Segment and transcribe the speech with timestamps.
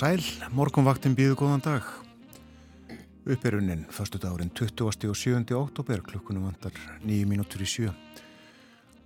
[0.00, 0.22] sæl,
[0.56, 1.84] morgunvaktin býðu góðan dag.
[3.28, 4.86] Uppeirunin, förstu dagurinn 20.
[5.10, 5.42] og 7.
[5.58, 6.72] oktober, klukkunum vandar
[7.04, 7.92] 9 mínútur í sjö.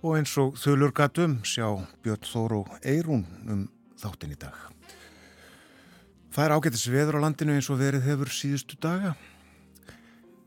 [0.05, 1.67] Og eins og þölur gatum sjá
[2.05, 3.67] Björn Þóru Eirún um
[3.99, 4.55] þáttin í dag.
[6.31, 9.17] Það er ágættis veður á landinu eins og verið hefur síðustu daga.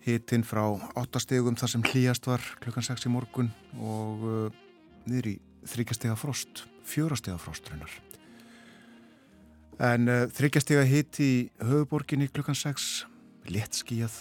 [0.06, 0.65] Hittinn frá
[0.97, 4.61] 8 stegum þar sem hlýjast var klukkan 6 í morgun og uh,
[5.05, 8.08] niður í þryggjastega frost, fjórastega frostrunar.
[9.79, 13.07] En uh, þryggjastega hitt í höfuborginni klukkan 6
[13.47, 14.17] léttskíjað,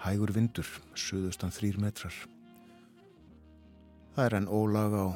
[0.00, 2.14] hægur vindur, söðustan þrýr metrar.
[4.16, 5.06] Það er enn ólag á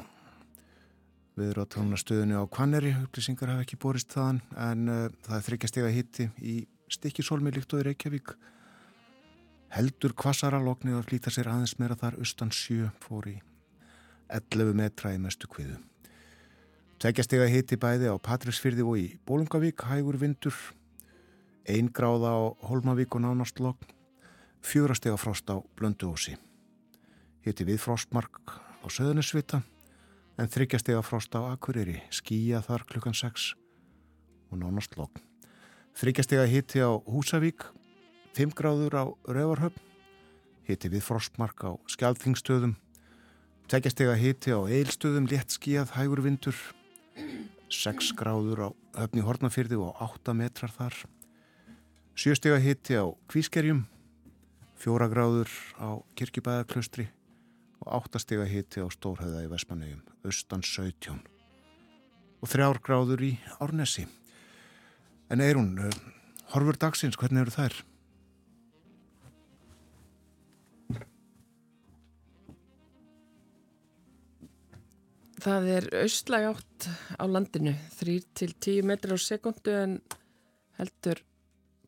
[1.37, 6.55] viður á Kvanneri, upplýsingar hafa ekki borist þaðan, en uh, það er þryggjastega hitti í
[6.93, 8.37] stikkisólmi líkt og í Reykjavík.
[9.73, 13.39] Heldur kvassara loknið að flýta sér aðeins meira þar austan sjö fór í
[14.29, 15.81] 11 metra í mestu kviðu.
[16.97, 20.55] Tveggjastega hitti bæði á Patrísfyrði og í Bólungavík, hægur vindur,
[21.69, 23.91] Einn gráða á Holmavík og nánast logn,
[24.65, 26.33] fjórastega frost á Blönduósi.
[27.45, 29.59] Hitti við frostmark á Söðunisvita,
[30.41, 33.51] en þryggjastega frost á Akureyri, skýja þar klukkan 6
[34.49, 35.21] og nánast logn.
[36.01, 37.67] Þryggjastega hitti á Húsavík,
[38.33, 39.85] 5 gráður á Rauvarhöfn,
[40.65, 42.73] hitti við frostmark á Skjaldþingstöðum,
[43.69, 46.57] tveggjastega hitti á Eilstöðum, létt skýjað, hægur vindur,
[47.73, 50.95] 6 gráður á höfni Hortnafyrði og 8 metrar þar,
[52.17, 53.83] Sjöstega hitti á Kvískerjum,
[54.81, 57.05] fjóra gráður á Kirkjubæðarklaustri
[57.83, 61.19] og áttastega hitti á Stórhauða í Vespanauðum, austan 17
[62.41, 64.07] og þrjár gráður í Árnesi.
[65.29, 65.93] En Eirún, eh,
[66.53, 67.83] horfur dagsins, hvernig eru þær?
[75.37, 76.85] Það er austlæg átt
[77.21, 79.99] á landinu, 3-10 metrar á sekundu en
[80.79, 81.19] heldur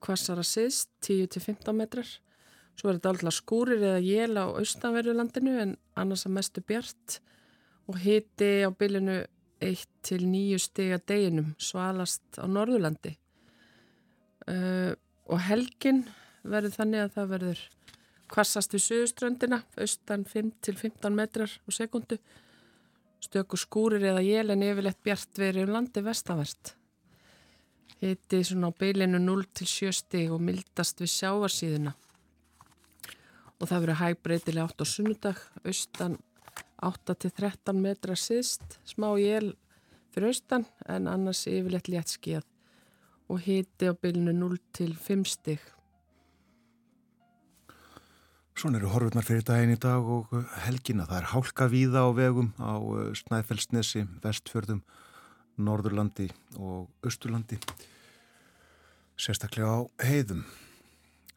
[0.03, 2.09] kvassara síðst 10-15 metrar.
[2.77, 7.17] Svo er þetta alltaf skúrir eða jél á austanverðulandinu en annars að mestu bjart
[7.89, 9.23] og hiti á bylinu
[9.65, 13.15] 1-9 stiga deginum svalast á Norðurlandi.
[14.45, 14.93] Uh,
[15.25, 16.05] og helgin
[16.45, 17.65] verður þannig að það verður
[18.29, 22.19] kvassast við suðuströndina austan 5-15 metrar á sekundu
[23.19, 26.75] stöku skúrir eða jél en yfirleitt bjart verið um landi vestavert
[27.99, 31.91] Hitti svona á beilinu 0 til 7 stig og mildast við sjávarsíðuna.
[33.59, 36.15] Og það verður hægbreytilega 8 á sunnudag, austan
[36.79, 39.51] 8 til 13 metra síðst, smá jél
[40.13, 42.47] fyrir austan en annars yfirleitt létt skíð
[43.27, 45.59] og hitti á beilinu 0 til 5 stig.
[48.59, 50.33] Svona eru horfurnar fyrir daginn í dag og
[50.65, 51.05] helgina.
[51.07, 54.81] Það er hálka víða á vegum á uh, Snæfellsnesi, Vestfjörðum,
[55.63, 56.25] Norðurlandi
[56.59, 57.55] og Östurlandi
[59.15, 60.43] sérstaklega á heiðum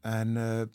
[0.02, 0.66] en uh,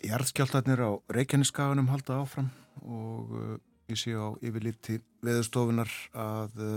[0.00, 2.48] jarðskjáltarnir á Reykjaneskaganum halda áfram
[2.80, 3.54] og uh,
[3.92, 6.76] ég sé á yfirliti veðustofunar að uh,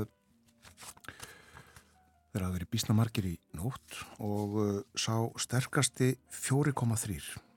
[2.34, 4.59] þeir hafa verið bísnamarkir í nótt og
[5.00, 7.47] sá sterkasti 4,3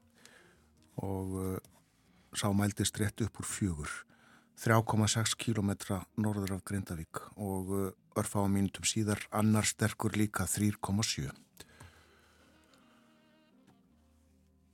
[1.01, 1.61] og
[2.37, 3.93] sá mældist rétt upp úr fjögur
[4.63, 5.73] 3,6 km
[6.17, 7.89] norður af Grindavík og uh,
[8.19, 11.33] örfa á mínutum síðar annar sterkur líka 3,7.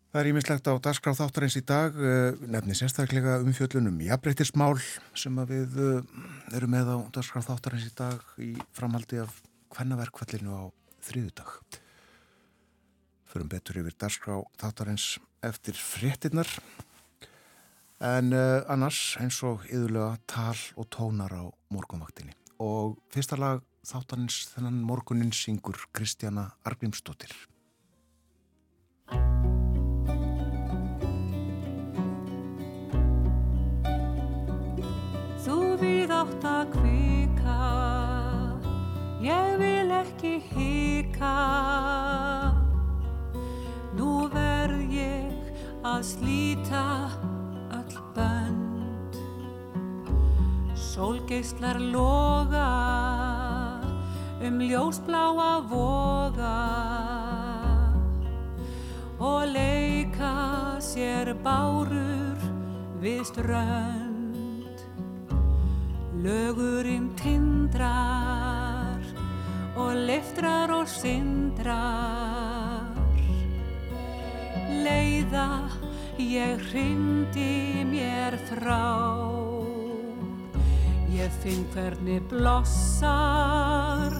[0.08, 4.76] Það er ímislegt á dagskráð þáttarins í dag, uh, nefni sérstaklega umfjöllunum jafnbreytismál
[5.16, 6.02] sem við uh,
[6.52, 9.40] erum með á dagskráð þáttarins í dag í framhaldi af
[9.76, 10.64] hvennaverkvallinu á
[11.08, 11.54] þriðudag.
[13.28, 15.14] Förum betur yfir dagskráð þáttarins
[15.46, 16.50] eftir fréttinnar
[17.98, 21.44] en uh, annars eins og yðurlega tal og tónar á
[21.74, 22.34] morgunvaktinni.
[22.62, 27.32] Og fyrsta lag þáttanins þennan morgunin syngur Kristjana Arbjörnsdóttir
[35.44, 37.60] Þú við átt að kvika
[39.24, 41.32] ég vil ekki hika
[45.88, 46.84] að slíta
[48.18, 49.16] bönd.
[50.74, 52.68] Sólgeislar loga
[54.46, 56.58] um ljósbláa voga
[59.18, 60.34] og leika
[60.82, 62.38] sér bárur
[63.02, 64.78] við strönd.
[66.22, 69.02] Lögurinn tindrar
[69.78, 72.57] og liftrar og syndrar
[74.68, 75.68] Leiða
[76.20, 78.84] ég hrindi mér frá.
[81.08, 84.12] Ég finn hvernig blossar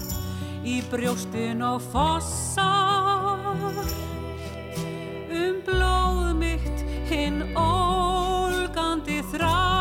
[0.65, 3.45] í brjóstin og fossar.
[5.29, 9.78] Um blóð mitt hinn ólgandi þrá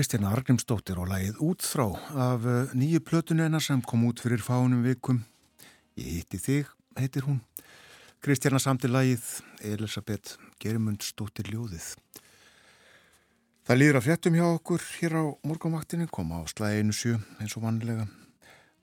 [0.00, 1.82] Kristjana Argrimsdóttir og lagið út frá
[2.24, 5.18] af eh, nýju plötunu hennar sem kom út fyrir fánum vikum.
[6.00, 7.42] Ég hitti þig, heitir hún.
[8.24, 9.26] Kristjana samti lagið
[9.68, 11.90] Elisabeth Gerimundsdóttir ljóðið.
[13.68, 17.66] Það líður að fréttum hjá okkur hér á morgunvaktinni, koma á slæðinu sjö eins og
[17.66, 18.08] vanlega.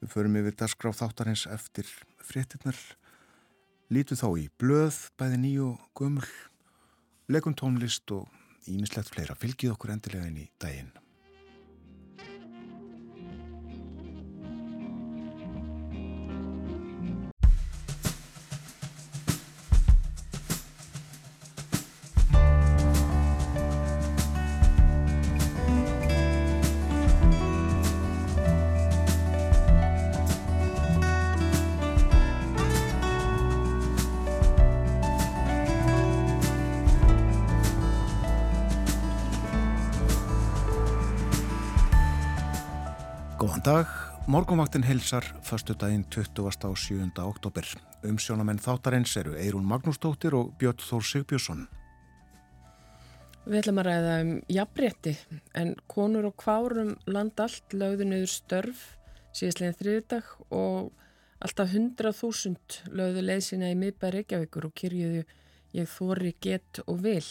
[0.03, 1.89] Við förum yfir dasgráð þáttarins eftir
[2.29, 2.77] fréttinnar.
[3.89, 6.29] Lítum þá í blöð, bæði nýju gömul,
[7.25, 8.29] leikum tónlist og
[8.69, 9.33] ímislegt fleira.
[9.33, 10.93] Fylgið okkur endilega inn í daginn.
[43.67, 43.85] Dag,
[44.27, 46.51] morgunvaktin helsar förstu daginn 20.
[46.63, 47.11] á 7.
[47.17, 47.65] oktober.
[48.03, 51.65] Umsjónamenn þáttarins eru Eirún Magnúsdóttir og Björn Þór Sigbjörnsson.
[53.43, 55.13] Við ætlum að ræða um jafnrétti
[55.51, 58.85] en konur og kvárum land allt lögðu niður störf
[59.35, 60.93] síðastlegin þriðdag og
[61.43, 65.25] alltaf 100.000 lögðu leið sína í miðbæri Reykjavíkur og kyrjuðu
[65.75, 67.25] ég þóri get og vil.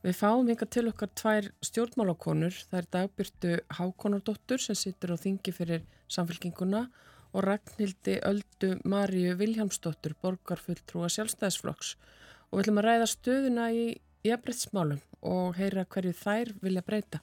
[0.00, 5.52] Við fáum hinga til okkar tvær stjórnmálakonur, það er dagbyrtu Hákonardóttur sem situr á þingi
[5.52, 6.86] fyrir samfélkinguna
[7.36, 11.92] og Ragnhildi Öldu Maríu Viljámsdóttur, borgarfulltrúa sjálfstæðisflokks
[12.48, 13.84] og við ætlum að ræða stöðuna í
[14.24, 17.20] jafnbrettsmálum og heyra hverju þær vilja breyta.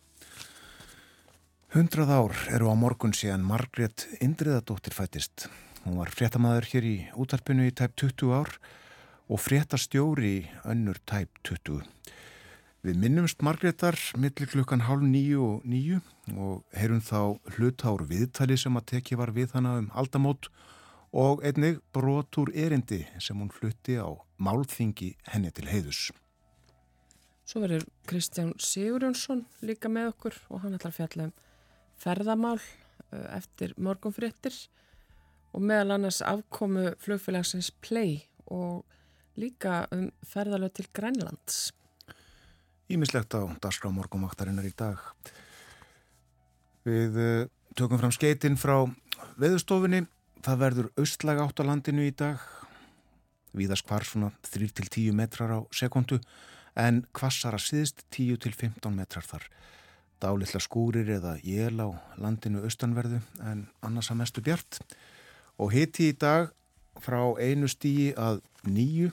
[1.74, 5.50] Hundrað ár eru á morgun síðan Margrét Indriðadóttir fættist.
[5.82, 8.54] Hún var fréttamaður hér í útarpinu í tæp 20 ár
[9.28, 11.82] og fréttastjóri í önnur tæp 20.
[12.88, 15.98] Við minnumst Margrétar millir klukkan hálf nýju og nýju
[16.40, 20.48] og heyrum þá hlutár viðtali sem að teki var við hana um aldamót
[21.12, 24.08] og einnig brotur erindi sem hún flutti á
[24.40, 26.14] málþingi henni til heiðus.
[27.44, 31.34] Svo verður Kristján Sigurjónsson líka með okkur og hann ætlar að fjalla um
[32.00, 34.56] ferðamál uh, eftir morgunfréttir
[35.52, 38.88] og meðal annars afkomu flugfélagsins Play og
[39.36, 41.74] líka um ferðalög til Grænlands.
[42.88, 45.02] Ímislegt á dagskrá morgumaktarinnar í dag.
[46.88, 48.86] Við uh, tökum fram skeitin frá
[49.36, 50.06] veðustofinni.
[50.46, 52.40] Það verður austlæg átt á landinu í dag.
[53.52, 56.22] Víðast hvar svona 3-10 metrar á sekundu
[56.80, 59.50] en kvassara síðst 10-15 metrar þar.
[60.24, 64.80] Dálitla skúrir eða jél á landinu austanverðu en annars að mestu bjart.
[65.60, 66.54] Og hiti í dag
[67.04, 69.12] frá einu stíi að nýju.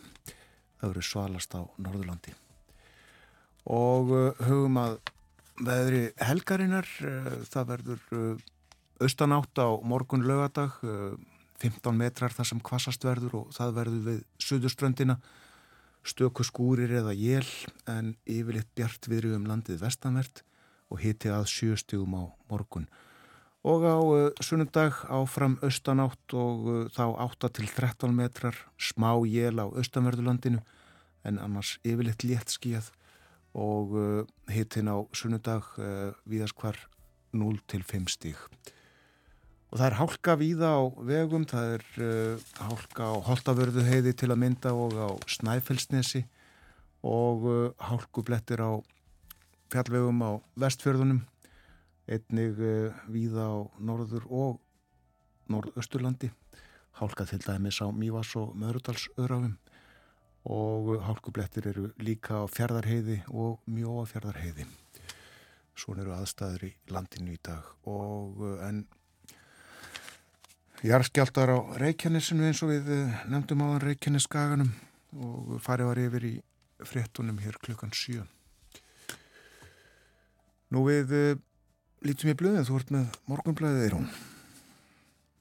[0.79, 2.44] Það verður svalast á Norðurlandi
[3.65, 4.99] og uh, hugum að
[5.65, 8.43] veðri helgarinnar, uh, það verður uh,
[9.05, 10.77] austanátt á morgun lögadag,
[11.63, 15.17] 15 metrar þar sem kvassast verður og það verður við suðuströndina,
[16.05, 17.47] stöku skúrir eða jél
[17.91, 20.45] en yfirleitt bjart viðri um landið vestanvert
[20.93, 22.87] og hiti að sjöstugum á morgun.
[23.65, 23.99] Og á
[24.45, 30.61] sunnundag áfram austanátt og þá 8 til 13 metrar smá jél á austanverðulandinu
[31.25, 32.93] en annars yfirleitt létt skíjað
[33.55, 35.67] og uh, hitin á sunnundag
[36.27, 36.79] viðast hvar
[37.35, 38.39] 0 til 5 stíg.
[39.75, 44.31] Og það er hálka víða á vegum, það er uh, hálka á Holtavörðu heiði til
[44.31, 46.23] að mynda og á Snæfellsnesi
[47.03, 48.79] og uh, hálkublettir á
[49.75, 51.25] fjallvegum á vestfjörðunum,
[52.07, 54.63] einnig uh, víða á norður og
[55.51, 56.31] norðausturlandi,
[57.03, 59.59] hálka til dæmis á Mívas og Möðrudalsöðrafum
[60.45, 64.67] og hálkublettir eru líka á fjardarheiði og mjóa fjardarheiði.
[65.75, 68.85] Svona eru aðstæður í landinu í dag og uh, en
[70.85, 74.69] Jarskjáltar á Reykjanesinu eins og við eh, nefndum á Reykjaneskaganum
[75.17, 76.33] og farið var yfir í
[76.85, 78.21] fréttunum hér klukkan 7.
[80.75, 81.41] Nú við uh,
[82.05, 84.09] lítum í blöðið, þú ert með morgunblöðið í rún.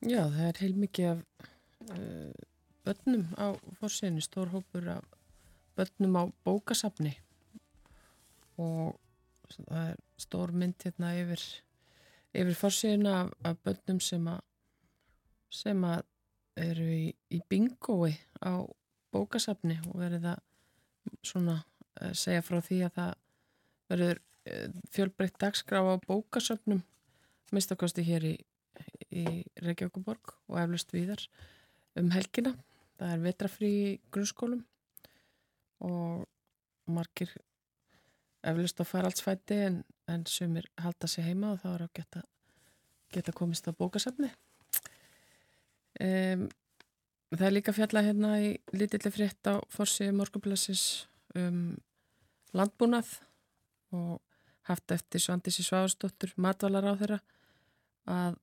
[0.03, 1.21] Já, það er heilmikið af
[1.91, 2.52] uh,
[2.83, 5.05] börnum á fórsíðinu, stór hópur af
[5.77, 7.15] börnum á bókasafni
[8.61, 8.97] og
[9.53, 11.43] það er stór mynd hérna yfir,
[12.33, 14.41] yfir fórsíðinu af, af börnum sem að
[15.53, 16.01] sem að
[16.59, 18.61] eru í, í bingói á
[19.13, 20.41] bókasafni og verið að
[21.25, 23.13] svona uh, segja frá því að það
[23.93, 26.81] verður uh, fjölbreytt dagskrá á bókasafnum
[27.53, 28.35] mistakosti hér í,
[29.13, 29.25] í
[29.61, 31.21] Reykjavíkuborg og eflust viðar
[31.99, 32.55] um helgina.
[33.03, 33.73] Það er vetrafrí
[34.15, 34.61] grunnskólum
[35.83, 36.23] og
[36.87, 37.33] margir
[38.47, 42.21] eflust á faraldsfæti en, en sumir halda sig heima og þá er að geta,
[43.11, 44.29] geta komist á bókasafni.
[45.99, 46.47] Um,
[47.35, 50.85] það er líka fjalla hérna í lítilli frétt á fórsíðu morgunblæsins
[51.35, 51.75] um
[52.55, 53.17] landbúnað
[53.91, 54.21] og
[54.71, 57.19] haft eftir Svandísi Sváðsdóttur matvalar á þeirra
[58.07, 58.39] að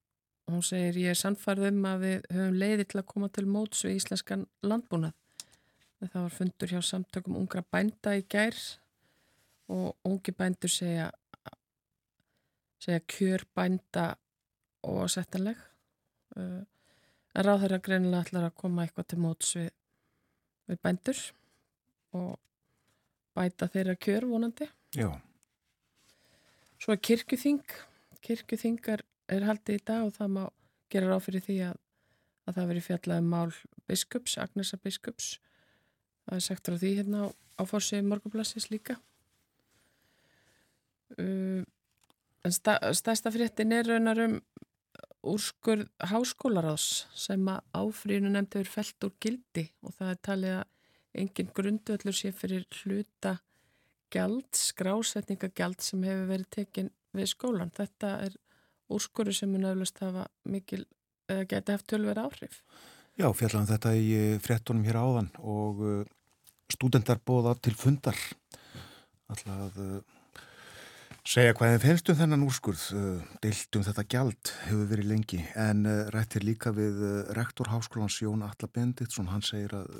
[0.49, 3.97] hún segir ég er sannfarðum að við höfum leiði til að koma til móts við
[3.99, 5.13] íslenskan landbúnað.
[6.01, 8.57] Það var fundur hjá samtökum ungra bænda í gær
[9.71, 11.11] og ungi bændur segja,
[12.81, 14.07] segja kjör bænda
[14.89, 15.59] og settanleg
[16.35, 16.61] og uh,
[17.31, 19.69] en ráð þeirra greinilega ætlar að koma eitthvað til móts við,
[20.67, 21.21] við bændur
[22.17, 22.33] og
[23.37, 24.67] bæta þeirra kjör vonandi.
[24.97, 25.07] Já.
[26.81, 27.63] Svo er kirkjuþing.
[28.25, 29.05] Kirkjuþingar
[29.37, 30.43] er haldið í dag og það má
[30.91, 31.77] gera ráð fyrir því að,
[32.47, 33.53] að það veri fjallað um mál
[33.87, 35.29] biskups, Agnesa biskups
[36.25, 38.97] það er sagt frá því hérna á, á fórsið morgublassis líka
[41.17, 41.61] uh,
[42.41, 44.41] en sta, stærsta fréttin er raunar um
[45.31, 51.21] úrskurð háskólaráðs sem að áfríðinu nefndi verið felt úr gildi og það er talið að
[51.21, 53.35] engin grundvöldur sé fyrir hluta
[54.11, 57.71] gjald, skrásetningagjald sem hefur verið tekin við skólan.
[57.75, 58.37] Þetta er
[58.95, 60.85] úrskurðu sem mun auðvist hafa mikil,
[61.31, 62.61] eða geti haft tölverið áhrif.
[63.19, 65.99] Já, fjallan þetta í eh, frettunum hér áðan og eh,
[66.71, 68.17] stúdendar bóða til fundar.
[69.31, 70.39] Alltaf að eh,
[71.27, 75.41] segja hvað þið finnst um þennan úrskurð uh, deilt um þetta gjald hefur verið lengi.
[75.59, 75.83] En
[76.15, 79.91] rættir líka við uh, rektor Háskólans Jón Alla Benditsson hann segir að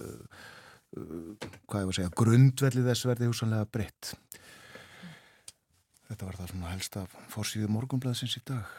[0.92, 4.10] hvað ég var að segja, grundvellið þess verði húsanlega breytt
[6.12, 8.70] þetta var það svona helst af fórsíðu morgunblæðsins í dag.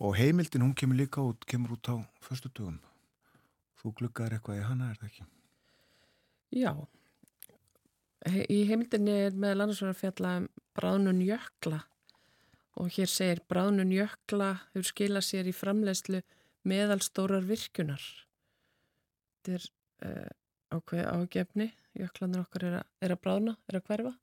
[0.00, 2.80] Og heimildin hún kemur líka út, kemur út á förstu dögum
[3.86, 5.26] þú gluggar eitthvað í hana, er það ekki?
[6.56, 6.72] Já.
[8.26, 11.84] Í heimildinni er með landarsverðar fjalla um bráðnun jökla.
[12.76, 16.22] Og hér segir bráðnun jökla hefur skilað sér í framlegslu
[16.66, 18.02] meðalstórar virkunar.
[19.46, 19.68] Þetta er
[20.08, 20.30] uh,
[20.74, 24.16] ákveð ágefni, jöklanir okkar er að, er að bráðna, er að hverfa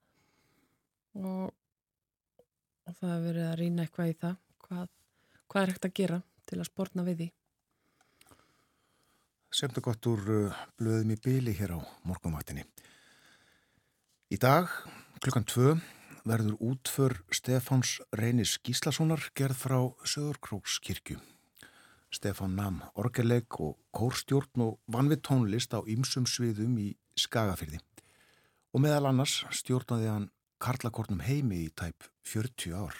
[1.19, 1.53] og,
[2.87, 4.91] og það hefur verið að rýna eitthvað í það, hvað,
[5.47, 7.29] hvað er hægt að gera til að spórna við því.
[9.53, 11.79] Semta gott úr uh, blöðum í byli hér á
[12.09, 12.63] morgumvaktinni.
[14.33, 14.71] Í dag,
[15.21, 15.75] klukkan tvö,
[16.25, 19.77] verður útför Stefáns Reynis Gíslassonar gerð frá
[20.09, 21.19] Söðurkrókskirkju.
[22.13, 27.79] Stefán nam orgeleg og kórstjórn og vann við tónlist á ýmsum sviðum í Skagafyrði
[28.73, 30.27] og meðal annars stjórnaði hann
[30.63, 32.95] Karlakornum heimi í tæp 40 ár.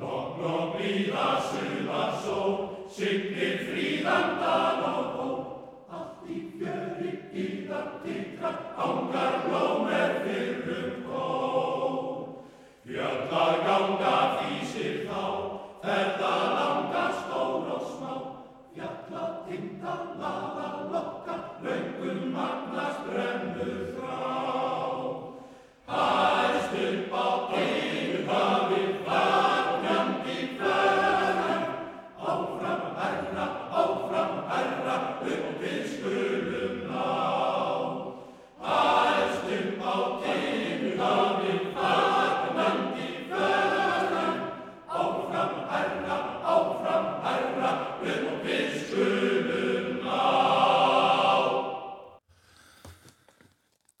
[0.00, 2.38] Lók, lók, blíða, suða, só,
[2.88, 4.73] syngir fríðandan og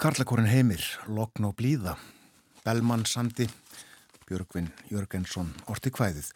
[0.04, 1.94] Karlakorin heimir, Lokn og Blíða,
[2.60, 3.46] Bellmann Sandi,
[4.28, 6.28] Björgvin Jörgensson, Orti Kvæðið,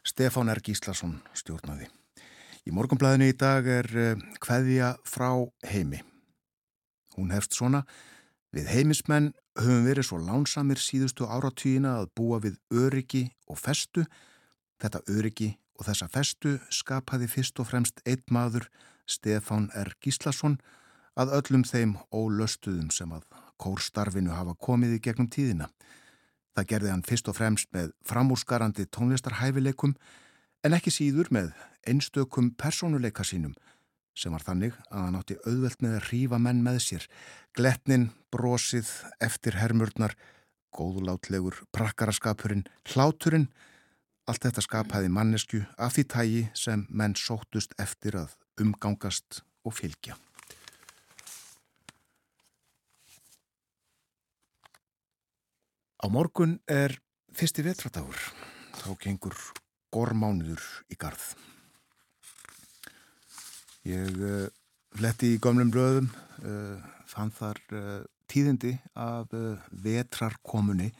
[0.00, 0.62] Stefán R.
[0.64, 1.90] Gíslason stjórnaði.
[2.64, 3.90] Í morgunblæðinu í dag er
[4.40, 5.28] Kvæðja eh, frá
[5.74, 6.00] heimi.
[7.18, 7.84] Hún hefst svona,
[8.48, 14.08] við heimismenn höfum verið svo lánsamir síðustu áratýjina að búa við öryggi og festu.
[14.80, 18.70] Þetta öryggi og þessa festu skapaði fyrst og fremst einn maður,
[19.04, 19.98] Stefán R.
[20.00, 20.62] Gíslason,
[21.18, 23.26] að öllum þeim ólöstuðum sem að
[23.60, 25.68] kórstarfinu hafa komið í gegnum tíðina.
[26.56, 29.94] Það gerði hann fyrst og fremst með framúrskarandi tónlistarhæfileikum
[30.64, 31.52] en ekki síður með
[31.88, 33.54] einstökum personuleika sínum
[34.12, 37.06] sem var þannig að hann átti auðvelt með að rífa menn með sér.
[37.56, 38.90] Gletnin, brosið,
[39.24, 40.12] eftirhermurnar,
[40.76, 43.48] góðlátlegur, prakkaraskapurinn, hláturinn,
[44.28, 50.18] allt þetta skapaði mannesku af því tægi sem menn sóttust eftir að umgangast og fylgja.
[56.02, 56.96] Á morgun er
[57.30, 58.18] fyrsti vetradagur.
[58.74, 59.36] Þá gengur
[59.94, 61.28] gormánuður í garð.
[63.86, 64.48] Ég uh,
[64.98, 66.08] fletti í gömlum blöðum,
[66.42, 69.30] uh, fann þar uh, tíðindi af
[69.84, 70.90] vetrarkomunni.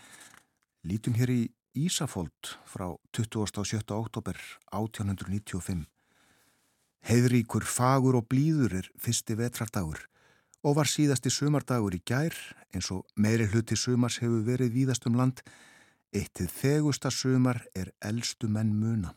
[0.87, 1.43] Lítum hér í
[1.83, 3.83] Ísafóld frá 27.
[3.97, 4.39] oktober
[4.71, 5.83] 1895.
[7.11, 10.05] Heiðríkur, fagur og blíður er fyrsti vetrardagur
[10.63, 12.37] og var síðasti sumardagur í gær
[12.73, 15.43] eins og meiri hluti sumars hefur verið víðast um land.
[16.15, 19.15] Eittið þegusta sumar er eldstu menn muna.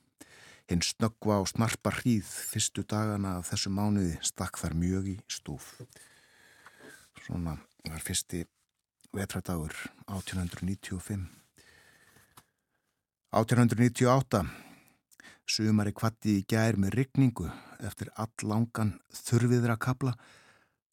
[0.66, 5.76] Hinn snöggva og snarpa hríð fyrstu dagana af þessu mánuði stakk þar mjög í stúf.
[7.22, 8.46] Svona var fyrsti
[9.14, 9.76] vetradagur
[10.10, 11.28] 1895.
[13.36, 14.42] 1898
[15.46, 17.46] sumari kvatti í gær með ryggningu
[17.86, 20.16] eftir all langan þurfiðra kabla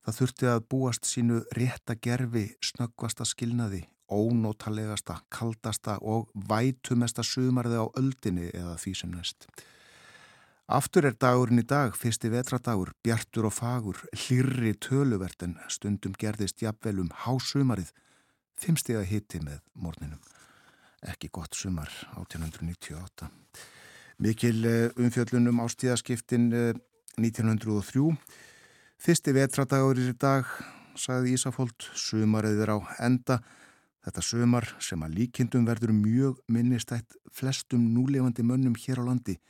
[0.03, 7.87] Það þurfti að búast sínu rétta gerfi, snöggvasta skilnaði, ónótalegasta, kaldasta og vætumesta sumarði á
[7.99, 9.47] öldinni eða því sem næst.
[10.73, 16.63] Aftur er dagurinn í dag, fyrsti vetradagur, bjartur og fagur, hlirri töluvert en stundum gerðist
[16.63, 17.91] jafnvelum hásumarið,
[18.59, 20.23] fimmstega hitti með morninum.
[21.03, 23.29] Ekki gott sumar 1898.
[24.23, 26.51] Mikil eh, umfjöllunum ástíðaskiptin
[27.19, 28.17] 1903 eh,
[29.03, 30.47] Fyrsti vetradagur í dag,
[30.95, 33.41] sagði Ísafóld, sumarið er á enda.
[34.07, 39.41] Þetta sumar sem að líkindum verður mjög minnistætt flestum núlefandi mönnum hér á landi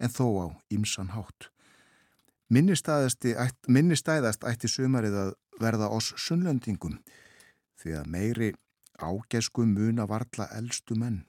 [0.00, 1.50] en þó á ímsan hátt.
[2.48, 6.96] Minnistæðast ætti sumarið að verða oss sunnlendingum
[7.82, 8.50] því að meiri
[9.04, 11.26] ágæsku mun að varla eldstu menn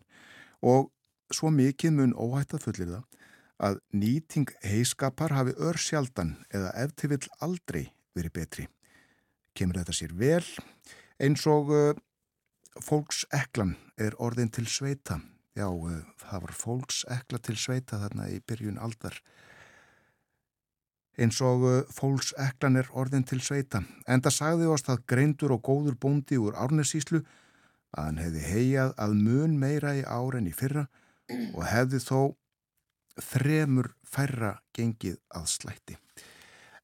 [0.64, 0.94] og
[1.28, 3.25] svo mikið mun óhætt að fullir það
[3.64, 8.68] að nýting heiskapar hafi ör sjaldan eða eftir vill aldrei verið betri.
[9.56, 10.44] Kemur þetta sér vel
[11.24, 11.94] eins og uh,
[12.84, 15.22] fólkseklan er orðin til sveita.
[15.56, 19.16] Já, uh, það var fólksekla til sveita þarna í byrjun aldar.
[21.16, 23.86] Eins og uh, fólkseklan er orðin til sveita.
[24.08, 27.24] En það sagði oss að greindur og góður bóndi úr árnesíslu
[27.96, 30.90] að hann hefði heijað að mun meira í ár en í fyrra
[31.56, 32.20] og hefði þó
[33.22, 35.98] þremur færra gengið að slætti.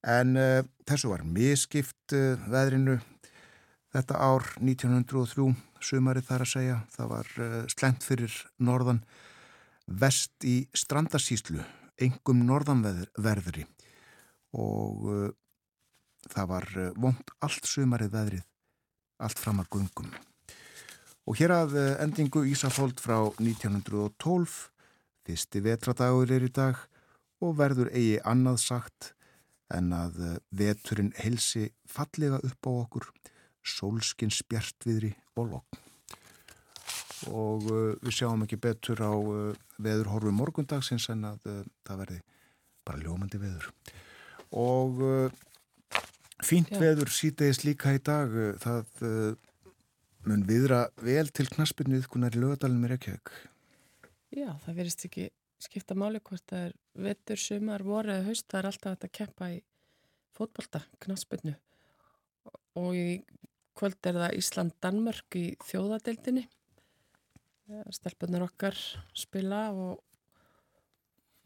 [0.01, 2.97] En uh, þessu var miskipt uh, veðrinu
[3.91, 5.51] þetta ár 1903,
[5.83, 6.79] sumarið þar að segja.
[6.95, 9.03] Það var uh, slemt fyrir norðan
[9.85, 11.61] vest í strandasíslu,
[12.01, 13.65] engum norðanverðri
[14.55, 15.31] og
[16.31, 16.65] það var
[16.99, 18.43] vondt allt sumarið veðrið,
[19.23, 20.09] allt fram að gungum.
[21.27, 24.70] Og hér að endingu Ísafóld frá 1912
[25.27, 26.79] Fyrsti vetradagur er í dag
[27.41, 29.11] og verður eigi annað sagt
[29.75, 33.07] en að eh, veturinn heilsi fallega upp á okkur,
[33.61, 35.81] sólskinn spjartviðri og lokn.
[37.29, 42.17] Og uh, við sjáum ekki betur á uh, veðurhorfu morgundagsins en að uh, það verði
[42.81, 43.67] bara ljómandi veður.
[44.57, 45.03] Og
[46.41, 46.79] fínt Já.
[46.81, 49.37] veður sítegist líka í dag, það
[50.25, 53.31] mun viðra vel til knaspinu viðkunar í lögadalinn með Reykjavík.
[54.31, 55.27] Já, það verist ekki
[55.61, 59.51] skipta máli hvort það er vettur, sumar, voru eða haust, það er alltaf að keppa
[59.51, 59.59] í
[60.37, 61.53] fótbolta, knaspinu
[62.79, 63.21] og í
[63.77, 66.47] kvöld er það Ísland-Danmörk í þjóðadeildinni
[67.91, 68.77] stelpunar okkar
[69.15, 69.99] spila og,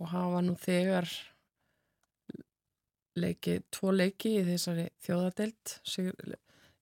[0.02, 1.10] og hafa nú þegar
[3.20, 5.76] leiki, tvo leiki í þessari þjóðadeild.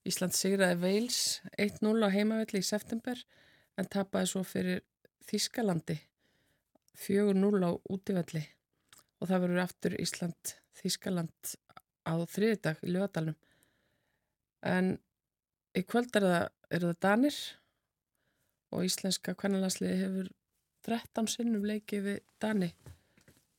[0.04, 1.20] Ísland sigraði Veils
[1.56, 3.20] 1-0 á heimavelli í september
[3.80, 4.82] en tapaði svo fyrir
[5.28, 5.98] Þískalandi
[7.06, 8.44] 4-0 á útífelli
[9.20, 11.54] og það verður aftur Ísland Þískaland
[12.04, 13.38] á þriðdag í lögadalunum
[14.64, 14.94] en
[15.76, 17.38] í kvöld er það, er það Danir
[18.74, 20.30] og íslenska kvennalansliði hefur
[20.84, 22.70] 13 sinnum leikið við Dani.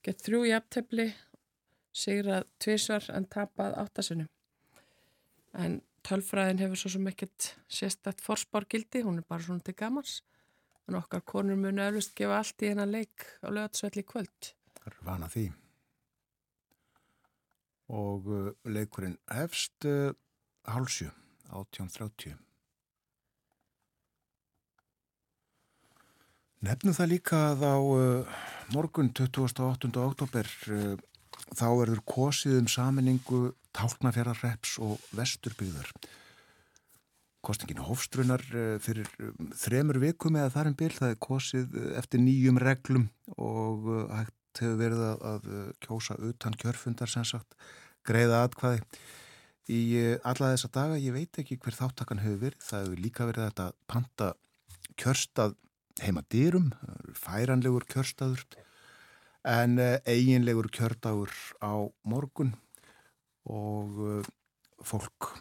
[0.05, 1.07] Gett þrjú í aftefli,
[1.95, 4.29] sigrað tvísvar en tapað áttasinnum.
[5.57, 10.19] En tölfræðin hefur svo sem ekkert sérstætt forspárgildi, hún er bara svona til gamans.
[10.85, 14.51] En okkar konur munu öllust gefa allt í hennar leik á lögatsvelli kvöld.
[14.77, 15.45] Það er vana því.
[17.95, 20.13] Og uh, leikurinn hefst uh,
[20.69, 21.09] hálsju,
[21.49, 22.37] 1830.
[26.65, 28.37] Nefnum það líka að á uh,
[28.73, 29.91] morgun 28.
[30.01, 30.95] oktober uh,
[31.53, 33.41] þá verður kosið um saminningu
[33.75, 35.91] tálknafjarareps og vesturbyggðar.
[37.45, 41.75] Kostingin hófstrunar uh, fyrir um, þremur vikum eða þar en um bil, það er kosið
[41.77, 45.47] uh, eftir nýjum reglum og uh, hægt hefur verið að,
[45.83, 47.57] kjósa utan kjörfundar sem sagt,
[48.07, 48.85] greiða atkvæði.
[49.67, 49.79] Í
[50.23, 53.65] alla þessa daga, ég veit ekki hver þáttakann hefur verið, það hefur líka verið þetta
[53.91, 54.29] panta
[55.01, 55.57] kjörstað
[56.05, 56.69] heima dýrum,
[57.19, 58.45] færanlegur kjörstaður
[59.51, 59.75] en
[60.07, 62.55] eiginlegur kjördagur á morgun
[63.43, 64.23] og
[64.87, 65.33] fólk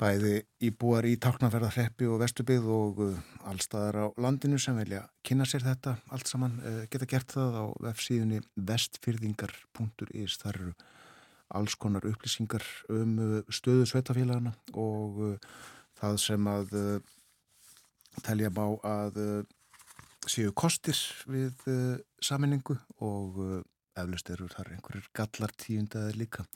[0.00, 0.34] bæði
[0.64, 3.18] íbúar í Tálknarferðarreppi og Vesturbygð og uh,
[3.50, 6.56] allstaðar á landinu sem vilja kynna sér þetta allt saman
[6.92, 10.74] geta gert það á websíðunni vestfyrðingar.is þar eru
[11.60, 13.16] alls konar upplýsingar um
[13.50, 15.40] stöðu sveitafélagana og
[15.98, 16.76] það sem að
[18.24, 19.40] telja bá að uh,
[20.28, 20.98] séu kostir
[21.30, 23.58] við uh, saminningu og uh,
[24.00, 26.46] eflust eru þar einhverjir gallar tíundaði líka.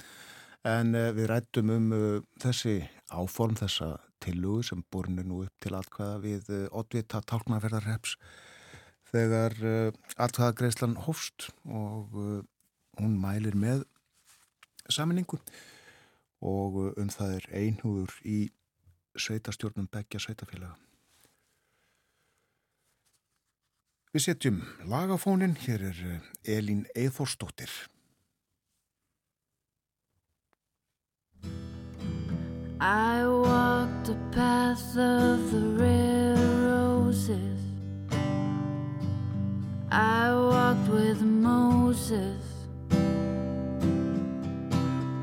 [0.64, 1.90] En við rættum um
[2.40, 2.79] þessi
[3.12, 8.14] áform, þessa tillugu sem borinu nú upp til atkvæða við oddvita tálknaferðarreps
[9.11, 9.59] þegar
[10.16, 12.16] atkvæða greislan hófst og
[12.96, 13.85] hún mælir með
[14.88, 15.38] saminningu
[16.44, 18.38] og um það er einhúður í
[19.16, 20.74] sveitastjórnum begja sveitafélaga.
[24.14, 27.70] Við setjum lagafónin, hér er eh, Elín Eithórsdóttir.
[32.81, 37.61] I walked the path of the red roses.
[39.91, 42.43] I walked with Moses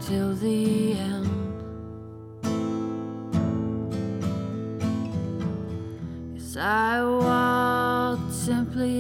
[0.08, 1.30] Till the end.
[6.34, 9.00] Yes, I walked simply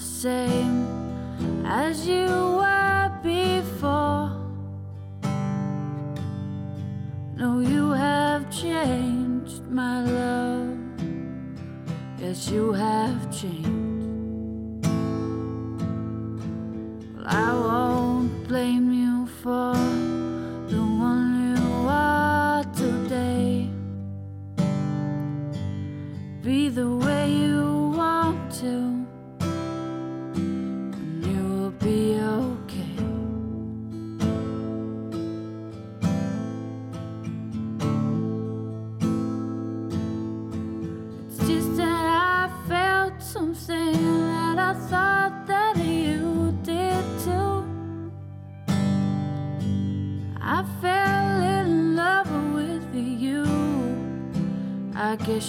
[0.00, 0.86] same
[1.66, 4.32] as you were before.
[7.36, 10.78] No, you have changed, my love.
[12.18, 13.68] Yes, you have changed.
[17.16, 17.99] Well, I won't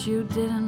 [0.07, 0.60] you didn't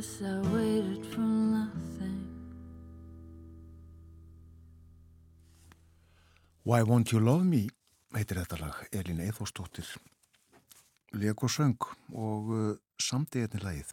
[0.00, 2.20] guess I waited for nothing.
[6.62, 7.66] Why Won't You Love Me
[8.16, 9.90] heitir þetta lag, Elin Eithóstóttir
[11.20, 11.76] leik og söng
[12.16, 13.92] og uh, samti einnig lagið.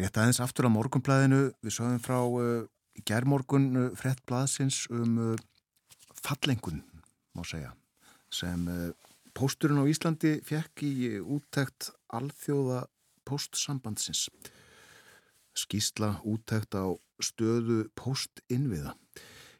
[0.00, 2.64] Rétt aðeins aftur á morgunblæðinu við sögum frá uh,
[3.04, 5.36] gerðmorgun uh, frett blaðsins um uh,
[6.24, 6.80] fallengun,
[7.36, 7.74] má segja
[8.32, 8.90] sem uh,
[9.36, 12.86] pósturinn á Íslandi fekk í uh, úttækt alþjóða
[13.28, 14.30] póstsambandsins
[15.58, 16.90] skýsla úttækt á
[17.22, 18.94] stöðu póstinnviða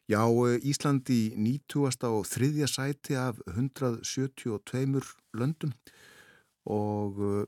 [0.05, 2.05] Já, eh, Ísland í 90.
[2.13, 5.71] og þriðja sæti af 172 löndum
[6.69, 7.45] og eh,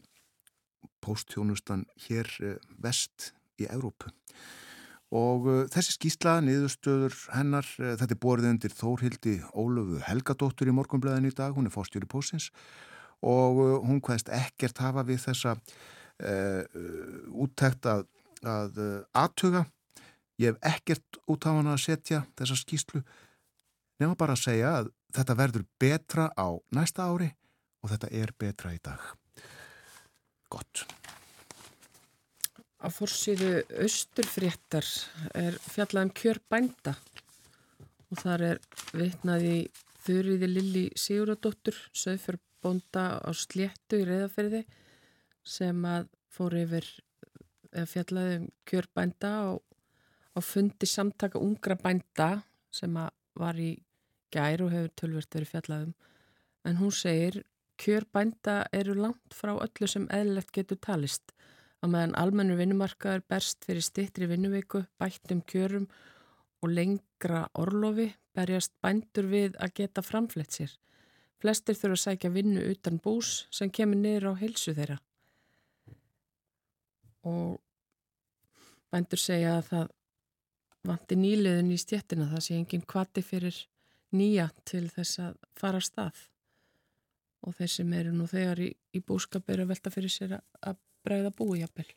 [1.06, 4.10] póstþjónustan hér eh, vest í Európu.
[5.14, 11.32] Og þessi skýsla, niðurstöður hennar, þetta er borðið undir Þórhildi Ólöfu Helgadóttur í morgunblæðin í
[11.38, 12.50] dag, hún er fórstjóri pósins
[13.24, 16.68] og hún hvaðist ekkert hafa við þessa uh,
[17.32, 18.04] úttækt að,
[18.44, 19.66] að uh, aðtuga
[20.38, 23.02] Ég hef ekkert út á hana að setja þessa skýslu
[23.98, 26.48] nema bara að segja að þetta verður betra á
[26.78, 27.32] næsta ári
[27.82, 29.02] og þetta er betra í dag.
[30.54, 30.84] Gott.
[32.78, 34.86] Á fórsýðu austurfréttar
[35.34, 36.94] er fjallaðum kjör bænda
[38.12, 38.62] og þar er
[38.94, 39.56] vitnaði
[40.06, 44.62] þurriði Lilli Siguradóttur, söðfjörbónda á sléttu í reyðaferði
[45.42, 46.86] sem að fór yfir
[47.86, 49.48] fjallaðum kjör bænda á,
[50.34, 52.98] á fundi samtaka ungra bænda sem
[53.38, 53.78] var í
[54.34, 55.94] gær og hefur tölvert verið fjallaðum.
[56.66, 57.44] En hún segir,
[57.78, 61.34] kjör bænda eru langt frá öllu sem eðlilegt getur talist
[61.84, 65.86] að meðan almennur vinnumarkaður berst fyrir stittri vinnuveiku, bættum kjörum
[66.64, 70.74] og lengra orlofi berjast bændur við að geta framflett sér.
[71.38, 74.98] Flestir þurfa að sækja vinnu utan bús sem kemur niður á heilsu þeirra.
[77.30, 77.60] Og
[78.94, 79.94] bændur segja að það
[80.88, 83.60] vanti nýliðun í stjettina, það sé enginn kvati fyrir
[84.16, 86.26] nýja til þess að fara að stað.
[87.46, 90.80] Og þeir sem eru nú þegar í, í búskap eru að velta fyrir sér að
[91.06, 91.88] bregða búi jafnvel.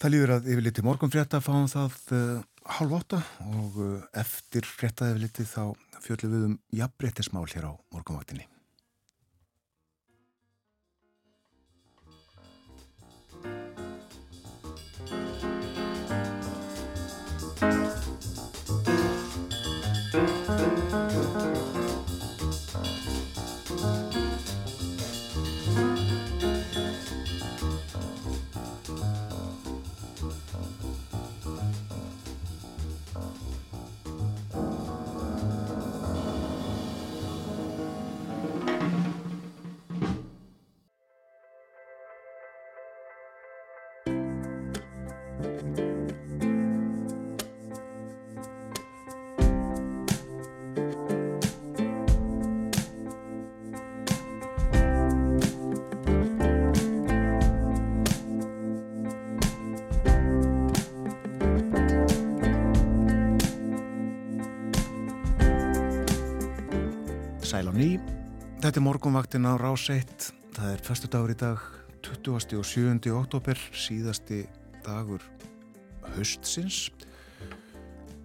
[0.00, 2.38] Það líður að yfir liti morgunfrétta fáum það uh,
[2.78, 3.18] hálf átta
[3.50, 8.46] og uh, eftir frétta yfir liti þá fjöldum við um jafnbrettismál hér á morgunvaktinni.
[67.80, 67.96] Ný,
[68.60, 71.60] þetta er morgunvaktin á rás 1, það er förstu dagur í dag,
[72.04, 72.58] 20.
[72.58, 73.12] og 7.
[73.16, 74.42] oktober, síðasti
[74.84, 75.24] dagur
[76.12, 76.90] höstsins.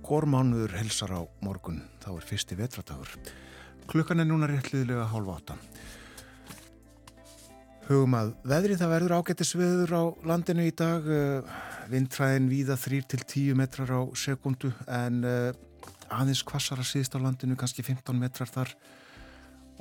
[0.03, 3.13] Gormánuður helsar á morgun, þá er fyrsti vetratagur.
[3.87, 5.55] Klukkan er núna réttliðilega hálf átta.
[7.87, 11.07] Hugum að veðri það verður ágættisveður á landinu í dag.
[11.07, 11.55] eh,
[11.93, 15.55] Vindræðin víða 3-10 metrar á sekundu en eh,
[16.11, 18.75] aðeins kvassara síðst á landinu, kannski 15 metrar þar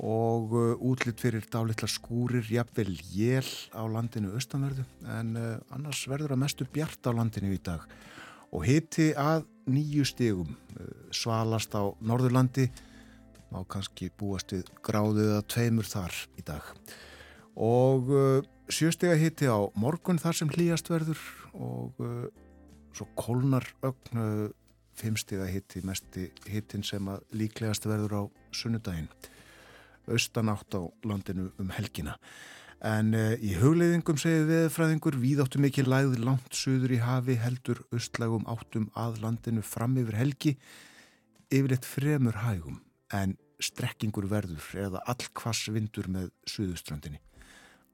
[0.03, 4.83] og uh, útlitt fyrir dálitla skúrir, jafnvel jél á landinu austanverðu.
[5.07, 7.85] En uh, annars verður að mestu bjart á landinu í dag.
[8.51, 12.67] Og hiti að nýju stegum uh, svalast á Norðurlandi.
[13.53, 16.65] Má kannski búast við gráðið að tveimur þar í dag.
[17.55, 18.09] Og
[18.67, 21.21] sjöstega hiti á morgun þar sem hlýjast verður.
[21.55, 22.01] Og
[22.95, 24.49] svo kólnar ögn uh,
[24.95, 28.23] fimmstega hiti, mesti hitin sem að líklegast verður á
[28.55, 29.07] sunnudaginn
[30.11, 32.17] austan átt á landinu um helgina.
[32.85, 38.45] En uh, í hugleiðingum segir veðfræðingur víðáttu mikið lægð langt suður í hafi heldur austlægum
[38.51, 40.53] áttum að landinu fram yfir helgi
[41.49, 42.81] yfirleitt fremur hægum
[43.13, 47.21] en strekkingur verður eða allkvass vindur með suðustrandinni.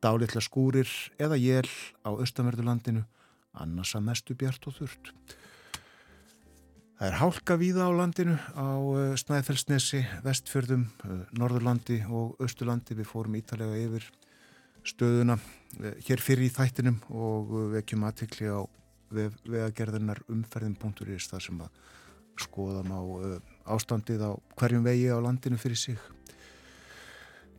[0.02, 0.90] Dálitla skúrir
[1.22, 1.70] eða jél
[2.02, 3.04] á austanverðurlandinu
[3.62, 5.14] annars að mestu bjart og þurrt.
[7.02, 12.94] Það er hálka víða á landinu á uh, Snæfellsnesi, Vestfjörðum, uh, Norðurlandi og Östurlandi.
[12.94, 14.06] Við fórum ítalega yfir
[14.86, 18.62] stöðuna uh, hér fyrir í þættinum og vekjum aðtikli á
[19.10, 21.82] vegagerðarnar umferðin.is þar sem að
[22.46, 23.02] skoðam á
[23.74, 25.98] ástandið á hverjum vegi á landinu fyrir sig.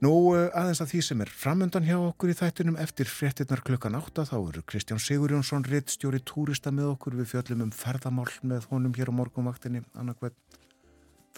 [0.02, 4.24] Nú aðeins að því sem er framöndan hjá okkur í þættinum eftir fréttinnar klukkan átta
[4.26, 8.96] þá eru Kristján Sigurjónsson ritt stjóri túrista með okkur við fjöllum um ferðamál með honum
[8.96, 10.34] hér á morgunvaktinni annarkvæð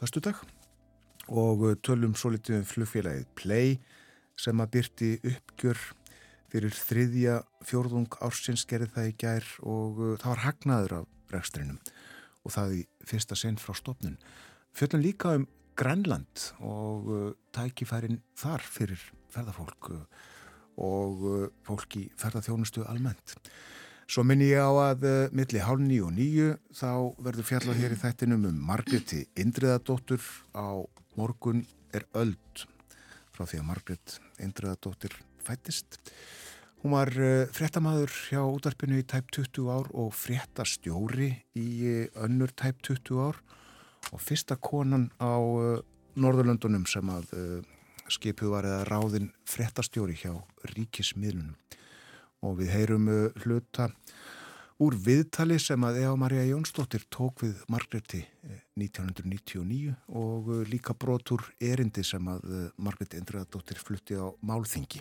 [0.00, 0.40] förstu dag
[1.28, 3.74] og tölum svo litið um flugfélagið Play
[4.40, 5.82] sem að byrti uppgjör
[6.54, 7.34] fyrir þriðja
[7.68, 11.82] fjórðung ársins gerði það í gær og það var hagnaður af rekstrinum
[12.40, 14.16] og það í fyrsta sinn frá stopnun.
[14.72, 19.00] Fjöllum líka um Grænland og uh, tækifærin þar fyrir
[19.34, 20.02] ferðafólk uh,
[20.78, 23.34] og uh, fólk í ferðarþjónustu almennt.
[24.06, 26.90] Svo minn ég á að milli hálf nýju og nýju þá
[27.24, 30.20] verður fjallað hér í þættinum um Margreti Indriðadóttur
[30.52, 30.84] á
[31.16, 31.62] morgun
[31.96, 32.66] er öld
[33.32, 35.96] frá því að Margret Indriðadóttir fættist.
[36.84, 37.08] Hún var
[37.56, 41.70] fréttamaður hjá útarpinu í tæp 20 ár og fréttastjóri í
[42.12, 43.40] önnur tæp 20 ár
[44.12, 45.80] og fyrsta konan á uh,
[46.14, 47.58] Norðurlöndunum sem að uh,
[48.12, 50.32] skipuð var eða ráðin frettastjóri hjá
[50.74, 51.56] ríkismiðlunum
[52.44, 53.90] og við heyrum uh, hluta
[54.82, 58.24] úr viðtali sem að Eva Maria Jónsdóttir tók við Margreti
[58.80, 64.98] 1999 og líka brotur erindi sem að Margreti Indræðadóttir flutti á Málþingi.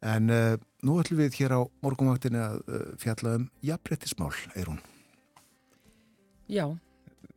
[0.00, 2.62] En nú ætlum við hér á morgunvaktinni að
[3.04, 4.80] fjalla um jafnbrettismál, er hún?
[6.48, 6.64] Já,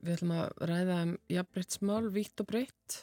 [0.04, 2.96] Við ætlum að ræða um jafnbrettsmál, vítt og breytt.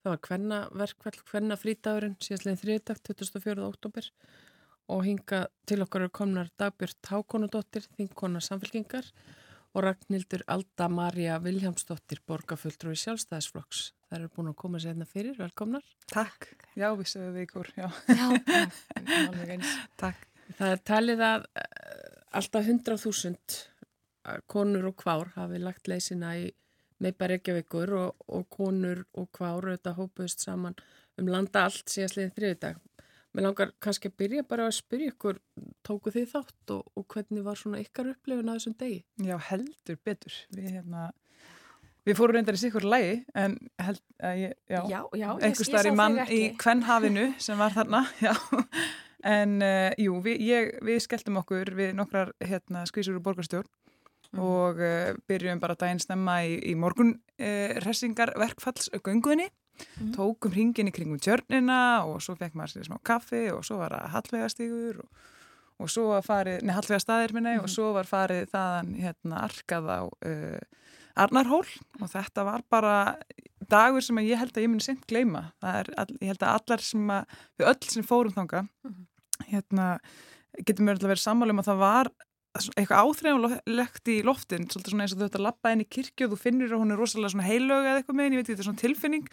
[0.00, 3.66] Það var hvenna verkvall, hvenna frítagurinn, síðastleginn þriðdag, 24.
[3.66, 4.08] oktober
[4.94, 9.10] og hinga til okkar eru komnar Dagbjörn Hákonudóttir, þingkona samfélkingar
[9.74, 13.90] og Ragnhildur Alda Marja Viljámsdóttir, borgarfulltrúi sjálfstæðisflokks.
[14.06, 15.84] Það eru búin að koma sér hérna fyrir, velkomnar.
[16.08, 16.48] Takk,
[16.78, 17.90] já, við séum við ykkur, já.
[18.08, 18.26] Já,
[19.50, 19.78] eins.
[20.00, 20.28] Takk.
[20.56, 21.48] Það er talið að
[22.40, 23.75] alltaf 100.000
[24.50, 26.48] konur og kvár hafi lagt leysina í
[27.02, 30.76] meipar Reykjavíkur og, og konur og kvár auðvitað hópuðist saman
[31.20, 32.80] um landa allt síðastliðin þriðdag.
[33.36, 35.38] Mér langar kannski að byrja bara að spyrja ykkur,
[35.84, 39.00] tóku þið þátt og, og hvernig var svona ykkar upplifin að þessum degi?
[39.26, 40.36] Já, heldur betur.
[40.56, 41.02] Við, hérna,
[42.08, 45.90] við fórum reyndar í sikkur lægi en held að ég, já, já, já einhver starf
[45.90, 48.32] í mann í kvennhafinu sem var þarna, já.
[49.26, 53.68] En uh, jú, við, ég, við skelltum okkur við nokkrar hérna, skvísur og borgarstjórn
[54.32, 54.42] Mm.
[54.42, 60.12] og uh, byrjum bara daginn snemma í, í morgun uh, ressingar verkfallsgöngunni mm.
[60.16, 63.96] tókum hringin í kringum tjörnina og svo fekk maður sér smá kaffi og svo var
[63.96, 65.24] það hallvegastígur og,
[65.82, 67.64] og svo var farið, neða hallvegastaðir minna mm.
[67.64, 70.60] og svo var farið þaðan hérna arkað á uh,
[71.16, 71.64] Arnarhól
[72.02, 72.96] og þetta var bara
[73.70, 76.56] dagur sem ég held að ég muni sent gleima það er, all, ég held að
[76.58, 78.66] allar sem að við öll sem fórum þanga
[79.48, 79.86] hérna
[80.64, 82.10] getum við alltaf verið sammálum að það var
[82.76, 86.26] eitthvað áþreifanlegt í loftin svolítið svona eins og þú ætti að lappa inn í kirkju
[86.26, 88.50] og þú finnir að hún er rosalega svona heilög eða eitthvað með henni, ég veit
[88.50, 89.30] þetta er svona tilfinning.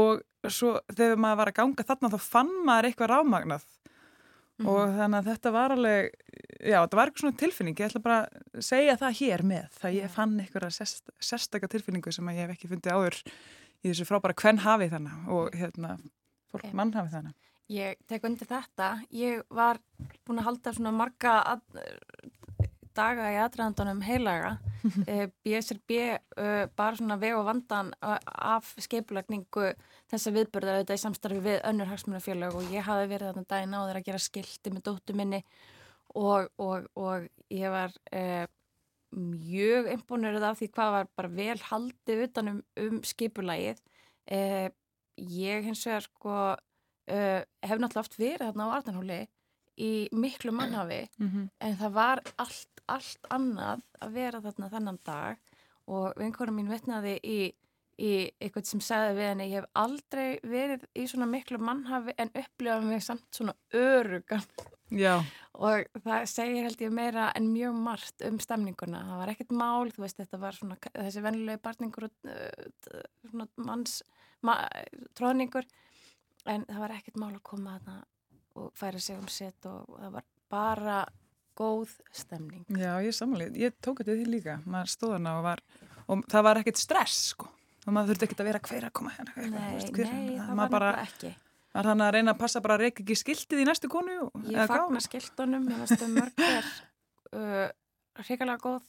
[0.00, 4.70] Og svo þegar maður var að ganga þarna þá fann maður eitthvað rámagnað mm.
[4.72, 6.10] og þannig að þetta var alveg
[6.58, 7.78] já, þetta var eitthvað svona tilfinning.
[7.78, 12.14] Ég ætla bara að segja það hér með það ég fann eitthvað sérst, sérstakka tilfinningu
[12.14, 13.22] sem ég hef ekki fundið áður
[13.82, 15.96] í þessu frábæra hvern hafið þannig og hérna,
[16.52, 16.76] fólk okay.
[16.78, 19.78] mann hafið þannig Ég tek undir þetta, ég var
[20.26, 21.36] búin að halda svona marga
[22.96, 24.56] daga í aðræðandunum heilaga
[25.44, 28.16] BSRB uh, bara svona veg og vandan uh,
[28.52, 29.68] af skeipulagningu
[30.10, 33.80] þessa viðbörða þetta í samstarfi við önnur hagsmunafélag og ég hafi verið þarna daginn á
[33.84, 35.42] þeirra að gera skilti með dóttu minni
[36.18, 38.44] og, og, og ég var uh,
[39.12, 43.80] mjög imponerið af því hvað var bara vel haldið utanum um skipulagið.
[44.26, 44.68] Uh,
[45.16, 46.36] ég hins vegar sko
[47.12, 49.16] hef náttúrulega oft verið þarna á Arnarhóli
[49.82, 51.48] í miklu mannhafi mm -hmm.
[51.60, 55.36] en það var allt, allt annað að vera þarna þennan dag.
[55.86, 57.38] Og vinkonum mín vetnaði í,
[57.98, 62.30] í eitthvað sem sagði við henni ég hef aldrei verið í svona miklu mannhafi en
[62.34, 64.46] upplifaði mig samt svona örugan
[65.52, 69.04] og það segir held ég meira en mjög margt um stemninguna.
[69.08, 73.48] Það var ekkert mál, þú veist þetta var svona þessi vennilegi barningur og uh, svona
[73.56, 74.02] manns
[74.42, 74.58] ma
[75.18, 75.66] tróðningur
[76.50, 78.04] en það var ekkert mál að koma þarna
[78.58, 81.00] og færa sig um sitt og það var bara
[81.58, 82.64] góð stemning.
[82.68, 85.62] Já, ég samanlega, ég tók þetta því líka, maður stóð hana og var,
[86.08, 87.50] og það var ekkert stress sko,
[87.86, 90.72] og maður þurfti ekkert að vera hver að koma hérna, Nei, veist, nei, það var
[90.72, 91.34] bara, ekki.
[91.74, 94.48] var þannig að reyna að passa bara að reyka ekki skiltið í næstu konu og,
[94.48, 96.72] Ég fagna skiltunum, ég veist um mörg er
[97.36, 97.68] uh,
[98.24, 98.88] hrikalega góð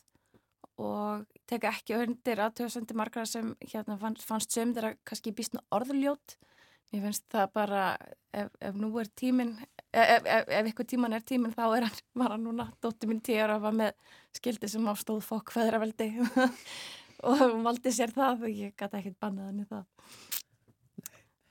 [0.83, 6.37] og teka ekki undir aðtöðsendir margra sem hérna fannst, fannst söm þeirra kannski býstna orðljót.
[6.93, 7.83] Ég finnst það bara,
[8.37, 9.55] ef, ef nú er tíminn,
[9.89, 13.23] ef, ef, ef eitthvað tíman er tíminn þá er hann, var hann núna, dótti mín
[13.25, 13.95] tíu ára var með
[14.37, 16.11] skildi sem ástóð fokk feðraveldi
[17.27, 19.89] og hún valdi sér það og ég gæti ekkert bannað henni það.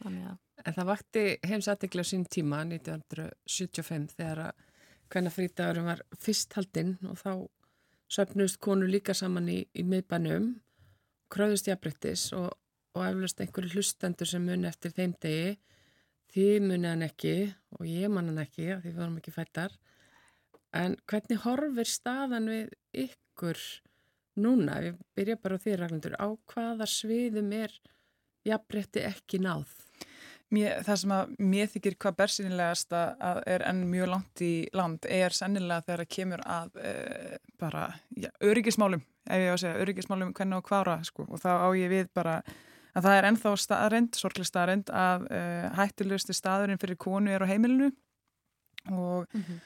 [0.02, 4.60] Þannig að En það vakti heimsatikli á sín tíma 1975 þegar að
[5.12, 7.32] hvenna frítagurum var fyrst haldinn og þá
[8.12, 10.52] söpnust konur líka saman í, í miðbænum,
[11.32, 12.52] kröðust jafnbryttis og,
[12.96, 15.54] og eflust einhverju hlustendur sem muni eftir þeim degi.
[16.32, 17.36] Þið muni hann ekki
[17.76, 19.74] og ég man hann ekki, því við varum ekki fættar.
[20.72, 22.70] En hvernig horfir staðan við
[23.06, 23.60] ykkur
[24.40, 24.78] núna?
[24.80, 26.16] Við byrja bara á því raglandur.
[26.16, 27.74] Á hvaða sviðum er
[28.48, 29.74] jafnbrytti ekki náð?
[30.52, 35.06] Mér, það sem að mér þykir hvað bersinilegast að er enn mjög langt í land
[35.08, 36.90] er sennilega þegar það kemur að e,
[37.60, 37.86] bara
[38.20, 41.68] ja, öryggismálum, ef ég á að segja, öryggismálum hvernig og hvaðra sko og þá á
[41.78, 42.34] ég við bara
[42.92, 45.42] að það er ennþá staðarind, sorglega staðarind að e,
[45.78, 47.88] hættilegusti staðurinn fyrir konu er á heimilinu
[48.90, 49.58] og, mm -hmm.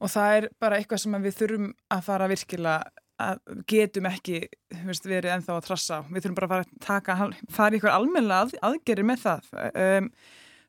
[0.00, 2.78] og það er bara eitthvað sem við þurfum að fara virkilega
[3.22, 4.38] að getum ekki
[4.86, 6.06] veist, verið ennþá að trassa á.
[6.08, 7.16] Við þurfum bara að fara að taka,
[7.50, 9.50] fara ykkur almenna að, aðgerri með það.
[9.74, 10.10] Um,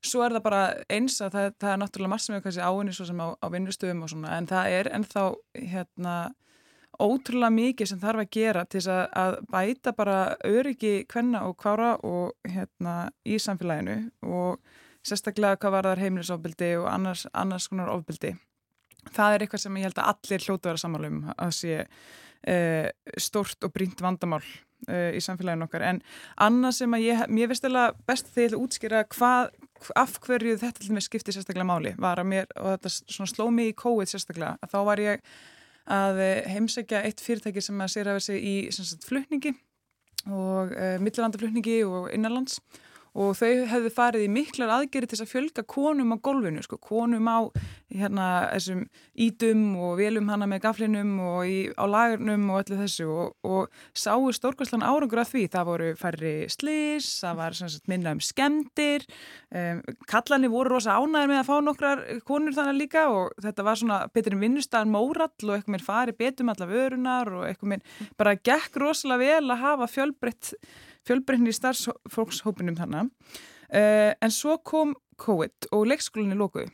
[0.03, 0.61] svo er það bara
[0.91, 4.03] eins að það, það er náttúrulega margt sem er áinni svo sem á, á vinnustöðum
[4.03, 5.25] og svona en það er ennþá
[5.71, 6.15] hérna
[7.01, 11.95] ótrúlega mikið sem þarf að gera til að, að bæta bara öryggi kvenna og kvára
[12.05, 14.59] og hérna í samfélaginu og
[15.03, 18.35] sérstaklega hvað var þar heimilisofbildi og annars, annars konar ofbildi.
[19.13, 22.55] Það er eitthvað sem ég held að allir hljótu vera samanlum að sé e,
[23.19, 24.43] stort og brínt vandamál
[24.87, 25.83] e, í samfélaginu okkar.
[25.89, 25.99] En
[26.45, 29.51] annað sem að ég, mér finnst eða best þegar útskýra hvað,
[29.99, 34.13] af hverju þetta skipti sérstaklega máli var að mér, og þetta sló mig í COVID
[34.13, 35.35] sérstaklega, að þá var ég
[35.91, 38.55] að heimsækja eitt fyrirtæki sem að sér að vera sig í
[39.03, 39.53] flutningi
[40.31, 42.61] og e, millilandaflutningi og innanlands
[43.13, 47.27] og þau hefðu farið í miklar aðgeri til að fjölga konum á golfinu, sko, konum
[47.29, 47.39] á
[47.93, 53.05] hérna þessum ídum og velum hana með gaflinum og í, á lagurnum og öllu þessu.
[53.13, 58.15] Og, og sáu stórkvæslan árangur af því, það voru færri slis, það var sagt, minna
[58.17, 59.05] um skemdir,
[59.53, 63.79] um, kallani voru rosa ánæður með að fá nokkrar konur þannig líka og þetta var
[63.79, 67.85] svona betur en vinnustæðan mórall og eitthvað mér farið betum alla vörunar og eitthvað mér
[68.19, 70.53] bara gekk rosalega vel að hafa fjölbreytt
[71.07, 73.11] fjölbreytni í starfsfólkshópinum þannig.
[73.73, 76.69] Uh, en svo kom COVID og leikskólinni lókuði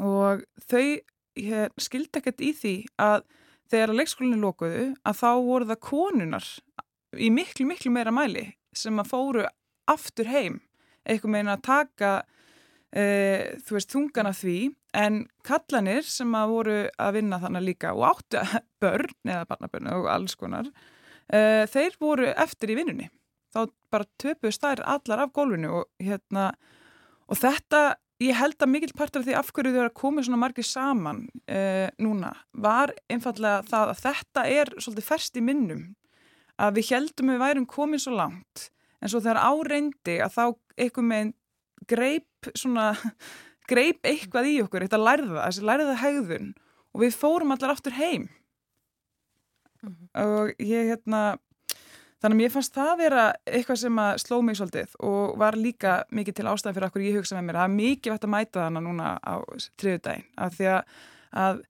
[0.00, 1.00] og þau
[1.40, 3.24] hér, skildi ekkert í því að
[3.70, 6.48] þegar leikskólinni lókuðu að þá voru það konunar
[7.16, 9.46] í miklu, miklu meira mæli sem að fóru
[9.90, 10.60] aftur heim.
[11.02, 14.58] Eitthvað meina að taka uh, þú veist þungana því.
[15.00, 18.42] En kallanir sem að voru að vinna þannig líka og áttu
[18.82, 23.10] börn eða barnabörn og alls konar uh, þeir voru eftir í vinnunni
[23.54, 26.50] þá bara töpust þær allar af gólfinu og hérna
[27.30, 30.24] og þetta, ég held að mikill partur af því af hverju þau eru að koma
[30.26, 35.84] svona margir saman eh, núna, var einfallega það að þetta er svolítið ferst í minnum
[36.60, 38.66] að við heldum við værum komið svo langt
[39.00, 40.44] en svo þegar áreindi að þá
[40.76, 41.32] eitthvað með
[41.90, 42.90] greip svona
[43.70, 46.50] greip eitthvað í okkur, þetta lærða þessi lærða hegðun
[46.90, 48.28] og við fórum allar aftur heim
[49.82, 50.08] mm -hmm.
[50.24, 51.38] og ég hérna
[52.20, 55.92] Þannig að mér fannst það vera eitthvað sem að sló mig svolítið og var líka
[56.12, 57.58] mikið til ástæðan fyrir okkur ég hugsa með mér.
[57.64, 59.34] Er mikið vært að mæta þannig núna á
[59.80, 60.82] triðu daginn af því að,
[61.46, 61.62] að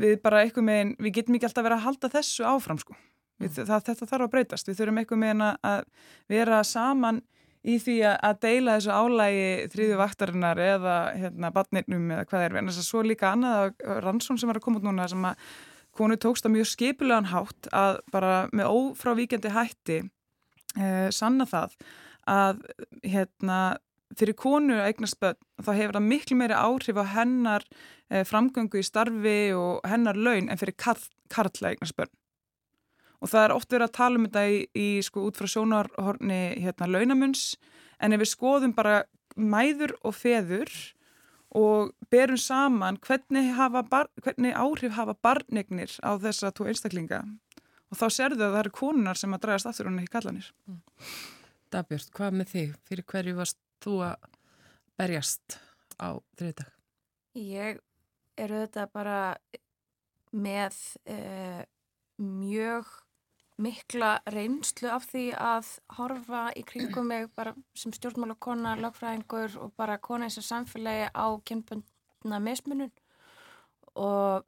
[0.00, 2.96] við bara eitthvað meginn, við getum ekki alltaf verið að halda þessu áfram sko.
[3.40, 3.66] Við, Mm.
[3.70, 5.84] það, þetta þarf að breytast, við þurfum eitthvað meginn að- að
[6.28, 7.22] vera saman
[7.64, 12.56] í því að, að deila þessu álægi þriðju vaktarinnar eða hérna badnirnum eða hvað er,
[12.56, 13.74] en þess að svo líka annað
[14.04, 15.36] rannsón sem var að koma út núna sem að
[15.96, 19.98] konu tókst að mjög skipulegan hátt að bara með ófrávíkjandi hætti
[20.78, 21.76] eh, sanna það
[22.30, 22.60] að
[23.02, 23.60] hérna
[24.18, 27.66] fyrir konu börn þá hefur það miklu meiri áhrif á hennar
[28.10, 32.12] eh, framgöngu í starfi og hennar laun en fyrir karl, karla börn.
[33.20, 36.40] Og það er oft verið að tala um þetta í, í sko út frá sjónarhorni
[36.64, 37.54] hérna launamunns
[38.00, 39.02] en ef við skoðum bara
[39.36, 40.72] mæður og feður
[41.56, 43.50] og berum saman hvernig,
[43.90, 47.24] bar, hvernig áhrif hafa barnignir á þessa tvo einstaklinga
[47.90, 50.50] og þá serðu að það eru konunar sem að dragast aftur hún ekki kallanir.
[51.70, 52.76] Dabjörn, hvað með þig?
[52.86, 54.30] Fyrir hverju varst þú að
[55.00, 55.58] berjast
[55.98, 56.70] á þriðdag?
[57.40, 57.82] Ég
[58.40, 59.18] er auðvitað bara
[60.30, 60.78] með
[61.10, 61.62] uh,
[62.20, 62.90] mjög
[63.60, 69.98] mikla reynslu af því að horfa í kringum mig bara sem stjórnmálakona, lögfræðingur og bara
[70.02, 72.92] kona eins og samfélagi á kynbundna mismunun
[73.94, 74.46] og,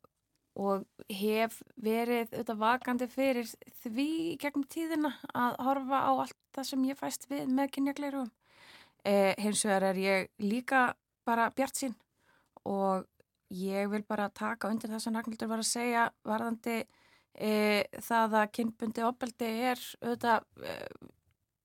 [0.56, 3.50] og hef verið auðvitað vakandi fyrir
[3.82, 4.08] því
[4.42, 8.32] gegnum tíðina að horfa á allt það sem ég fæst við með kynjagleirum.
[9.04, 10.92] Eh, hins vegar er ég líka
[11.26, 11.96] bara bjart sín
[12.68, 13.06] og
[13.52, 16.76] ég vil bara taka undir það sem Ragnhildur var að segja varðandi
[17.35, 20.76] e, það að kynbundi opeldi er auðvitað e,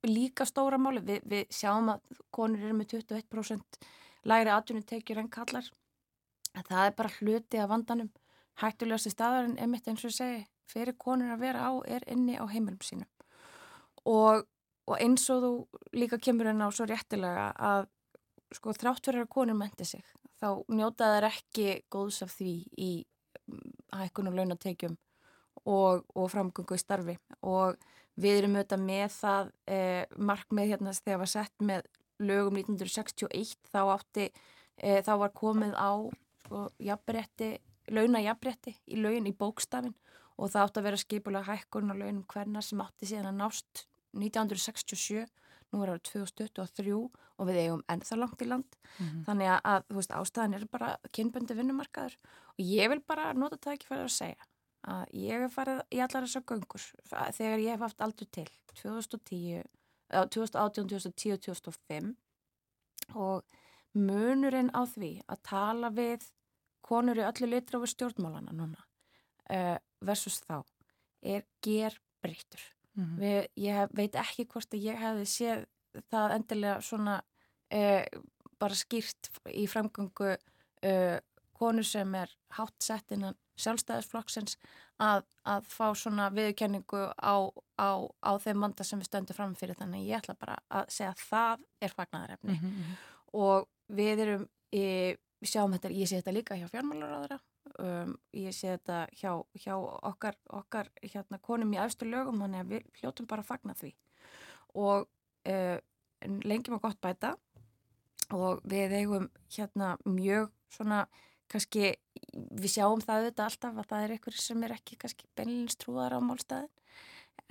[0.07, 1.03] líka stóra máli.
[1.05, 3.79] Vi, við sjáum að konur eru með 21%
[4.27, 5.71] læri atvinnutekjur en kallar.
[6.57, 8.11] Það er bara hluti af vandanum.
[8.61, 12.39] Hættulegasti staðarinn er mitt eins og ég segi fyrir konur að vera á er inni
[12.39, 13.09] á heimilum sínum.
[14.07, 14.47] Og,
[14.87, 15.51] og eins og þú
[15.99, 17.87] líka kemur inn á svo réttilega að
[18.55, 20.03] sko þrátt fyrir að konur menti sig
[20.41, 22.91] þá njóta þær ekki góðs af því í
[23.95, 24.97] hækkun og launatekjum
[25.67, 27.17] og, og framgöngu í starfi.
[27.45, 27.77] Og
[28.17, 31.89] við erum auðvitað með það eh, markmið hérna þegar var sett með
[32.23, 34.29] lögum 1961 þá átti,
[34.81, 35.91] eh, þá var komið á
[36.47, 37.51] sko, jafnrétti,
[37.93, 39.95] launajafnrétti í laun í bókstafin
[40.37, 43.85] og það átti að vera skipulega hækkun og launum hverna sem átti síðan að nást
[44.17, 45.27] 1967
[45.73, 48.77] nú er það 2023 og við eigum ennþá langt í land.
[48.97, 49.23] Mm -hmm.
[49.27, 52.15] þannig að, þú veist, ástæðan er bara kynböndi vinnumarkaður.
[52.57, 54.47] Og ég vil bara nota það ekki fyrir að segja
[54.87, 59.63] að ég hef farið í allar þessar göngur þegar ég hef haft aldur til 2010,
[60.13, 62.15] 2018, 2010, 2005
[63.15, 63.43] og
[63.97, 66.29] munurinn á því að tala við
[66.85, 68.83] konur í öllu litra over stjórnmálana núna
[69.51, 70.61] uh, versus þá
[71.21, 72.61] er ger breytur
[72.97, 73.19] Mm -hmm.
[73.21, 75.65] Við, ég veit ekki hvort að ég hefði séð
[76.11, 77.21] það endilega svona
[77.69, 78.05] eh,
[78.59, 80.37] bara skýrt í framgöngu
[80.81, 81.19] eh,
[81.53, 84.57] konu sem er hátt sett innan sjálfstæðisflokksins
[85.03, 87.37] að, að fá svona viðkenningu á,
[87.77, 87.89] á,
[88.21, 89.77] á þeim vanda sem við stöndum fram fyrir.
[89.79, 92.95] Þannig ég ætla bara að segja að það er fagnæðarefni mm -hmm.
[93.43, 97.39] og við erum, ég, við sjáum þetta, ég sé þetta líka hjá fjármálaráðara
[97.77, 102.71] Um, ég sé þetta hjá, hjá okkar, okkar hérna, konum í afstu lögum þannig að
[102.71, 103.91] við hljótum bara að fagna því.
[104.81, 105.05] Og
[105.51, 105.77] uh,
[106.47, 107.33] lengi maður gott bæta
[108.33, 111.03] og við eigum hérna mjög svona
[111.51, 111.93] kannski
[112.33, 116.17] við sjáum það auðvitað alltaf að það er einhverjir sem er ekki kannski beinleins trúðar
[116.17, 116.73] á málstæðin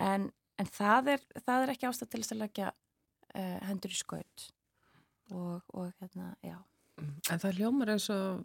[0.02, 0.28] en,
[0.60, 4.46] en það, er, það er ekki ástæð til þess að leggja uh, hendur í skaut.
[5.34, 6.56] Og, og hérna, já.
[7.02, 8.44] En það hljómar eins og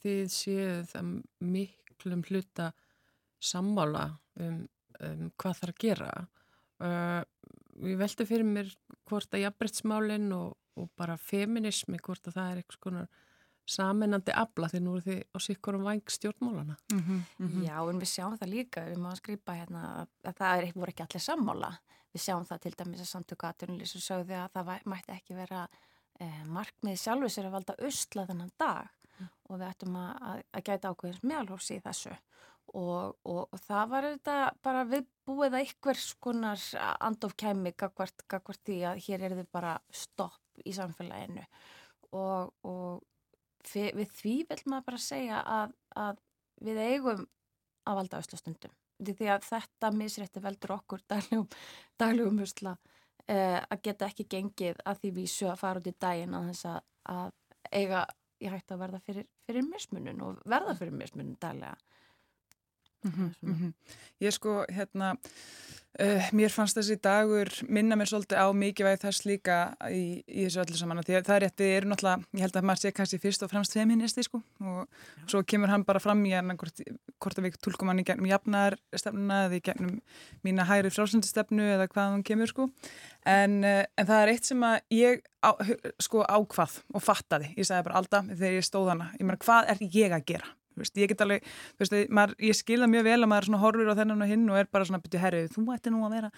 [0.00, 1.10] þið séu það
[1.42, 2.70] miklum hluta
[3.44, 4.06] sammála
[4.40, 4.62] um,
[5.00, 6.10] um hvað þarf að gera.
[6.82, 7.22] Uh,
[7.88, 8.70] ég veldi fyrir mér
[9.08, 13.06] hvort að jafnbrettsmálinn og, og bara feminismi, hvort að það er eitthvað
[13.66, 16.76] saminandi afla því nú er þið á sikkurum væng stjórnmálana.
[16.92, 17.64] Mm -hmm, mm -hmm.
[17.68, 21.02] Já, en við sjáum það líka, við máum skrifa hérna að það er, voru ekki
[21.02, 21.78] allir sammála.
[22.12, 25.68] Við sjáum það til dæmis að samtöku aðtunni sem sögðu að það mætti ekki vera
[26.20, 28.88] eh, markmið sjálfur sér að valda usla þennan dag
[29.18, 29.28] mm.
[29.48, 32.14] og við ættum að, að gæta ákveðins meðalhófs í þessu
[32.72, 36.62] og, og, og það var þetta bara viðbúið að ykkur skonar
[37.04, 41.44] andof kæmi gagvart, gagvart því að hér er þið bara stopp í samfélaginu
[42.14, 43.02] og, og
[43.72, 46.18] við, því vil maður bara segja að, að
[46.64, 47.22] við eigum
[47.84, 48.74] að valda usla stundum.
[49.04, 51.48] Því að þetta misrætti veldur okkur daglegum,
[52.00, 52.76] daglegum usla
[53.24, 56.66] Uh, að geta ekki gengið að því vísu að fara út í daginn að þess
[56.68, 57.30] að,
[57.72, 58.02] eiga
[58.44, 61.93] í hægt að verða fyrir, fyrir mismunum og verða fyrir mismunum daglega
[63.04, 63.72] Mm -hmm, mm -hmm.
[64.20, 65.16] Ég sko, hérna,
[66.00, 69.56] uh, mér fannst þessi dagur minna mér svolítið á mikilvægi þess líka
[69.90, 71.02] í, í þessu öllu saman.
[71.04, 73.42] Því að það er rétt, við erum náttúrulega, ég held að maður sé kannski fyrst
[73.42, 75.26] og fremst feministi, sko, og Já.
[75.26, 76.80] svo kemur hann bara fram í hérna hvort,
[77.20, 80.00] hvort að við tólkum hann í gennum jafnarstefnuna eða í gennum
[80.44, 82.70] mína hægri frásöndistefnu eða hvað hann kemur, sko.
[83.26, 85.50] En, uh, en það er eitt sem að ég á,
[86.00, 89.68] sko ákvað og fattaði, ég sagði bara alltaf þegar ég stóð hana, ég meina hvað
[89.68, 90.46] er ég að gera?
[90.74, 91.44] Veist, ég alveg,
[91.78, 94.70] veist, maður, ég skilða mjög vel að maður horfur á þennan og hinn og er
[94.74, 96.30] bara svona byrju herrið, þú ætti nú að vera.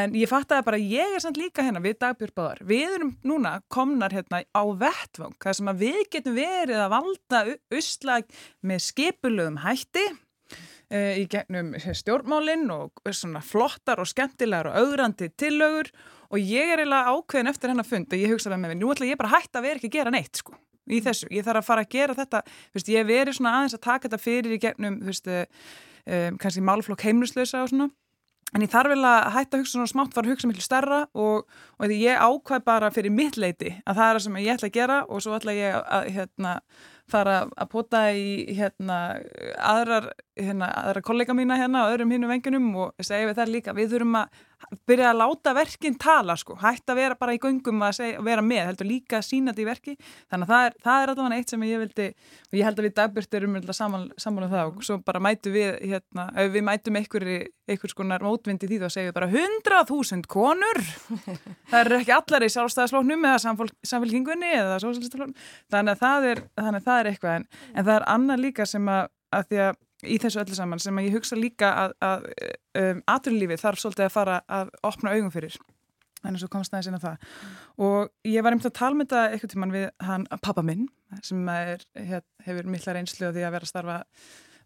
[0.00, 4.12] En ég fattaði bara, ég er samt líka hérna við dagbjörnbáðar, við erum núna komnar
[4.12, 7.42] hérna á vettvang það sem að við getum verið að valda
[7.80, 10.06] usslag með skipulögum hætti
[10.92, 15.88] e, í gegnum stjórnmálinn og svona flottar og skemmtilegar og augrandi tillögur.
[16.30, 19.08] Og ég er eiginlega ákveðin eftir hennar fund og ég hugsaði með mig, nú ætla
[19.08, 20.54] ég bara hægt að vera ekki að gera neitt sko
[20.90, 22.42] í þessu, ég þarf að fara að gera þetta.
[22.76, 27.06] Veist, ég veri svona aðeins að taka þetta fyrir í gegnum, veist, um, kannski málflokk
[27.06, 27.90] heimluslösa og svona.
[28.50, 30.96] En ég þarf vel að hætta að hugsa svona smátt fara að hugsa miklu starra
[31.14, 31.44] og,
[31.78, 34.70] og því ég ákvæð bara fyrir mitt leiti að það er það sem ég ætla
[34.70, 36.54] að gera og svo ætla ég að hérna,
[37.12, 38.98] fara að pota í hérna,
[39.58, 43.76] aðrar, hérna, aðra kollega mína hérna og öðrum hinnum vengunum og segja við það líka,
[43.76, 44.40] við þurfum að
[44.86, 48.44] byrja að láta verkinn tala sko, hægt að vera bara í göngum að segja, vera
[48.44, 49.94] með, heldur líka að sína þetta í verki,
[50.30, 52.08] þannig að það er, það er alltaf eitt sem ég vildi,
[52.50, 54.70] og ég held að við dagbjörn erum saman, saman um það.
[54.70, 58.88] Og svo bara mætu við, hérna, ef við mætum einhverjir einhvers konar mótvindi því þá
[58.90, 60.80] segjum við bara 100.000 konur.
[61.70, 63.54] Það er ekki allar í sjálfstæðaslóknum eða
[63.86, 65.36] samfélkingunni eða sósælstaflóknum
[65.70, 68.66] þannig að það er, þannig að það er eitthvað en, en það er annað líka
[68.68, 71.94] sem að, að því að í þessu öllu saman sem að ég hugsa líka að,
[72.04, 72.24] að
[72.80, 75.58] um, aturlífið þarf svolítið að fara að opna augum fyrir
[76.20, 77.56] þannig að svo komst það eins inn á það mm.
[77.86, 80.86] og ég var einmitt að tala með þetta eitthvað tíman við hann pappa minn
[81.26, 83.98] sem er, hef, hefur mikla reynslu á því að vera að starfa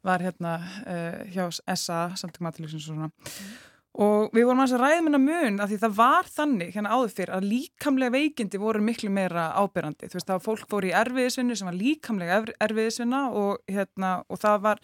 [0.04, 1.46] var hérna uh, hjá
[1.78, 3.54] SA samtökum aturlífsins og svona mm.
[3.94, 7.34] Og við vorum að ræða minna mun að því það var þannig hérna áður fyrr
[7.36, 11.58] að líkamlega veikindi voru miklu meira ábyrrandi þú veist það var fólk fór í erfiðisvinnu
[11.58, 14.82] sem var líkamlega erfiðisvinna og hérna og það var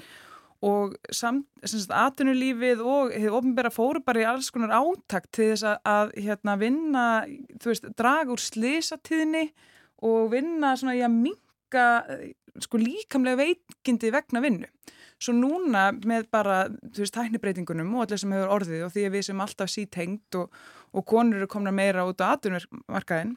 [0.60, 6.12] og aðtunulífið og hefur ofnbæra fóru bara í alls konar átakt til þess að, að
[6.26, 7.04] hérna, vinna,
[7.62, 9.46] þú veist, draga úr slisatíðni
[10.04, 11.86] og vinna svona í að minga
[12.60, 14.70] sko líkamlega veikindi vegna vinnu.
[15.20, 19.14] Svo núna með bara, þú veist, tæknibreitingunum og allir sem hefur orðið og því að
[19.16, 20.58] við sem alltaf sítengt og,
[20.96, 23.36] og konur eru komna meira út á aðtunverkaðin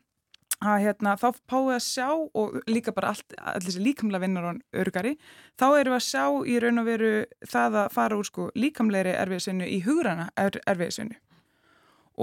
[0.64, 4.46] að hérna, þá páum við að sjá og líka bara allt, allir þessi líkamlega vinnar
[4.48, 5.18] á örgari,
[5.60, 7.12] þá erum við að sjá í raun og veru
[7.52, 11.20] það að fara úr sko líkamlegri erfiðsvinnu í hugrana er, erfiðsvinnu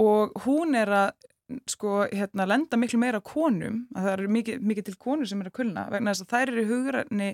[0.01, 1.11] og hún er að
[1.69, 5.51] sko, hérna, lenda miklu meira konum að það eru mikið, mikið til konur sem eru
[5.51, 7.29] að kulna vegna þess að þær eru hugranni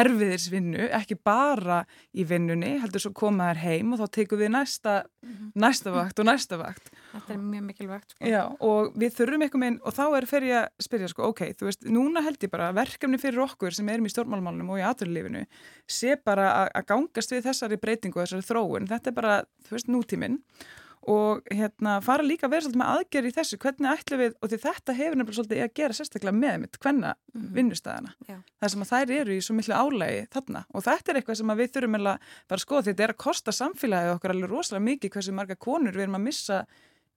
[0.00, 1.80] erfiðirsvinnu, ekki bara
[2.16, 5.50] í vinnunni, heldur svo koma þær heim og þá tekum við næsta, mm -hmm.
[5.66, 6.90] næsta vakt og næsta vakt.
[7.12, 8.24] Þetta er mjög mikilvægt sko.
[8.26, 11.70] Já, og við þurfum eitthvað með og þá er fyrir að spyrja sko, ok, þú
[11.70, 15.46] veist núna held ég bara verkefni fyrir okkur sem erum í stjórnmálmálunum og í aturlífinu
[15.86, 19.88] sé bara að gangast við þessari breytingu og þessari þróun, þetta er bara, þú veist,
[19.88, 20.40] nútíminn
[21.06, 24.50] og hérna fara líka að vera svolítið með aðgerð í þessu, hvernig ætlum við og
[24.50, 27.52] því þetta hefur nefnilega svolítið að gera sérstaklega með mitt hvenna mm -hmm.
[27.58, 28.14] vinnustæðana
[28.60, 30.64] það sem að þær eru í svo miklu álægi þarna.
[30.74, 33.52] Og þetta er eitthvað sem við þurfum að bara skoða því þetta er að kosta
[33.52, 36.66] samfélagið okkur alveg rosalega mikið hversu marga konur við erum að missa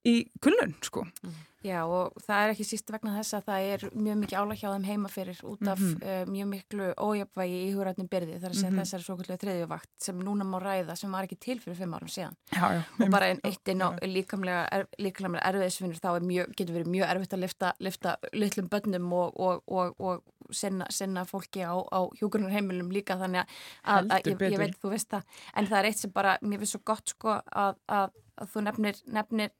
[0.08, 1.04] í kulnun sko.
[1.04, 1.46] -hmm.
[1.60, 4.68] Já og það er ekki síst vegna þess að það er mjög mikið álæg hjá
[4.70, 6.06] þeim heimaferir út af mm -hmm.
[6.08, 8.80] uh, mjög miklu ójöfvægi í hugrætnum byrði þar að segja mm -hmm.
[8.80, 12.36] þessari svokullega þriðjuvakt sem núna má ræða sem var ekki til fyrir fimm árum síðan.
[12.52, 16.74] Já, já, og bara einn eitt inn á líkamlega, er, líkamlega erfiðisvinnur þá mjög, getur
[16.74, 17.40] verið mjög erfitt að
[17.78, 23.44] lifta, litlum bönnum og, og, og, og senna, senna fólki á, á hjókunarheimilum líka þannig
[23.84, 25.22] að, að ég, ég veit þú veist það.
[25.54, 28.10] En það er eitt sem bara, mér finnst svo gott sko að, að
[28.48, 29.50] þú nefnir, nefnir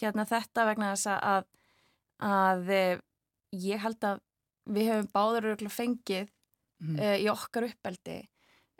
[0.00, 1.50] hérna þetta vegna þess að,
[2.26, 2.98] að eh,
[3.56, 4.22] ég held að
[4.66, 6.26] við hefum báður öruglega fengið
[6.82, 6.96] mm.
[6.98, 8.18] uh, í okkar uppeldi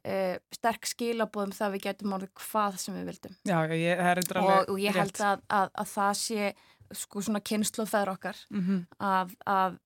[0.07, 4.03] uh, sterk skilabóðum það við getum árið hvað sem við vildum Já, ég,
[4.43, 6.55] og, og ég held að, að, að það sé
[6.95, 9.33] sko svona kynslu þær okkar mm -hmm.
[9.51, 9.79] að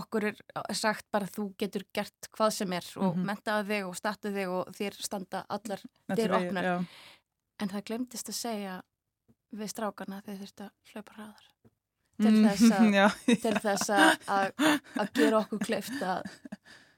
[0.00, 0.38] okkur er
[0.72, 3.26] sagt bara þú getur gert hvað sem er og mm -hmm.
[3.28, 6.64] mentaðu þig og statuðu þig og þér standa allar þér opnar
[7.60, 8.82] en það glemtist að segja
[9.58, 11.50] við strákarna þegar þeir þurftu að hlaupa hraðar
[12.22, 14.64] til mm, þess að, til þess að,
[15.02, 16.28] að gera okkur kleift að,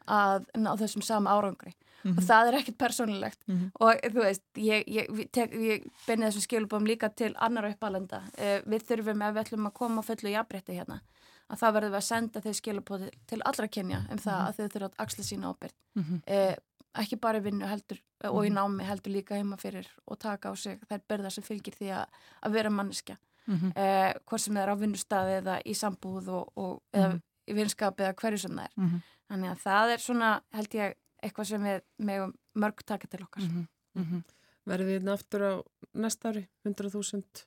[0.04, 2.16] að ná þessum sama árangri mm -hmm.
[2.16, 2.26] og mhm.
[2.26, 3.70] það er ekkert persónulegt mm -hmm.
[3.74, 5.28] og þú veist, ég, ég,
[5.70, 9.72] ég benni þessum skilubum líka til annar uppalenda uh, við þurfum ef við ætlum að
[9.72, 11.00] koma fullu í afbretti hérna
[11.48, 14.48] að það verður við að senda þeir skilubum til allra kynja um það -hmm.
[14.48, 16.54] að þau þurfa að axla sína ábyrg uh,
[17.02, 17.98] ekki bara í vinnu heldur
[18.30, 21.74] og í námi heldur líka heima fyrir og taka á sig þær berða sem fylgir
[21.78, 22.06] því að,
[22.42, 23.16] að vera manneskja
[23.46, 23.72] Mm -hmm.
[23.78, 27.20] eh, hvort sem það er á vinnustafi eða í sambúð og, og eða Mhm.
[27.48, 29.00] í vinskap eða hverju sem það er Mm -hmm.
[29.30, 33.42] þannig að það er svona held ég eitthvað sem við megum mörg taka til okkar
[33.42, 34.22] Mm -hmm.
[34.66, 35.62] Verðum við hérna aftur á
[35.94, 37.46] næsta ári, 100.000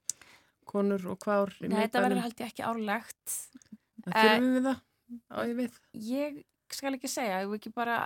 [0.65, 3.49] konur og hvað ár í Nei, þetta verður held ég ekki árlegt
[4.05, 4.79] Þurfum við það?
[5.29, 5.71] Á ég við?
[5.93, 6.43] ég
[6.77, 7.97] skal ekki segja, ég vil ekki bara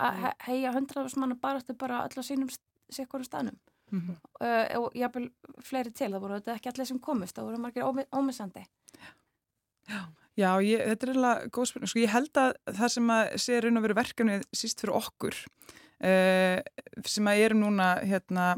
[0.46, 2.48] heia hundraðus manna bara öll á sínum
[2.90, 3.58] sikkurum staðnum
[3.92, 4.14] Mhm.
[4.40, 5.30] uh, og jáfnvel
[5.62, 8.64] fleiri til, það voru þetta ekki allir sem komist, það voru margir ómi- ómissandi
[10.34, 11.90] Já, ég, þetta er eiginlega góð spurning.
[11.92, 15.36] Sko, ég held að það sem að sé raun og veru verkefnið síst fyrir okkur
[16.02, 16.58] uh,
[17.06, 18.48] sem að erum núna hérna,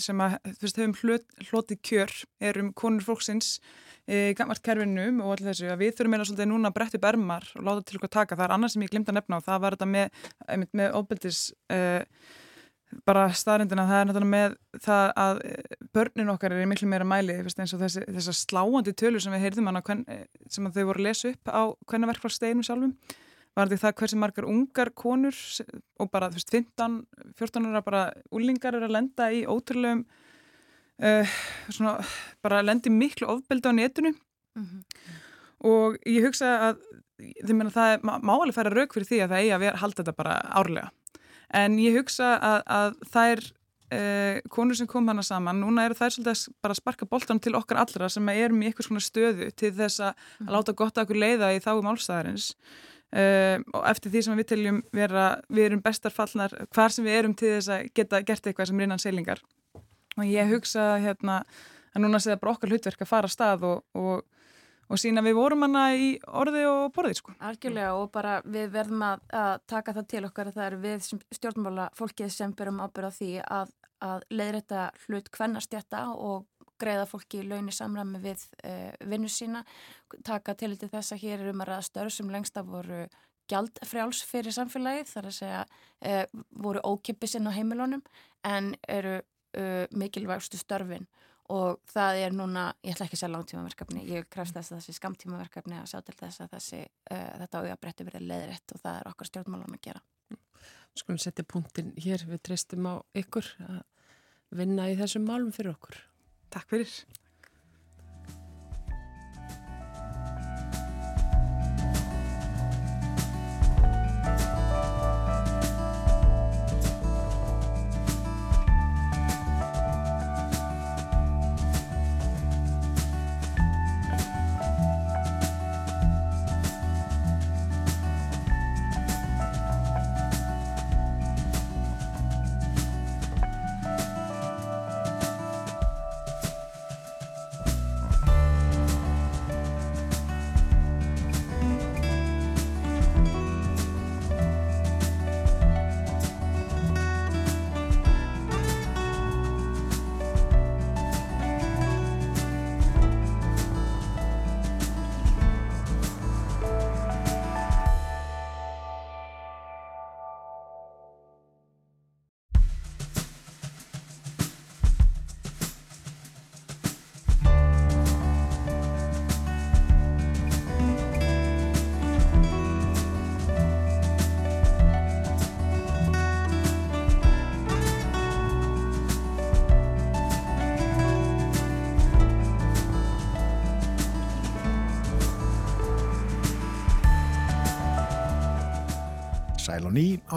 [0.00, 0.96] sem að þú veist, höfum
[1.50, 3.58] hlotið kjör erum konur fólksins
[4.08, 7.08] í gammalt kerfinum og allir þessu að við þurfum eiginlega svolítið núna að bretta upp
[7.10, 8.38] ermar og láta til okkur taka.
[8.38, 10.22] Það er annað sem ég glemt að nefna og það var þetta með,
[10.80, 11.42] með óbyldis
[11.74, 12.02] uh,
[13.06, 17.06] bara staðrindina, það er náttúrulega með það að eh, börnin okkar er í miklu meira
[17.06, 21.02] mæli eins og þessi, þessar sláandi tölur sem við heyrðum hana eh, sem þau voru
[21.02, 22.94] að lesa upp á hvernig verkfallsteginum sjálfum
[23.58, 25.38] var þetta það hversi margar ungar konur
[26.00, 26.98] og bara þú veist 15,
[27.38, 28.02] 14 ára bara
[28.34, 30.04] úlingar eru að lenda í ótrúlegum
[31.02, 31.38] uh,
[31.68, 31.98] svona
[32.44, 34.14] bara lendi miklu ofbeldi á netinu.
[34.58, 34.82] Mm -hmm.
[35.60, 39.40] og ég hugsa að meina það er, má alveg færa rauk fyrir því að það
[39.40, 40.90] eigi að vera, halda þetta bara árlega.
[41.54, 43.40] En ég hugsa að, að þær
[43.90, 47.56] eh, konur sem kom hana saman núna eru þær svolítið að bara sparka boltan til
[47.58, 51.08] okkar allra sem erum í eitthvað svona stöðu til þess að, að láta gott að
[51.08, 52.54] okkur leiða í þáum málstæðarins
[53.10, 57.16] Uh, og eftir því sem við teljum vera, við erum bestar fallnar hvar sem við
[57.18, 59.40] erum til þess að geta gert eitthvað sem er innan seilingar
[60.16, 61.42] og ég hugsa hérna
[61.94, 64.22] að núna sé það bara okkar hlutverk að fara að stað og, og,
[64.90, 67.34] og sína við vorum hana í orði og borði sko.
[67.38, 71.10] Algjörlega og bara við verðum að, að taka það til okkar að það er við
[71.38, 73.74] stjórnmála fólkið sem byrjum ábyrða því að,
[74.06, 76.46] að leiðrætta hlut kvennastjætta og
[76.80, 79.64] greiða fólki í launi samræmi við uh, vinnu sína,
[80.24, 83.02] taka til til þess að hér er um að ræða störf sem lengst af voru
[83.50, 86.24] gjaldfrjáls fyrir samfélagið, þar að segja uh,
[86.64, 88.04] voru ókippis inn á heimilónum
[88.48, 89.18] en eru
[89.58, 91.08] uh, mikilvægstu störfin
[91.50, 94.96] og það er núna, ég ætla ekki að segja langtímaverkefni, ég krefst þess að þessi
[95.00, 99.10] skamtímaverkefni að sjá til þess að þessi, uh, þetta auðabrætti verið leiðrætt og það er
[99.10, 100.04] okkar stjórnmálan að gera.
[100.98, 103.82] Skulum setja punktin hér, við treystum á ykkur að
[104.60, 105.98] vinna í þessum málum fyrir okkur.
[106.50, 106.94] Takk fyrir.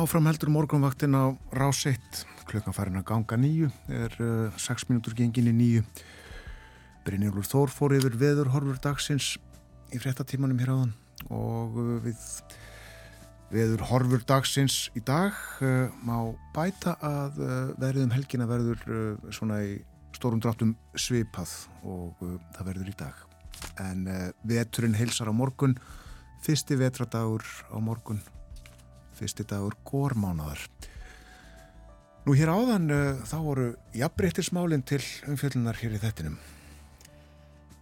[0.04, 5.48] Áfram heldur morgunvaktin á ráseitt, klukkan farin að ganga nýju, er uh, 6 mínútur gengin
[5.48, 5.84] í nýju.
[7.06, 9.38] Brynjólfur Þór fór yfir veður horfur dagsins
[9.96, 10.92] í fréttatímanum hér áðan
[11.32, 12.20] og uh, við
[13.54, 17.40] veður horfur dagsins í dag uh, má bæta að
[17.80, 18.84] verðum helgina verður
[19.32, 19.78] svona í
[20.18, 21.56] stórum dráttum svipað
[21.88, 22.20] og
[22.58, 23.26] það verður í dag.
[23.80, 24.08] En
[24.44, 25.80] veturinn heilsar á morgun,
[26.44, 28.20] fyrsti vetradagur á morgun
[29.18, 30.62] fyrsti dagur górmánaðar.
[32.24, 33.66] Nú hér áðan uh, þá voru
[33.98, 36.38] jafnbreyttismálinn til umfjöllunar hér í þettinum.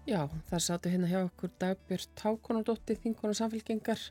[0.10, 4.02] Já, það sátu hérna hjá okkur Dagbjörn Tákonadóttir, þingona samfélgengar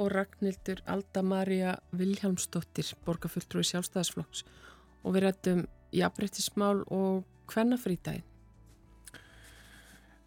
[0.00, 4.46] og Ragnhildur Alda Maria Viljámsdóttir, borgarfulltrúi sjálfstæðisflokks
[5.04, 8.24] og við rættum jafnbreyttismál og hvernafrítægin.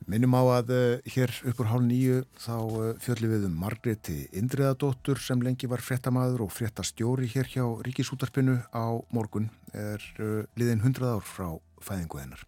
[0.10, 5.20] Minnum á að uh, hér uppur hálf nýju þá uh, fjöldum við um Margreti Indriðadóttur
[5.22, 11.06] sem lengi var fréttamaður og fréttastjóri hér hjá Ríkisútarpinu á morgun er uh, liðin 100
[11.14, 11.52] ár frá
[11.86, 12.42] fæðingu hennar.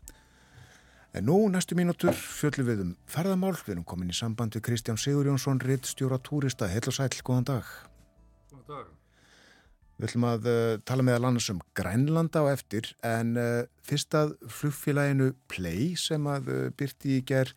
[1.13, 3.53] En nú næstu mínútur fjöldum við um ferðamál.
[3.59, 6.71] Við erum komin í samband við Kristján Sigur Jónsson, ritt stjóra túrista.
[6.71, 7.75] Heil og sæl, góðan dag.
[8.49, 9.00] Góðan dag.
[10.01, 14.15] Við ætlum að uh, tala með að landa sem Grænlanda á eftir en uh, fyrst
[14.17, 17.51] að flugfélaginu Play sem að uh, byrti í ger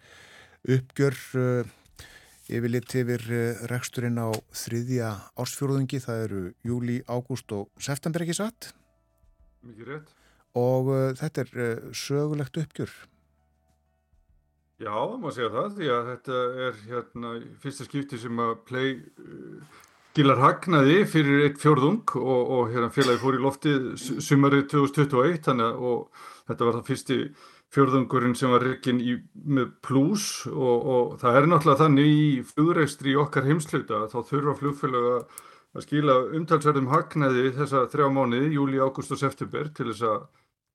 [0.74, 1.16] uppgjör
[2.45, 3.24] yfirleitt yfir
[3.68, 5.09] reksturinn á þriðja
[5.40, 8.70] ársfjórðungi, það eru júli, ágúst og september ekki satt.
[9.64, 10.12] Mikið rétt.
[10.57, 10.88] Og
[11.20, 12.92] þetta er sögulegt uppgjör.
[14.80, 17.34] Já, maður segja það því að þetta er hérna
[17.64, 18.97] fyrsta skipti sem að Play
[20.15, 23.89] Gilar hagnaði fyrir eitt fjörðung og, og hérna félagi fór í loftið
[24.23, 27.17] sumarið 2021 þannig og þetta var það fyrsti
[27.75, 29.01] fjörðungurinn sem var reygin
[29.35, 34.57] með pluss og, og það er náttúrulega þannig í flugreistri í okkar heimsluta þá þurfa
[34.61, 35.19] flugfélaga
[35.75, 40.27] að skila umtalsverðum hagnaði þessa þrjá mánuði, júli, ágúst og september til þess að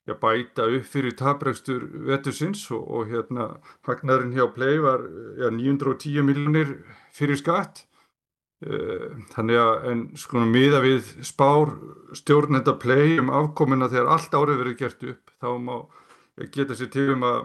[0.10, 3.54] já, bæta upp fyrir tabregstur vetusins og, og hérna
[3.88, 5.08] hagnaðurinn hjá Play var
[5.40, 6.82] já, 910 miljonir
[7.16, 7.86] fyrir skatt
[8.60, 11.70] Þannig að en sko miða við spár
[12.18, 15.76] stjórnenda play um afkomina þegar allt árið verið gert upp þá má
[16.52, 17.40] geta sér til um að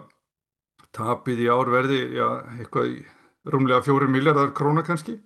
[0.95, 2.27] tapið í ár verði já,
[2.59, 2.97] eitthvað í
[3.51, 5.19] rúmlega fjóri miljardar króna kannski.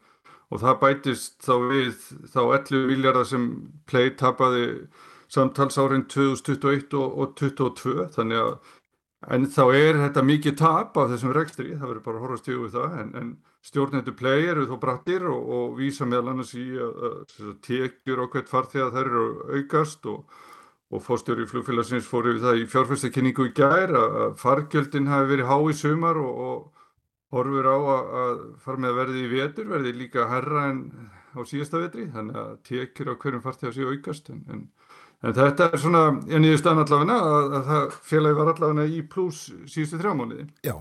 [0.50, 3.50] Og það bætist þá við þá 11 miljardar sem
[3.90, 4.66] play tapaði
[5.30, 8.56] samtals árin 2021 og, og 2022 þannig að
[9.36, 12.62] en þá er þetta mikið tap af þessum rekstri, það verður bara að horfa stíðu
[12.64, 13.32] við það en, en
[13.70, 18.34] stjórnendur play eru þó brattir og, og vísa meðal annars í að, að tekjur og
[18.34, 19.26] hvert farþegar þær eru
[19.60, 20.42] aukast og,
[20.90, 25.52] og fórstjóri í flugfélagsins fór yfir það í fjárfæstakynningu í gær að fargjöldin hafi verið
[25.52, 29.96] há í sumar og, og horfur á að fara með að verði í vetur, verði
[30.00, 30.84] líka herra en
[31.38, 34.64] á síðasta vetri, þannig að tekjur á hverjum farþegar séu aukast en, en
[35.20, 36.02] En þetta er svona,
[36.32, 40.46] ég nýðist að allavegna að, að það félagi var allavegna í pluss síðustu þrjá mánuði.
[40.64, 40.76] Já,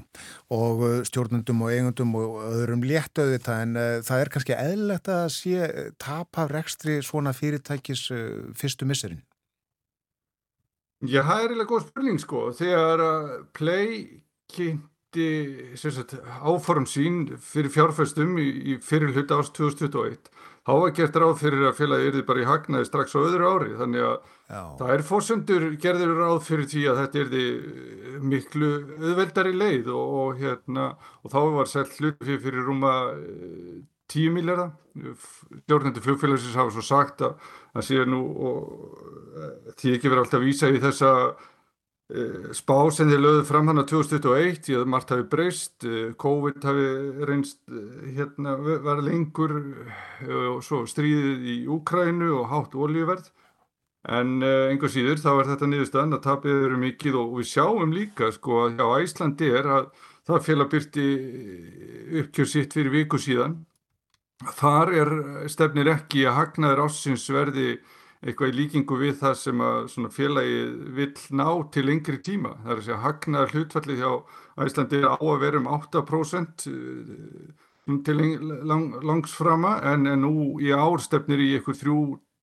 [0.54, 5.10] og uh, stjórnundum og eigundum og öðrum léttauði þetta en uh, það er kannski eðlilegt
[5.10, 8.28] að sé uh, tap af rekstri svona fyrirtækis uh,
[8.58, 9.24] fyrstu misserinn.
[11.02, 12.46] Já, það er eiginlega góð spurning sko.
[12.58, 13.04] Þegar
[13.58, 14.00] Play
[14.54, 15.28] kynnti
[15.78, 16.14] sagt,
[16.46, 20.30] áform sín fyrir fjárfæstum í, í fyrir hluta árs 2021
[20.68, 23.76] þá var gert ráð fyrir að félagi yrði bara í hagnaði strax á öðru ári
[23.78, 24.16] þannig að
[24.48, 24.62] Já.
[24.80, 27.44] það er fórsendur gerður ráð fyrir því að þetta yrði
[28.28, 30.88] miklu auðveldari leið og, og hérna
[31.24, 32.94] og þá var sett hlut fyrir, rúma
[34.12, 34.74] 10 eh, miljardar
[35.64, 37.38] stjórnendur flugfélagsins hafa svo sagt að
[37.72, 41.57] það sé nú og því ekki verið alltaf vísa í þessa Eh,
[42.56, 46.64] spá sem þið lögðu fram hann á 2021 ég að margt hafi breyst eh, COVID
[46.64, 46.86] hafi
[47.28, 49.52] reynst eh, hérna var lengur
[50.24, 53.28] og svo stríðið í Úkrænu og hátt oljuverð
[54.08, 58.30] en einhver síður þá er þetta niðurstaðan að tapið eru mikið og við sjáum líka
[58.32, 59.90] sko að hjá Æslandi er að
[60.28, 61.06] það félag byrti
[62.22, 63.58] uppkjör sitt fyrir viku síðan.
[64.56, 65.12] Þar er
[65.50, 67.74] stefnir ekki að hagnaður ásins verði
[68.24, 70.60] eitthvað í líkingu við það sem að félagi
[70.96, 72.56] vil ná til lengri tíma.
[72.64, 74.12] Það er að segja hagnaðar hlutfallið hjá
[74.64, 78.16] Æslandi á að vera um 8% eh, til
[78.68, 81.84] lang, langs frama en, nú í árstefnir í eitthvað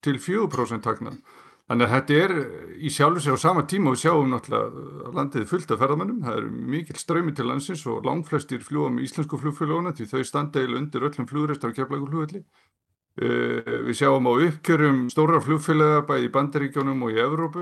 [0.06, 1.20] 3-4% hagnað.
[1.66, 2.34] Þannig að þetta er
[2.78, 6.20] í sjálfu sig á sama tíma og við sjáum náttúrulega landið fullt af ferðamennum.
[6.22, 10.62] Það er mikil ströymi til landsins og langflestir fljúa með íslensku flugfélaguna því þau standa
[10.62, 12.44] eil undir öllum flugreistar og keflagur flugvelli.
[13.16, 17.62] Uh, við sjáum á uppkjörum stóra flugfélaga bæði í Bandaríkjónum og í Evrópu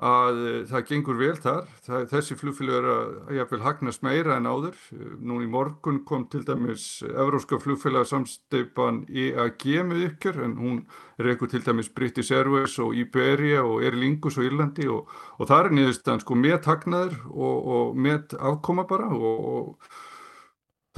[0.00, 1.66] að uh, það gengur vel þar.
[1.84, 4.80] Það, þessi flugfélag er að jáfnveil hagnast meira en áður.
[4.96, 10.82] Uh, nú í morgun kom til dæmis Evróska flugfélaga samsteipan EAG með uppkjör en hún
[11.20, 15.66] eitthvað til dæmis British Airways og Iberia og Air Lingus og Írlandi og, og það
[15.66, 20.00] er niðurstaðan sko með hagnaður og, og með afkoma bara og, og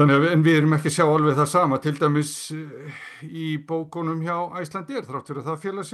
[0.03, 4.25] Þannig að við, erum ekki að sjá alveg það sama til dæmis eh, í bókunum
[4.25, 5.91] hjá Æslandir þrátt fyrir að það félag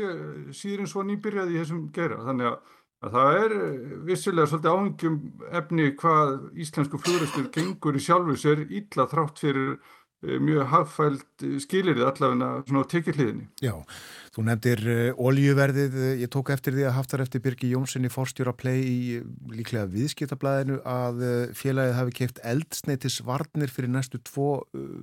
[0.56, 2.22] síður eins og nýbyrjaði í þessum gera.
[2.24, 2.70] Þannig að,
[3.04, 5.18] að það er eh, vissilega svolítið áhengjum
[5.60, 6.32] efni hvað
[6.64, 12.88] íslensku flugræstur gengur í sjálfur sér illa þrátt fyrir eh, mjög hafðfælt skilirði allavegna svona
[12.88, 13.50] á tekilliðinni.
[13.60, 13.74] Já,
[14.38, 18.84] Þú nefndir uh, oljuverðið, ég tók eftir því að haftar eftir Birgi Jónssoni fórstjóra play
[18.86, 18.98] í
[19.50, 24.60] líklega viðskiptablaðinu að uh, félagið hafi keift eldsneitis varnir fyrir næstu tvo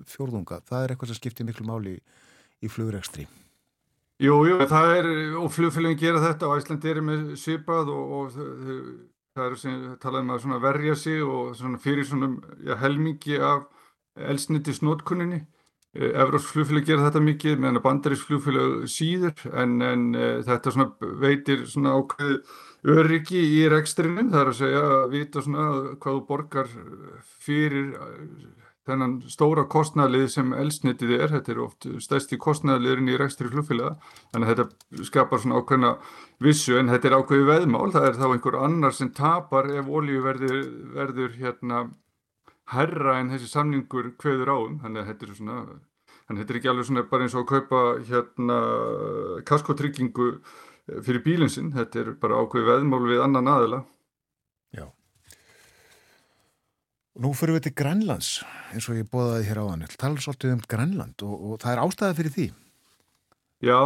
[0.08, 0.62] fjórðunga.
[0.64, 1.98] Það er eitthvað sem skiptir miklu máli
[2.64, 3.26] í flugrekstri.
[4.24, 5.12] Jú, jú, það er,
[5.42, 8.40] og flugfélagin gera þetta og Æslandi er með svipað og, og
[9.36, 12.32] það er sem talaðum að verja sig og fyrir svona
[12.64, 13.68] já, helmingi af
[14.16, 15.44] elsniti snótkunninni.
[15.96, 20.08] Evróps flugfélag gera þetta mikið meðan að bandarísk flugfélag síður en, en
[20.44, 22.42] þetta svona veitir svona ákveð
[22.96, 26.70] öryggi í rekstrinum, það er að segja að vita svona hvað þú borgar
[27.46, 27.94] fyrir
[28.86, 33.96] þennan stóra kostnæðlið sem elsnitið er, þetta er oft stærsti kostnæðliðurinn í rekstri flugfélaga,
[34.34, 35.94] þannig að þetta skapar svona ákveðna
[36.46, 40.22] vissu en þetta er ákveði veðmál, það er þá einhver annar sem tapar ef olíu
[40.26, 40.60] verður,
[41.00, 41.86] verður hérna
[42.74, 45.58] herra en þessi samningur kveður áum, þannig að þetta er svona,
[46.26, 48.60] þannig að þetta er ekki alveg svona bara eins og að kaupa hérna
[49.50, 50.30] kaskotryggingu
[51.06, 53.82] fyrir bílinsinn, þetta er bara ákveði veðmál við annan aðila.
[54.76, 54.86] Já.
[57.22, 58.36] Nú fyrir við til Grænlands,
[58.74, 59.88] eins og ég bóðaði hér á hann.
[59.96, 62.48] Tala svolítið um Grænland og, og það er ástæði fyrir því.
[63.64, 63.80] Já,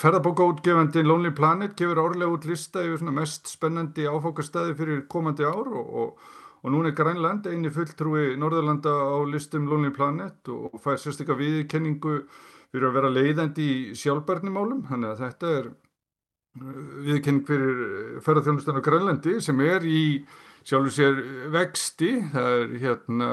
[0.00, 5.90] ferðarbókaútgefandi Lonely Planet gefur árlega út lista yfir mest spennandi áfokastæði fyrir komandi ár og,
[5.90, 6.28] og,
[6.60, 12.16] og núna er Grænland eini fulltrúi Norðurlanda á listum Lonely Planet og fær sérstaklega viðkenningu
[12.70, 14.84] fyrir að vera leiðandi í sjálfbarnimálum.
[14.90, 20.04] Þannig að þetta er uh, viðkenning fyrir ferðarþjónustan á Grænlandi sem er í
[20.60, 21.20] sjálfur sér
[21.54, 23.30] vexti, það er hérna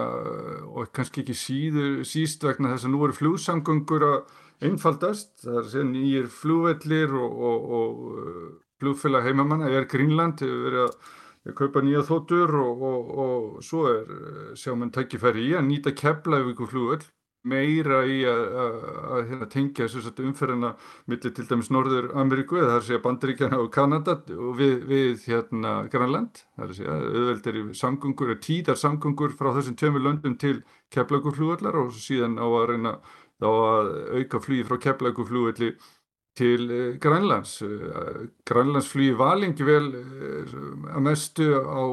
[0.71, 5.69] og kannski ekki síður, síst vegna þess að nú eru flugsamgöngur að einfaldast, það er
[5.73, 8.47] sér nýjir flugvellir og, og, og uh,
[8.81, 11.15] flugfélag heimamanna, er Greenland, hefur verið að
[11.55, 12.81] kaupa nýja þóttur og,
[13.25, 17.05] og svo er uh, sjáum en takkifæri í að nýta keflavíku flugvell
[17.47, 18.41] meira í að,
[19.29, 20.73] hérna, tengja umferðina
[21.07, 25.27] millir til dæmis Norður Ameríku eða er að segja Bandaríkjana og Kanada og við, við
[25.29, 26.41] hérna Grænland.
[26.55, 30.57] Það er að segja auðveldir í samgöngur eða tíðar samgöngur frá þessum tjömi löndum til
[30.95, 32.97] keflagurflúvallar og síðan á að reyna
[33.37, 35.75] þá að auka flugi frá keflagurflúvalli
[36.37, 37.61] til eh, Grænlands.
[37.61, 40.57] Eh, Grænlands flugi var lengi vel eh,
[40.93, 41.83] að mestu á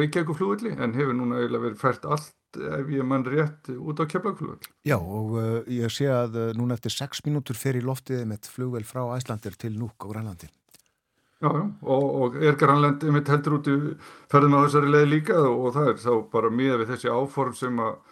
[0.00, 4.58] Reykjavíkuflúvalli en hefur núna eiginlega verið fært allt ef ég mann rétt út á keflagflugvel.
[4.82, 8.48] Já og uh, ég sé að uh, núna eftir 6 mínútur fer í loftið með
[8.50, 10.48] flugvel frá Æslandir til Núk á Grænlandi.
[11.40, 13.76] Já, já, og, og er Grænlandi mitt heldur út í
[14.32, 17.78] ferðum á þessari leið líka og það er þá bara miða við þessi áform sem
[17.86, 18.09] að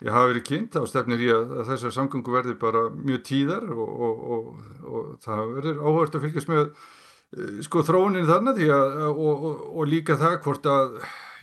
[0.00, 3.66] ég hafi verið kynnt á stefnir í að, að þessar samgöngu verði bara mjög tíðar
[3.74, 4.46] og, og,
[4.86, 10.38] og það verður áhört að fylgjast með uh, sko þróunin þannig að, og líka það
[10.46, 10.96] hvort að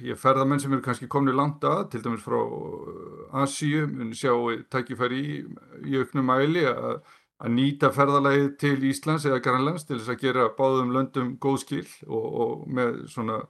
[0.06, 4.34] ég ferðamenn sem eru kannski komni langt að, til dæmis frá uh, Asíu, mun sjá
[4.74, 5.38] tækifæri í,
[5.86, 7.00] í auknum mæli að,
[7.38, 11.88] að nýta ferðalagið til Íslands eða Grænlands til þess að gera báðum löndum góð skil
[12.10, 13.44] og, og með svona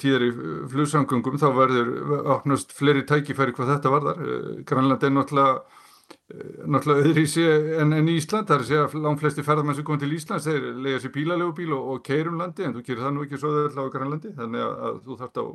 [0.00, 0.32] tíðar í
[0.72, 1.94] flugsangungum þá verður
[2.36, 4.20] opnast fleiri tækifæri hvað þetta varðar.
[4.20, 8.72] Uh, Grænland er náttúrulega uh, náttúrulega öðri í sig en, en Ísland, það er að
[8.72, 12.38] segja langt flesti ferðarmenn sem kom til Íslands þeir lega sér bílalegu og, og keirum
[12.42, 15.18] landi en þú gerir það nú ekki svo öðvöldlega á Grænlandi þannig að, að þú
[15.22, 15.46] þarfst á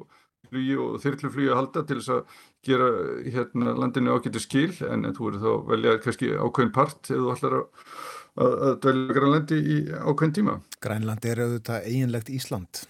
[0.50, 2.88] flugi og þyrluflugi að halda til þess að gera
[3.26, 7.34] hérna landinu ágættu skil en, en þú verður þá velja kannski ákveðin part ef þú
[7.34, 7.66] ætlar að,
[8.46, 10.56] að, að dvelja Grænlandi í ákveðin tíma.
[10.84, 12.84] Grænlandi er auðvitað eiginlegt Ísland.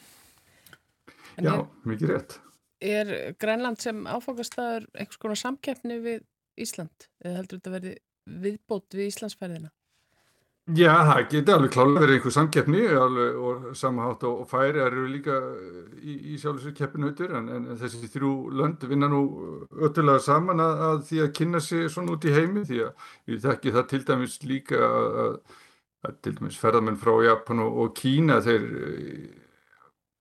[1.45, 1.55] Já,
[1.87, 2.37] mikið rétt.
[2.79, 3.09] Er
[3.39, 6.23] Grænland sem áfokastæður einhvers konar samkeppni við
[6.59, 7.97] Ísland eða heldur þetta að verði
[8.45, 9.71] viðbót við Íslandsferðina?
[10.77, 15.05] Já, það geti alveg klálega verið einhver samkeppni alveg, og samahátt og, og færi eru
[15.09, 15.37] líka
[15.97, 19.23] í, í sjálfsögur keppinautur en, en þessi þrjú lönd vinna nú
[19.71, 23.41] öllulega saman að, að því að kynna sig svona út í heimi því að við
[23.47, 25.33] þekki það til dæmis líka að,
[26.05, 28.69] að til dæmis ferðarmenn frá Japan og, og Kína þeir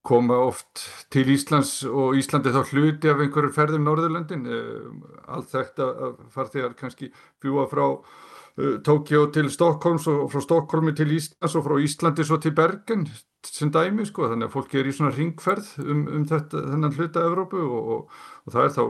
[0.07, 4.89] koma oft til Íslands og Íslandi þá hluti af einhverju ferðum Norðurlöndin eh,
[5.29, 5.89] allt þetta
[6.35, 7.11] farþegar kannski
[7.43, 12.41] fljúa frá uh, Tókjó til Stokkólms og frá Stokkólmi til Íslands og frá Íslandi svo
[12.43, 13.07] til Bergen
[13.47, 14.29] sem dæmi sko.
[14.31, 18.21] Þannig að fólki er í svona ringferð um, um þetta, þennan hluta Evrópu og, og,
[18.47, 18.85] og það er þá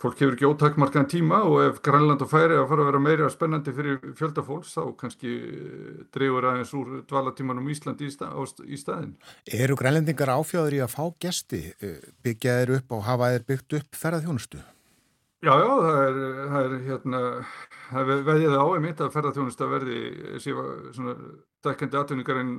[0.00, 3.28] fólk hefur ekki ótakmarkaðan tíma og ef Grænland og Færi að fara að vera meira
[3.32, 9.14] spennandi fyrir fjöldafólks þá kannski eh, dreyfur aðeins úr dvalatímanum Íslandi í, stað, í staðin.
[9.44, 13.78] Eru grænlendingar áfjáður í að fá gesti, eh, byggja þeir upp og hafa þeir byggt
[13.80, 14.62] upp ferðarþjónustu?
[15.40, 16.16] Já, já, það er,
[16.52, 17.20] það er hérna,
[17.90, 20.00] það veðið á einmitt að ferðarþjónusta verði
[20.44, 21.14] sífa svona
[21.64, 22.52] dekkandi atvinningarinn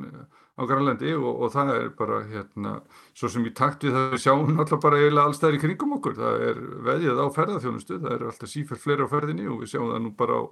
[0.60, 2.74] á Grænlandi og, og það er bara hérna,
[3.18, 6.18] svo sem í takt við það við sjáum alltaf bara eiginlega allstæðir í kringum okkur,
[6.20, 9.92] það er veðið á ferðarþjónustu, það er alltaf sífært fleira á ferðinni og við sjáum
[9.94, 10.44] það nú bara á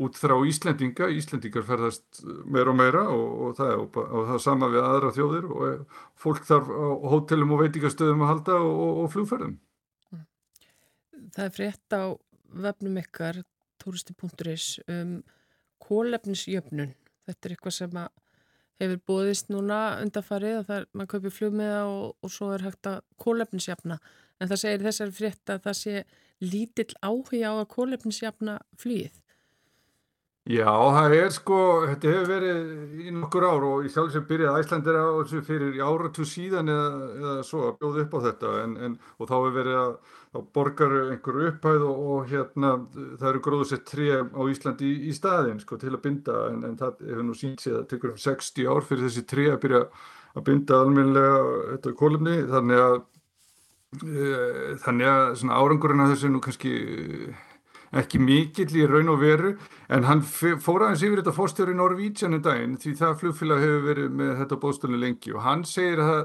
[0.00, 3.98] út þrá Íslendinga, Íslendingar ferðast meira og meira og, og það er og,
[4.30, 9.10] það sama við aðra þjóðir og fólk þarf á hótelum og veitingastöðum að halda og
[9.12, 9.58] flugferðum.
[11.34, 12.04] Það er frétt á
[12.64, 13.42] vefnum ykkar,
[13.82, 15.20] turisti.is, um
[15.82, 16.94] kólefnisjöfnun.
[17.28, 18.00] Þetta er eitthvað sem
[18.80, 22.88] hefur bóðist núna undarfarið að það er, maður kaupir flugmiða og, og svo er hægt
[22.88, 23.98] að kólefnisjafna
[24.40, 26.04] en það segir þessari frétt að það sé
[26.40, 29.18] lítill áhuga á að kólefnisjafna flýið.
[30.48, 34.62] Já, það er sko, þetta hefur verið í nokkur ár og í sjálf sem byrjaði
[34.64, 38.72] Æslandir á þessu fyrir áratu síðan eða, eða svo að bjóða upp á þetta en,
[38.86, 39.92] en, og þá hefur verið að
[40.30, 42.72] þá borgar einhverju upphæð og, og hérna
[43.18, 46.78] það eru gróðsett tré á Íslandi í, í staðin sko til að binda en, en
[46.78, 49.84] það hefur nú sínt sig að tekur um 60 ár fyrir þessi tré að byrja
[50.38, 51.38] að binda almenlega
[51.72, 52.96] þetta kólumni þannig að
[54.06, 54.26] e,
[54.84, 56.74] þannig að svona árangurinn af þessu nú kannski
[57.90, 59.56] ekki mikill í raun og veru
[59.90, 64.14] en hann fór aðeins yfir þetta fórstjóri Norvítsjanu um daginn því það flugfélag hefur verið
[64.20, 66.20] með þetta bóðstunni lengi og hann segir að,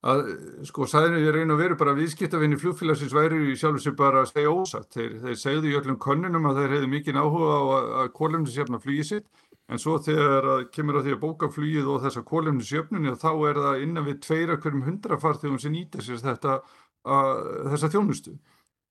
[0.00, 0.20] að
[0.64, 4.30] sko sæðinu í raun og veru bara viðskiptafinni flugfélagsins væri í sjálf sem bara að
[4.32, 4.88] segja ósatt.
[4.94, 8.80] Þeir, þeir segðu í öllum konunum að þeir hefðu mikið áhuga á að, að kólumnisjöfna
[8.80, 9.26] flugið sitt
[9.70, 13.60] en svo þegar að kemur á því að bóka flugið og þessa kólumnisjöfnunni þá er
[13.66, 16.56] það innan við tveira hverjum hundra farþegum sem nýta sér þetta,
[17.04, 17.44] að,
[17.74, 18.34] þessa þjónustu.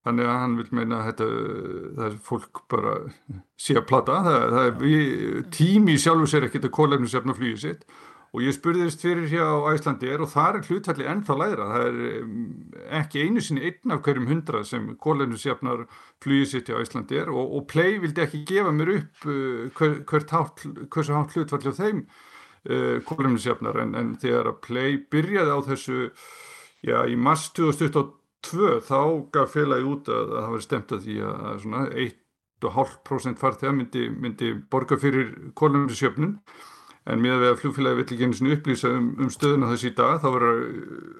[0.08, 2.94] Þannig að hann vil meina að það er fólk bara
[3.60, 7.84] sé að plata, það, það er tími sjálfur sér ekkert að kólefnisjafna flýið sitt
[8.30, 11.88] og ég spurðist fyrir hér á Æslandi er og það er hlutfalli ennþá læra, það
[11.88, 15.88] er ekki einu sinni einn af hverjum hundra sem kólefnisjafnar
[16.24, 19.98] flýið sitt á Æslandi er og, og Play vildi ekki gefa mér upp uh, hver,
[20.10, 20.64] hvert hát,
[20.94, 26.00] hát hlutfalli á þeim uh, kólefnisjafnar en, en þegar að Play byrjaði á þessu,
[26.86, 29.00] já í mars 2022 tvö þá
[29.34, 34.52] gaf félagi út að það var stemt að því að svona 1,5% farþegar myndi, myndi
[34.72, 36.38] borga fyrir kólumrisjöfnun
[37.10, 40.28] en með að flugfélagi vill ekki einu upplýsa um, um stöðuna þessi í dag þá
[40.36, 40.62] verður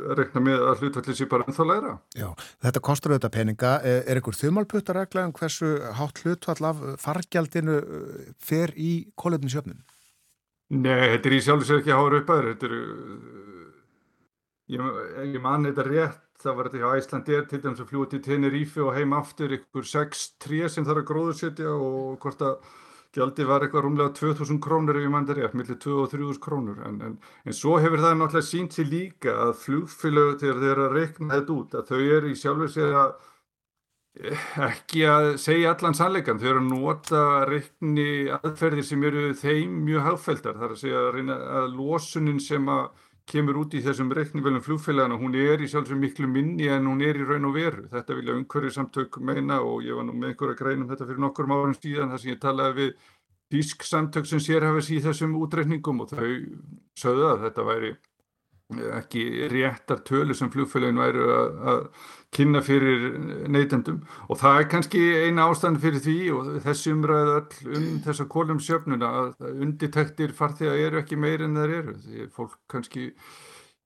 [0.06, 1.94] að rekna með að hlutvallir sé bara ennþá læra.
[2.18, 2.28] Já,
[2.66, 3.74] þetta kostur auðvitað peninga.
[3.92, 9.82] Er, er ykkur þumalputtaregla um hversu hátt hlutvall af fargjaldinu uh, fer í kólumrisjöfnun?
[10.70, 12.50] Nei, þetta er í sjálf og sér ekki að hára upp aður.
[12.54, 12.82] Þetta er,
[14.76, 15.00] ég,
[15.34, 18.84] ég man þetta rétt það var þetta hjá Æslandir til dæmis að fljúa til Tenerife
[18.86, 22.70] og heim aftur ykkur 6-3 sem þarf að gróðursetja og hvort að
[23.16, 26.42] gjaldi var eitthvað rúmlega 2000 krónur ef ég mann það rétt, millir 2 og 3000
[26.44, 26.84] krónur.
[26.86, 30.86] En, en, en svo hefur það náttúrulega sínt sér líka að flugfélög þegar þeir eru
[30.86, 33.12] að rekna þetta út að þau eru í sjálfur sér að
[34.22, 39.78] eh, ekki að segja allan sannleikan, þau eru að nota rekni aðferðir sem eru þeim
[39.90, 42.90] mjög hafðfældar, þar að segja að, að losunin sem að
[43.30, 47.20] kemur út í þessum reikningvelum flugfélagana, hún er í sjálfsög miklu minni en hún er
[47.20, 47.86] í raun og veru.
[47.92, 51.50] Þetta vilja umhverju samtök meina og ég var nú með einhverja greinum þetta fyrir nokkur
[51.54, 52.94] árum síðan þar sem ég talaði við
[53.50, 56.30] dísk samtök sem sérhafis í þessum útreikningum og þau
[57.00, 57.94] sögðu að þetta væri
[59.00, 61.80] ekki réttar tölu sem flugfélagin væri að
[62.36, 63.18] kynna fyrir
[63.50, 64.02] neytendum.
[64.30, 69.14] Og það er kannski eina ástand fyrir því og þessi umræðu all um þessa kólumsjöfnuna
[69.22, 71.96] að undirtektir farþega eru ekki meir en þeir eru.
[72.06, 73.12] Því fólk kannski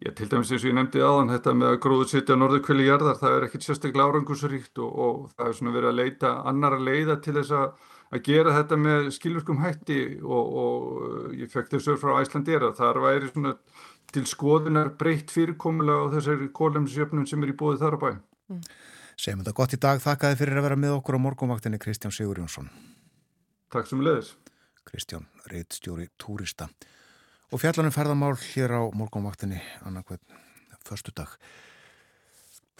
[0.03, 3.15] Já, til dæmis eins og ég nefndi aðan þetta með að gróðu sittja norðurkvöli jarðar,
[3.21, 6.83] það er ekkert sérstaklega árangusaríkt og, og það er svona verið að leita annar að
[6.89, 10.01] leiða til þess að, að gera þetta með skilvirkum hætti.
[10.25, 13.55] Og, og ég fekk þessu frá Æslandera, þar væri svona
[14.11, 18.11] til skoðunar breytt fyrirkomulega á þessari kólumsjöfnum sem er í bóði þar á bæ.
[18.51, 18.63] Mm.
[19.19, 20.01] Segjum þetta gott í dag.
[20.03, 22.69] Þakkaði fyrir að vera með okkur á morgumvaktinni Kristján Sigur Jónsson.
[23.73, 24.33] Takk sem leðis.
[24.87, 26.67] Kristján, reittstjóri túrista.
[27.53, 30.21] Og fjallanum ferðamál hér á morgumvaktinni annarkveð
[30.83, 31.29] förstu dag.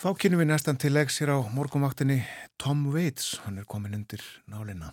[0.02, 2.24] Þá kynum við næstan til legs hér á morgumvaktinni
[2.60, 3.38] Tom Waits.
[3.46, 4.92] Hann er komin undir nálinna.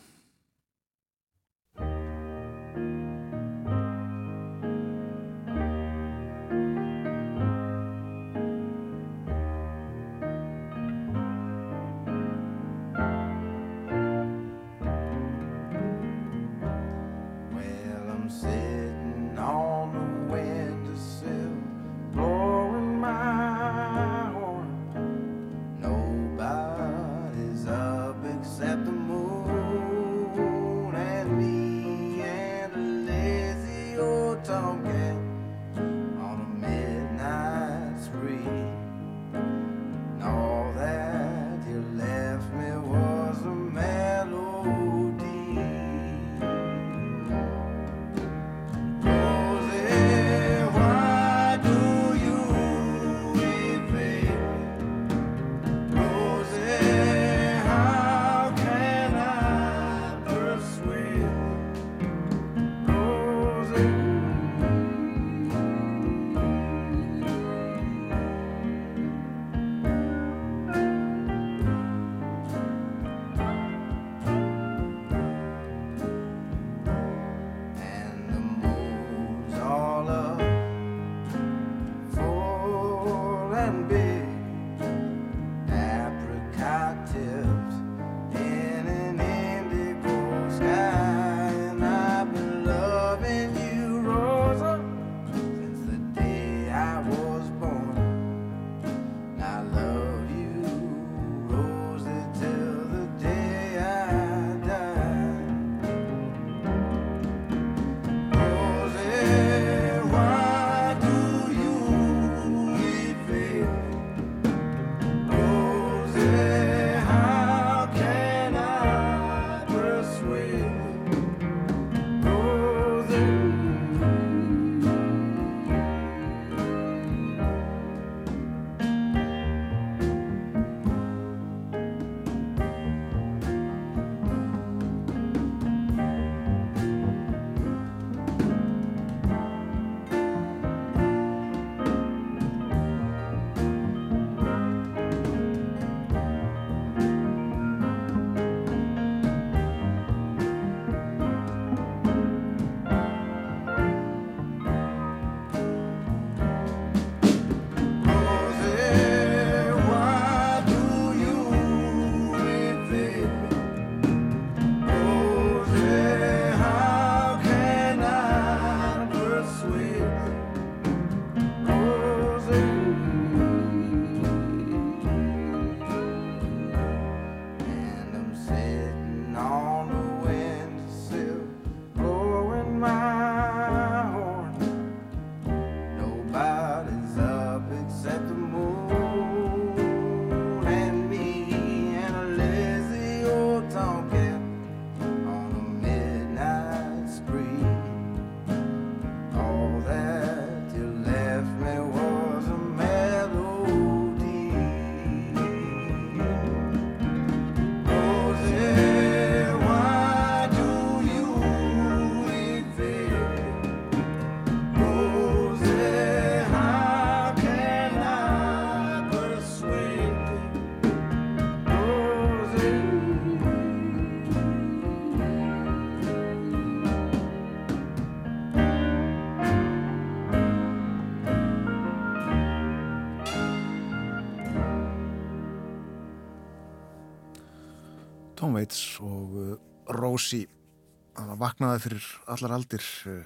[241.41, 243.23] Vaknaði fyrir allar aldir uh,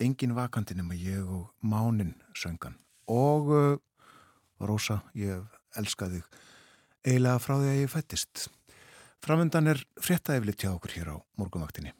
[0.00, 2.78] engin vakandi nema ég og Mánin söngan
[3.10, 3.76] og uh,
[4.64, 5.42] Rosa, ég
[5.76, 6.22] elska þig.
[7.04, 8.46] Eiginlega frá því að ég fættist
[9.24, 11.92] framöndan er fréttaeflitt hjá okkur hér á morgunvaktinni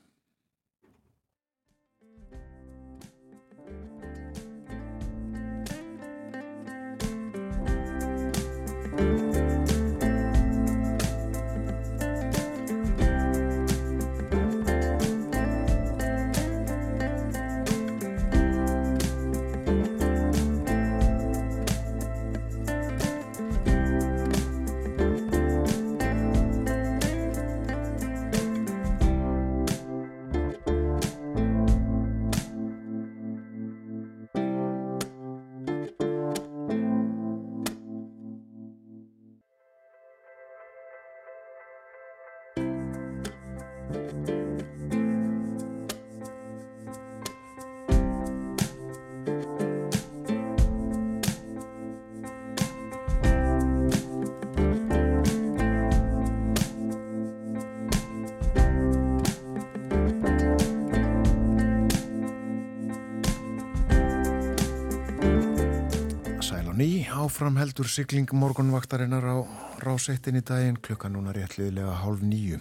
[67.25, 69.37] áfram heldur sigling morgunvaktarinnar á
[69.81, 72.59] rásettin í daginn klukka núna réttliðilega hálf nýju.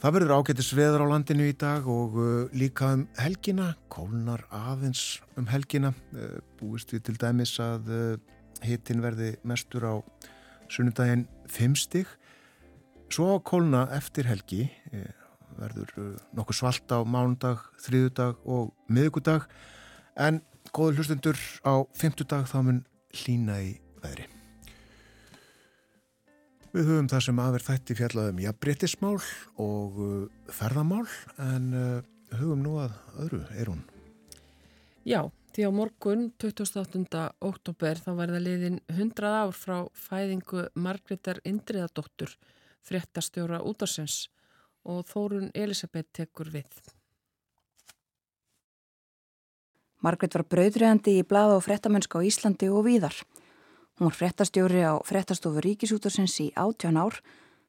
[0.00, 5.20] Það verður ágættis veður á landinu í dag og uh, líka um helgina, kólnar aðeins
[5.36, 8.02] um helgina, uh, búist við til dæmis að uh,
[8.64, 9.94] hitin verði mestur á
[10.72, 12.08] sunnudaginn 5 stig.
[13.12, 14.68] Svo kólna eftir helgi
[15.58, 19.48] verður nokkuð svalt á mánundag, þriðudag og miðugudag
[20.20, 20.42] en
[20.72, 22.84] góður hlustundur á fymtudag þá mun
[23.22, 23.72] hlína í
[24.02, 24.26] veðri.
[26.74, 29.16] Við höfum það sem aðverð þætti fjallaðum jafnbrettismál
[29.64, 31.06] og uh, ferðamál
[31.40, 33.80] en uh, höfum nú að öðru, er hún?
[35.08, 35.22] Já,
[35.56, 37.24] því á morgun 28.
[37.40, 42.36] oktober þá verða liðin 100 ár frá fæðingu Margreðar Indriðadóttur
[42.84, 44.26] fréttastjóra útarsins
[44.88, 46.68] og Þórun Elisabeth tekur við.
[50.04, 53.16] Margret var brauðriðandi í blada og frettamennska á Íslandi og víðar.
[53.98, 57.18] Hún var frettastjóri á frettastofu Ríkisútarsins í 18 ár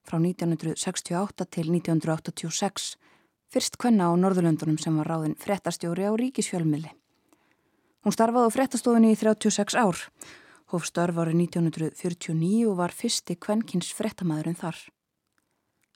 [0.06, 2.93] frá 1968 til 1986,
[3.49, 6.93] fyrst kvenna á Norðurlöndunum sem var ráðin frettastjóri á Ríkisfjölmili.
[8.06, 9.97] Hún starfaði á frettastofunni í 36 ár,
[10.69, 14.77] hóf störf árið 1949 og var fyrsti kvennkins frettamæðurinn þar.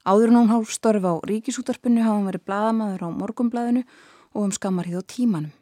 [0.03, 3.85] Áður en hún hóf störf á Ríkisútarpunni hafa hún verið bladamæður á Morgumbladinu
[4.33, 5.53] og um skammarhið á tímanum.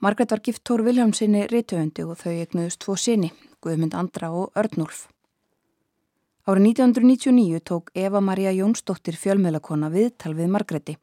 [0.00, 3.28] Margret var gift Tór Viljámsinni reytöfundi og þau egnuðust tvo sinni,
[3.60, 5.02] Guðmund Andra og Örnulf.
[6.48, 10.94] Árið 1999 tók Eva-Maria Jónsdóttir fjölmiðlakona viðtal við Margreti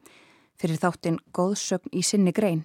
[0.58, 2.64] fyrir þáttinn Góðsögn í sinni grein.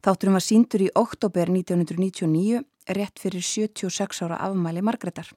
[0.00, 2.64] Þátturum var síndur í oktober 1999
[2.96, 5.28] rétt fyrir 76 ára afmæli Margretar.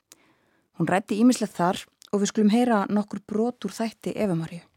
[0.80, 4.69] Hún rætti ímislegt þar og við skulum heyra nokkur brot úr þætti Eva-Maria.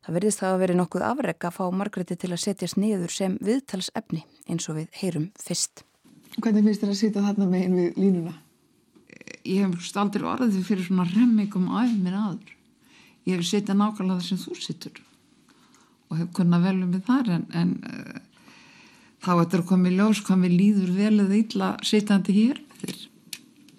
[0.00, 3.34] Það verðist það að veri nokkuð afreg að fá Margreti til að setjast niður sem
[3.44, 5.84] viðtalsefni eins og við heyrum fyrst.
[6.38, 8.32] Hvernig finnst þér að sitja þarna megin við línuna?
[9.44, 12.54] Ég hef aldrei orðið fyrir svona remmingum af mér aður.
[13.28, 15.02] Ég hef setjað nákvæmlega það sem þú sittur
[16.10, 18.16] og hef kunnað vel um við þar en, en uh,
[19.22, 23.04] þá koma í ljós hvað mér líður vel eða illa sitjandi hér þér.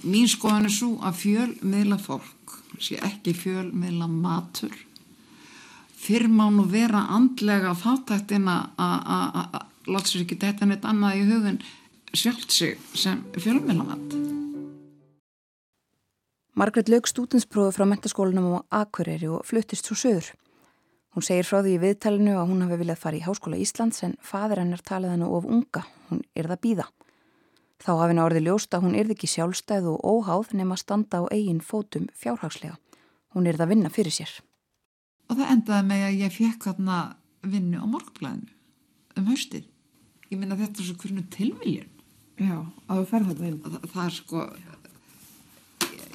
[0.06, 4.78] Mín skoðan er svo að fjölmiðla fólk sé ekki fjölmiðla matur
[6.02, 9.62] fyrr má nú vera andlega fátættin að
[9.92, 11.60] láta sér ekki þetta neitt annað í hugun
[12.14, 14.16] sjálft sig sem fjölmjölamand.
[16.58, 20.34] Margret lög stútinsprófi frá mentaskólanum á Akureyri og fluttist svo söður.
[21.16, 24.18] Hún segir frá því í viðtalinu að hún hafi viljað fara í Háskóla Íslands en
[24.24, 26.86] fadur hennar talið hennu of unga, hún yrða býða.
[27.82, 31.32] Þá hafi henni orðið ljóst að hún yrði ekki sjálfstæð og óháð nema standa á
[31.32, 32.78] eigin fótum fjárhagslega.
[33.36, 34.40] Hún yrða að vinna fyrir sér
[35.32, 36.98] og það endaði með að ég fekk þarna
[37.48, 39.66] vinnu á morgblæðinu um haustið.
[40.32, 41.88] Ég minna þetta er svo hvernig tilviljun.
[42.42, 43.58] Já, að þú ferð þetta inn.
[43.64, 44.44] Það, það er sko,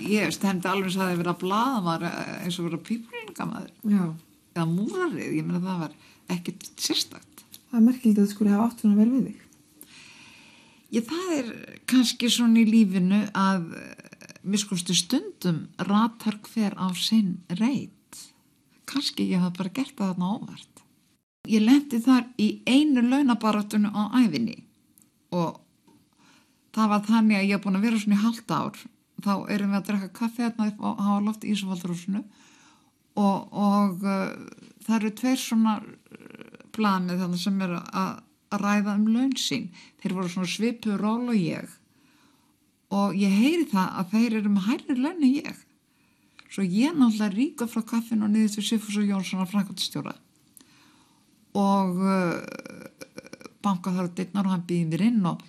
[0.07, 3.75] ég stemdi alveg að það hefði verið að blaða maður eins og verið að pípuringamæður.
[3.95, 4.05] Já.
[4.57, 5.99] Eða múrarið, ég minna það var
[6.37, 7.45] ekkert sérstakt.
[7.57, 9.43] Það er merkilegt að þú skulle hafa átt svona vel við þig.
[10.97, 11.53] Ég, það er
[11.91, 13.69] kannski svona í lífinu að
[14.47, 17.96] miskustu stundum ratar hver á sinn reit
[18.87, 20.83] kannski ég hafði bara gert það þarna óvart.
[21.47, 24.59] Ég lendi þar í einu launabaratunum á æfinni
[25.35, 25.61] og
[26.75, 28.85] það var þannig að ég hef búin að vera svona í halda ár
[29.25, 32.23] þá erum við að drekka kaffi hérna á Háloft í Ísafaldrúsinu
[33.17, 34.35] og, og uh,
[34.85, 35.77] það eru tveir svona
[36.77, 38.23] planið þannig sem er að,
[38.57, 39.71] ræða um laun sín.
[40.01, 41.73] Þeir voru svona svipu ról og ég
[42.95, 45.63] og ég heyri það að þeir eru með hærri laun en ég.
[46.57, 50.15] Svo ég náttúrulega ríka frá kaffin og niður til Sifus og Jónsson að frækvöldstjóra
[51.61, 52.39] og uh,
[53.61, 55.43] banka þar að dittnar og hann býði mér inn og,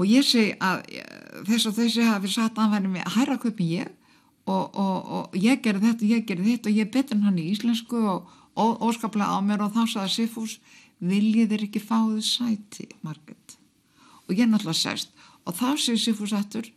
[0.00, 0.80] og ég segi að
[1.50, 3.92] þess að þessi hafi satt að hann með hæra köpum ég
[4.48, 7.44] og, og, og ég gerði þetta og ég gerði þetta og ég betur hann í
[7.52, 8.32] íslensku og
[8.88, 10.56] óskaplega á mér og þá saði Sifus
[11.04, 13.58] viljið þér ekki fá þið sæti Margret
[14.24, 15.12] og ég náttúrulega sest
[15.44, 16.72] og þá segi Sifus aftur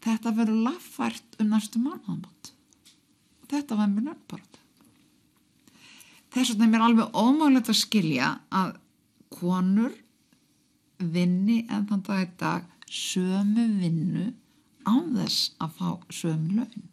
[0.00, 2.41] þetta verður laffært um næstu mannhámot og
[3.52, 4.62] þetta var mér nönnbort
[6.32, 8.76] þess vegna er mér alveg ómögulegt að skilja að
[9.32, 9.92] konur
[11.02, 14.28] vinni en þann dag í dag sömu vinnu
[14.88, 16.88] án þess að fá sömu laun.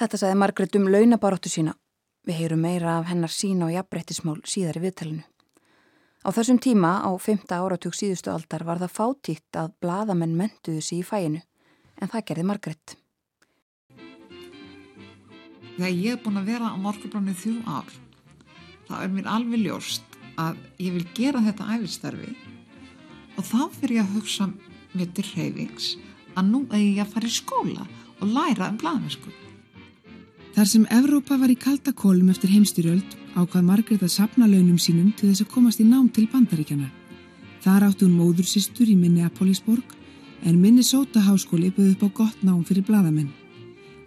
[0.00, 1.76] Þetta sagði Margret um launabaróttu sína.
[2.24, 5.24] Við heyrum meira af hennar sína og jafnbrettismál síðar í viðtalinu.
[6.24, 7.44] Á þessum tíma, á 5.
[7.52, 11.42] áratug síðustu aldar, var það fátíkt að bladamenn mentuðu sér í fæinu,
[12.00, 12.94] en það gerði Margret.
[15.74, 17.88] Þegar ég er búin að vera á morgublánu þjú ár,
[18.86, 22.32] þá er mér alveg ljóst að ég vil gera þetta æfistarfi
[23.34, 24.48] og þá fyrir ég að hugsa
[24.94, 25.94] mér til reyfings
[26.34, 27.86] að nú er ég að fara í skóla
[28.20, 29.32] og læra um bladamennsku.
[30.54, 35.10] Þar sem Evrópa var í kalda kólum eftir heimstyrjöld ákvað Margrét að sapna launum sínum
[35.18, 36.92] til þess að komast í nám til bandaríkjana.
[37.64, 39.96] Þar átti hún móðursistur í Minneapolisborg
[40.46, 43.32] en Minnesota háskóli búið upp á gott nám fyrir bladamenn.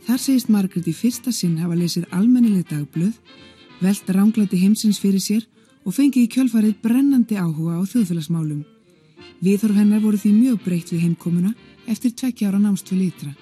[0.08, 3.18] Þar segist Margrét í fyrsta sinn hafa lesið almennileg dagblöð,
[3.84, 5.44] velt ránglæti heimsins fyrir sér
[5.84, 8.62] og fengið í kjölfarið brennandi áhuga á þjóðfélagsmálum.
[9.44, 11.52] Viðhorf hennar voru því mjög breytt við heimkomuna
[11.92, 13.36] eftir tvekkja ára námst við litra.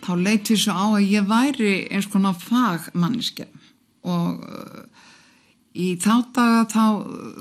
[0.00, 3.50] Þá leiti svo á að ég væri eins konar fagmanniske
[4.08, 4.84] og uh,
[5.76, 6.84] í þá daga þá,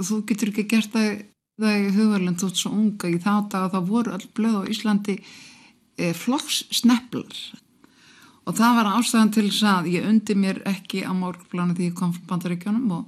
[0.03, 1.21] þú getur ekki gert það,
[1.63, 5.21] í hugverðin þú ert svo unga, í þá daga þá voru öll blöð á Íslandi
[5.99, 7.35] e, flokkssneplar
[8.47, 11.97] og það var ástæðan til þess að ég undi mér ekki á morgplánu því ég
[11.97, 13.05] kom frá bandaríkjónum og,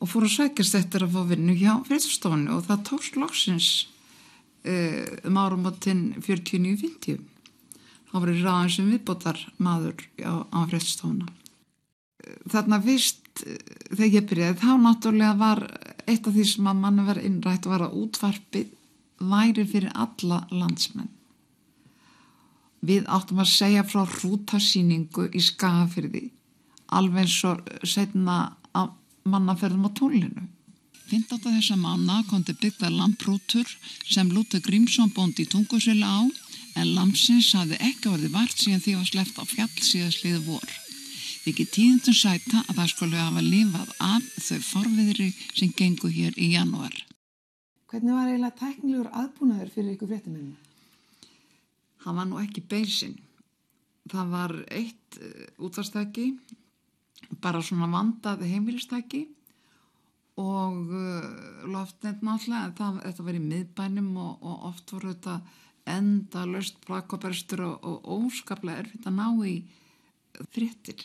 [0.00, 3.70] og fór að sækjast eftir að fá vinnu hjá friðstofunni og það tókst loksins
[4.64, 4.76] e,
[5.26, 7.18] um árum og tinn 49-50
[8.06, 11.28] þá var ég ráðan sem viðbótar maður á, á friðstofuna
[12.50, 15.62] þarna vist þegar ég byrjaði þá náttúrulega var
[16.06, 18.72] eitt af því sem að mann var innrætt var að útvarpið
[19.20, 21.12] væri fyrir alla landsmenn
[22.80, 26.26] við áttum að segja frá hrútasýningu í skafirði
[26.86, 28.36] alveg eins og setna
[28.76, 28.92] að
[29.26, 30.46] mannaferðum á tólinu
[31.06, 31.38] 15.
[31.38, 33.68] þessa mánu kondi byggða lamprútur
[34.10, 36.20] sem Lúta Grímsson bóndi í tungusvila á
[36.76, 40.66] en lamsins hafði ekki verið vart síðan því var sleppt á fjall síðasliðu vor.
[41.44, 46.34] Við ekki tíðundum sæta að það skulle hafa lifað af þau forviðri sem gengu hér
[46.34, 46.96] í janúar.
[47.86, 50.65] Hvernig var eiginlega tæknilegur aðbúnaður fyrir ykkur fréttumennina?
[52.06, 53.16] Það var nú ekki beisinn.
[54.06, 56.28] Það var eitt uh, útvarstæki,
[57.42, 59.24] bara svona vandað heimilistæki
[60.38, 61.24] og uh,
[61.72, 65.40] loftnett náttúrulega, það, þetta var í miðbænum og, og oft voru þetta
[65.90, 69.56] enda löst plakkoberstur og, og óskaplega erfitt að ná í
[70.54, 71.02] fréttir.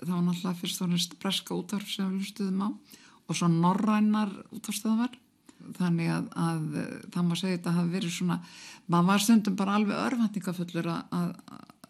[0.00, 2.68] Það var náttúrulega fyrst og næst breska útvarf sem við lustuðum á
[3.30, 5.12] og svo norrænar útvarfstöðvar
[5.76, 6.62] þannig að, að
[7.12, 8.38] það má segja þetta hafi verið svona,
[8.90, 11.32] maður var stundum bara alveg örfætningafullur að,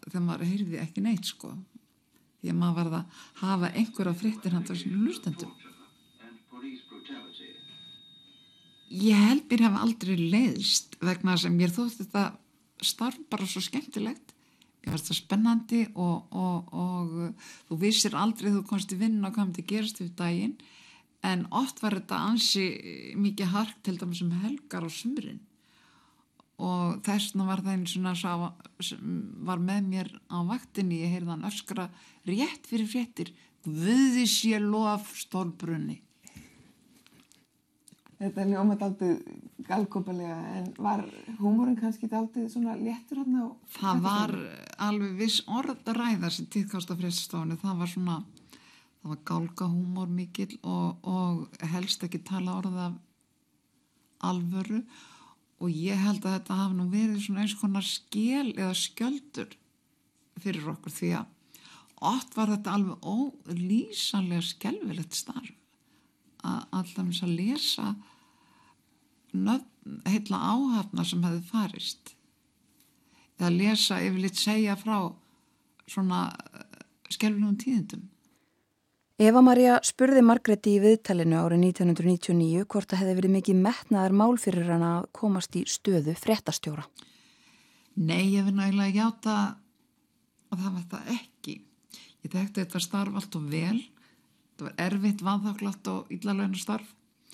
[0.07, 1.55] þegar maður heyrði ekki neitt sko.
[2.41, 5.51] Því að maður var að hafa einhverja fréttir hann þar sem lustendum
[8.91, 12.23] Ég held mér hafa aldrei leiðist vegna sem mér þótt þetta
[12.83, 14.33] starf bara svo skemmtilegt.
[14.81, 17.13] Mér finnst það spennandi og, og, og
[17.69, 20.57] þú vissir aldrei þú komst í vinn og komið til gerast við daginn.
[21.23, 22.65] En oft var þetta ansi
[23.15, 25.39] mikið hark til dæmis um helgar og sumrin
[26.61, 28.35] og þessna var einn svona sá,
[29.47, 31.01] var með mér á vaktinni.
[31.01, 31.89] Ég heyrði hann öskra
[32.29, 33.33] rétt fyrir fréttir.
[33.65, 35.99] Guði sé lof stólbrunni
[38.21, 41.01] Þetta er ljómað aldrei galgópalega en var
[41.39, 43.45] húmórin kannski aldrei svona léttur hann á?
[43.79, 44.33] Það var
[44.85, 48.17] alveg viss orðaræða sem tíðkást af fréttstofunni það var svona
[49.01, 52.91] það var gálgahúmór mikill og, og helst ekki tala orða
[54.29, 54.83] alvöru
[55.61, 59.55] og ég held að þetta hafi nú verið svona eins konar skil eða skjöldur
[60.41, 61.57] fyrir okkur því að
[62.11, 65.51] oft var þetta alveg ólýsanlega skelvilegt starf
[66.41, 67.91] að alltaf að lesa
[69.37, 72.15] nöfn, heitla áhafna sem hefði farist
[73.37, 74.97] eða lesa yfirleitt segja frá
[75.89, 76.23] svona
[77.11, 78.03] skelvinum tíðindum.
[79.21, 84.31] Eva Maria spurði Margreti í viðtalinu árið 1999 hvort það hefði verið mikið metnaðar mál
[84.41, 86.87] fyrir hann að komast í stöðu fréttastjóra.
[88.01, 89.35] Nei, ég finn eiginlega játa
[90.49, 91.55] að það var það ekki.
[92.23, 93.77] Ég þekkti þetta starf allt og vel.
[93.77, 96.89] Þetta var erfitt, vanþáklagt og ílalögnu starf.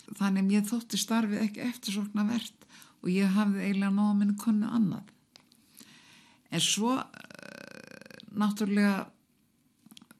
[0.10, 2.68] Þannig að ég þótti starfið ekki eftirsokna verðt
[3.00, 5.08] og ég hafði eiginlega náða minni kunnu annað.
[6.52, 7.06] En svo uh,
[8.36, 9.06] náttúrulega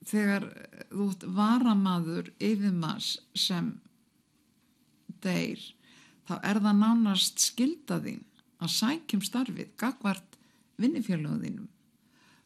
[0.08, 0.48] þegar
[0.92, 3.74] þú ert varamaður yfirmanns sem
[5.24, 5.62] deyr
[6.28, 8.24] þá er það nánast skildaðinn
[8.64, 10.38] að sækjum starfið gagvart
[10.82, 11.68] vinnifjölöðinum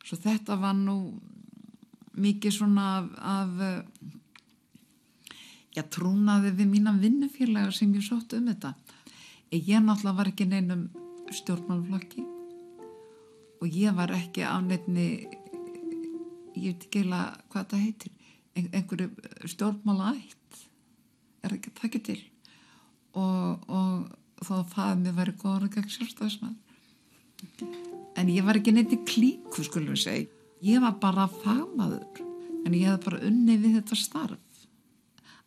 [0.06, 0.98] svo þetta var nú
[2.18, 3.50] mikið svona af, af
[5.76, 8.74] já, trúnaði við mína vinnufélagar sem ég sótt um þetta.
[9.52, 10.88] Ég náttúrulega var ekki neinum
[11.32, 12.24] stjórnmálflokki
[13.62, 15.28] og ég var ekki á nefni
[16.56, 17.22] ég veit ekki eða
[17.52, 18.18] hvað það heitir.
[18.62, 20.64] Einhverju stjórnmála ætt
[21.46, 22.20] er ekki, það ekki til?
[23.18, 26.58] Og, og að það mér væri góður og gegn sjálfstæðismann
[28.20, 30.40] en ég var ekki neitt í klíku skulum við segja.
[30.62, 32.26] Ég var bara fagmaður.
[32.68, 34.66] En ég hef bara unni við þetta starf.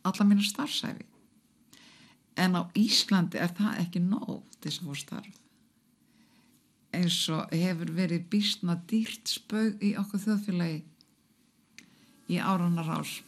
[0.05, 1.05] Alla mínu starfsæfi
[2.35, 5.37] en á Íslandi er það ekki nóg þess að fór starf.
[6.95, 10.81] Eins og hefur verið býstna dýrt spög í okkur þjóðfélagi
[12.29, 13.21] í árunar ás.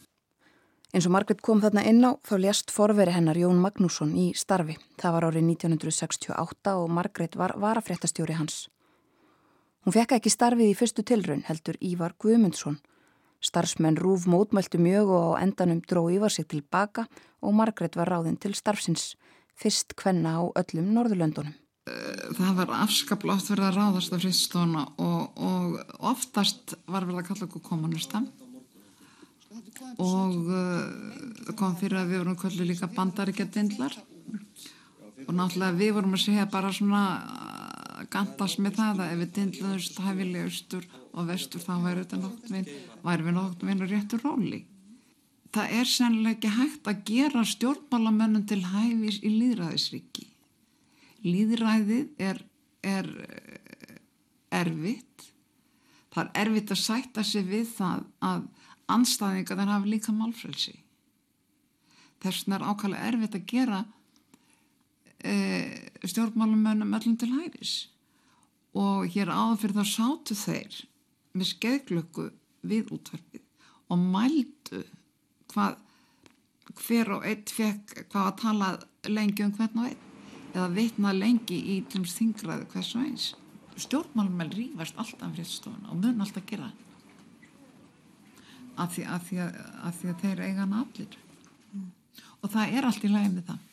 [0.88, 4.78] Eins og Margret kom þarna inn á þá lést forveri hennar Jón Magnússon í starfi.
[4.96, 8.70] Það var árið 1968 og Margret var varafréttastjóri hans.
[9.84, 12.80] Hún fekk ekki starfið í fyrstu tilraun heldur Ívar Guðmundsson.
[13.44, 17.04] Starfsmenn Rúf mótmæltu mjög og á endanum dró Ívar sig tilbaka
[17.44, 19.14] og Margret var ráðinn til starfsins.
[19.54, 21.52] Fyrst hvenna á öllum Norðurlöndunum.
[22.36, 27.48] Það var afskaplátt verið að ráðast af friststofuna og, og oftast var verið að kalla
[27.48, 28.24] okkur kommunista
[29.98, 33.96] og uh, kom fyrir að við vorum kvöldu líka bandaríkjadindlar.
[35.26, 39.34] Og náttúrulega við vorum að segja bara svona uh, gandast með það að ef við
[39.38, 42.72] dindlaðust hæfilega austur og vestur þá væri þetta nokkur vinn
[43.04, 44.64] væri við nokkur vinn og réttur róli.
[45.56, 50.28] Það er sennilega ekki hægt að gera stjórnmálamönnum til hæfis í líðræðisriki
[51.24, 52.40] líðræðið er,
[52.82, 53.08] er
[54.54, 55.28] erfitt.
[56.14, 58.46] Það er erfitt að sætta sig við það að
[58.92, 60.74] anstæðinga þar hafi líka málfrelsi.
[62.22, 63.80] Þess vegna er ákvæmlega erfitt að gera
[65.22, 65.34] e,
[66.02, 67.74] stjórnmálumönnum öllum til hæris
[68.78, 70.80] og hér áður fyrir þá sátu þeir
[71.34, 72.26] með skeiðglöku
[72.68, 73.44] við útverfið
[73.88, 74.82] og mældu
[75.52, 75.78] hvað
[76.78, 78.72] hver og eitt fekk hvað að tala
[79.08, 80.04] lengi um hvern og einn
[80.54, 83.30] eða vitna lengi í þingraðu hvers og eins.
[83.78, 86.87] Stjórnmálumöll rýfast alltaf fréttstofuna og mun alltaf gera það
[88.78, 89.56] af því, af því, að,
[89.88, 91.16] af því að þeir eiga hann allir.
[91.72, 91.88] Mm.
[92.40, 93.64] og það er allt í lagi með það.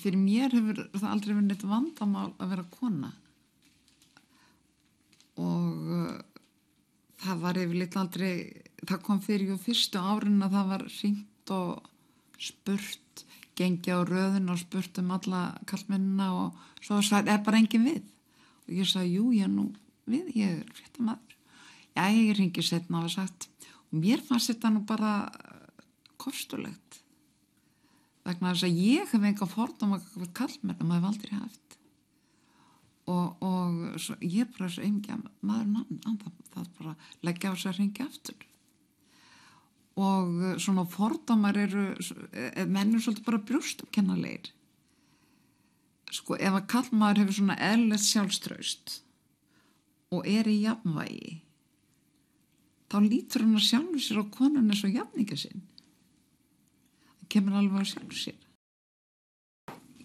[0.00, 3.12] Fyrir mér hefur það aldrei verið neitt vandamál að vera kona.
[5.40, 6.18] Og uh,
[7.24, 8.32] það var yfirleitt aldrei
[8.86, 11.88] það kom fyrir ju fyrstu árin að það var ringt og
[12.40, 13.24] spurt
[13.58, 18.06] gengi á röðun og spurt um alla kallmennina og svo sagði, er bara engin við?
[18.68, 19.66] Og ég sagði, jú, ég er nú
[20.08, 21.29] við, ég er frétta maður
[21.96, 23.48] já ég ringi setna og sagt.
[23.90, 25.30] Og mér fannst þetta nú bara
[26.20, 27.00] kostulegt.
[28.26, 29.98] Vegna þess að ég hef enga fordóma
[30.36, 31.78] kallmenn og maður hef aldrei haft.
[33.10, 36.94] Og, og ég er bara svo einmikið maður andan það bara
[37.26, 38.46] leggja á þess að ringi aftur.
[40.00, 44.52] Og svona fordómar eru eh, mennur svolítið bara brjóstumkennalegir
[46.14, 48.96] sko ef að kallmaður hefur svona eðlert sjálfströst
[50.14, 51.36] og er í jafnvægi
[52.90, 55.62] þá lítur hann að sjálfu sér á konun eins og jafninga sinn
[57.20, 58.38] það kemur alveg að sjálfu sér.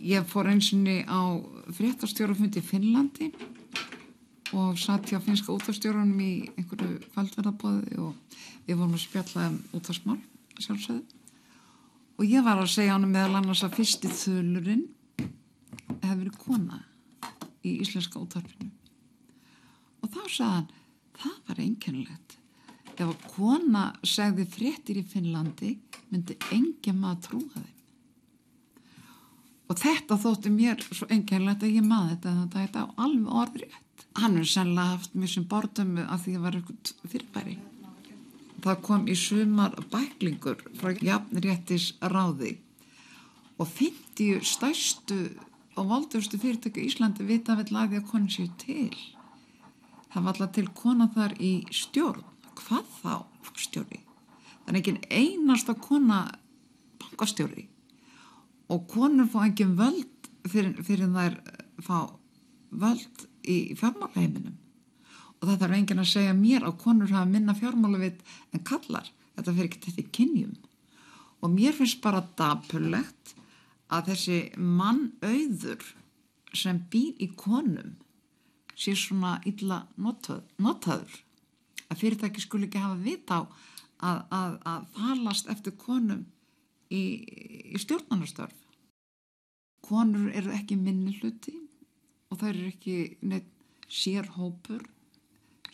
[0.06, 1.40] Ég fór einsinni á
[1.74, 3.30] fréttastjórafundi í Finnlandi
[4.56, 8.38] og satt hjá finska útastjórunum í einhverju kvaldverðabóði og
[8.68, 10.20] við vorum að spjalla um útastmál
[10.60, 11.04] sjálfsögðu.
[12.16, 14.86] Og ég var að segja hann meðal annars að fyrsti þölurinn
[16.04, 16.84] hefði verið kona
[17.66, 18.70] í íslenska útvarpinu.
[20.04, 20.70] Og þá sagði hann
[21.16, 22.38] það var einkennilegt
[23.04, 23.86] ef að kona
[24.16, 25.72] segði fréttir í Finnlandi
[26.12, 27.72] myndi engin maður trúa þeim
[29.66, 34.06] og þetta þótti mér svo einkennilegt að ég maður þetta þetta er þetta alveg orðrétt
[34.20, 37.58] hann er sennilega haft mjög sem bordömu af því að það var eitthvað fyrirbæri
[38.66, 42.56] það kom í sumar bæklingur frá jafnréttis ráði
[43.58, 45.20] og fyndi stæstu
[45.76, 48.96] á valdustu fyrirtöku Íslandi vita vel að því að konin séu til.
[50.12, 52.24] Það var alltaf til kona þar í stjórn.
[52.56, 53.14] Hvað þá
[53.62, 54.02] stjóri?
[54.66, 56.20] Það er ekki einasta kona
[57.02, 57.68] bankastjóri.
[58.74, 61.36] Og konur fá ekki völd fyrir, fyrir þær
[61.86, 61.98] fá
[62.72, 64.56] völd í fjármálaheiminum.
[65.40, 69.52] Og það þarf enginn að segja mér að konur hafa minna fjármálavit en kallar þetta
[69.52, 70.56] fyrir ekki þetta í kynjum.
[71.44, 73.36] Og mér finnst bara dapurlegt
[73.94, 75.84] að þessi mann auður
[76.56, 77.98] sem býr í konum
[78.76, 81.22] sé svona illa notað, notaður
[81.92, 83.42] að fyrirtæki skul ekki hafa vita á
[84.06, 86.26] að, að, að falast eftir konum
[86.92, 87.04] í,
[87.74, 88.58] í stjórnarnarstörf
[89.86, 91.56] konur eru ekki minni hluti
[92.32, 93.52] og það eru ekki neitt
[93.86, 94.84] sér hópur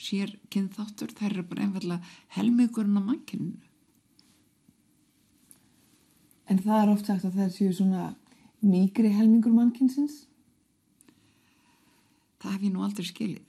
[0.02, 3.72] sér kynþáttur, það eru bara einfallega helmingurinn á mannkyninu
[6.52, 8.10] En það er oft sagt að það séu svona
[8.60, 10.26] mýgri helmingur mannkynsins?
[12.42, 13.46] Það hef ég nú aldrei skilið.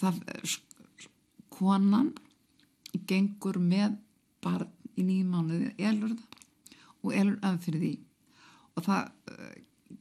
[0.00, 0.20] Það,
[1.62, 2.12] konan
[3.08, 3.96] gengur með
[4.42, 6.40] barn í nýjum mánuði, elur það
[7.02, 7.92] og elur að fyrir því.
[8.76, 9.54] Og það uh,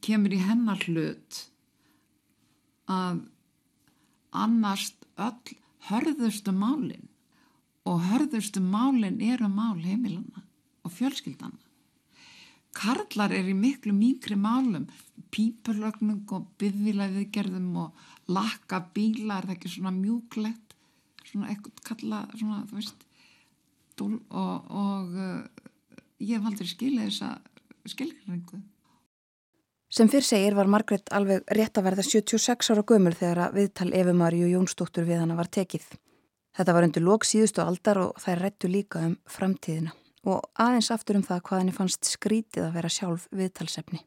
[0.05, 1.39] kemur í hennar hlut
[2.91, 3.23] að
[4.31, 5.57] annarst öll
[5.89, 7.09] hörðustu málinn
[7.89, 10.43] og hörðustu málinn eru mál heimilana
[10.85, 11.57] og fjölskyldana.
[12.71, 14.85] Karlar er í miklu mýkri málum,
[15.31, 20.70] pípurlögnung og byggvilaðiðgerðum og lakka bíla, er það ekki svona mjúklegt,
[21.31, 23.07] svona ekkert kalla, svona þú veist,
[23.99, 25.71] dól og, og uh,
[26.19, 27.31] ég hef aldrei skilið þessa
[27.91, 28.61] skilgringu.
[29.91, 33.89] Sem fyrr segir var Margret alveg rétt að verða 76 ára gömul þegar að viðtal
[33.99, 35.83] Efi Maríu Jónsdóttur við hana var tekið.
[36.55, 39.91] Þetta var undir lók síðustu aldar og þær rættu líka um framtíðina
[40.27, 44.01] og aðeins aftur um það hvað henni fannst skrítið að vera sjálf viðtalsefni.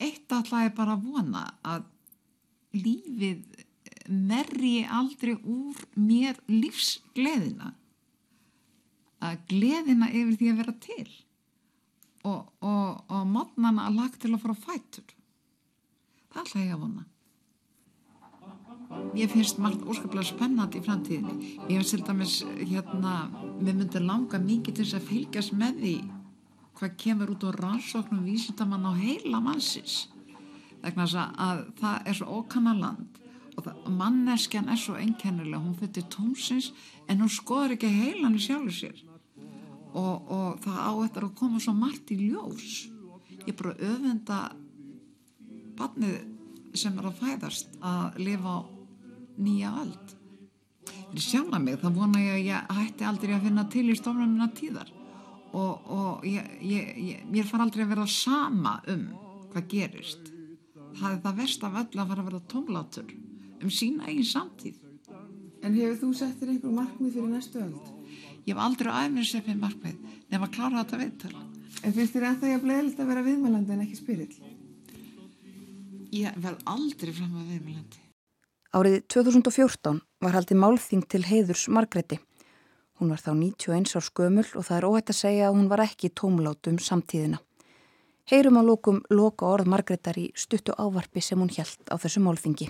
[0.00, 1.84] Eitt alltaf er bara að vona að
[2.74, 3.66] lífið
[4.10, 7.74] merri aldrei úr mér lífsgleðina.
[9.20, 11.08] Að gleðina yfir því að vera til
[12.24, 15.16] og, og, og mótnana að lagt til að fara fætur.
[16.30, 17.06] Það ætla ég að vona.
[19.14, 21.50] Ég finnst margt óskaplega spennandi í framtíðinni.
[21.70, 23.14] Ég hef til dæmis, hérna,
[23.60, 25.94] mér myndi langa mikið til þess að fylgjast með því
[26.80, 30.08] hvað kemur út á rannsóknum vísindamann á heila mannsins.
[30.80, 33.19] Þess að það er svo ókanna land
[33.60, 35.60] og það, manneskjan er svo einkennilega.
[35.62, 36.70] Hún fyrir tómsins
[37.08, 39.04] en hún skoður ekki heilan í sjálfu sér.
[39.90, 42.86] Og, og það á eftir að koma svo margt í ljós.
[43.40, 44.40] Ég er bara öfenda
[45.78, 48.60] barnið sem er að fæðast að lifa
[49.40, 50.16] nýja öld.
[51.18, 54.46] Sjálf að mig, það vona ég að ég hætti aldrei að finna til í stofnunina
[54.54, 54.92] tíðar
[55.50, 59.08] og, og ég, ég, ég, mér far aldrei að vera sama um
[59.50, 60.30] hvað gerist.
[61.00, 63.10] Það er það verst af öll að fara að vera tómlátur
[63.62, 64.78] um sína eigin samtíð.
[65.60, 67.88] En hefur þú sett þér einhver markmið fyrir næstu öld?
[68.46, 69.98] Ég hef aldrei aðeins sett mér markmið
[70.30, 71.34] nefn að klára þetta viðtal.
[71.84, 74.38] En finnst þér ennþá ég að bleðilegt að vera viðmælandi en ekki spyrill?
[76.10, 78.02] Ég verð aldrei fram að viðmælandi.
[78.70, 82.20] Árið 2014 var haldið málþing til heiðurs Margreti.
[83.00, 85.82] Hún var þá 91 árs gömul og það er óhætt að segja að hún var
[85.86, 87.40] ekki tómlát um samtíðina.
[88.30, 92.68] Heyrum á lókum loka orð Margretar í stuttu ávarpi sem hún hjælt á þessu málþingi.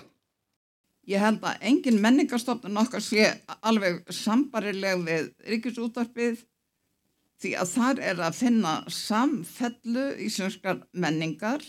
[1.11, 3.25] Ég held að engin menningarstofnun okkar sé
[3.67, 6.43] alveg sambarileg við ríkisútvarpið
[7.41, 11.65] því að þar er að finna samfellu íslenskar menningar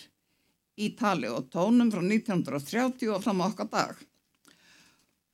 [0.79, 3.97] í tali og tónum frá 1930 og fram á okkar dag.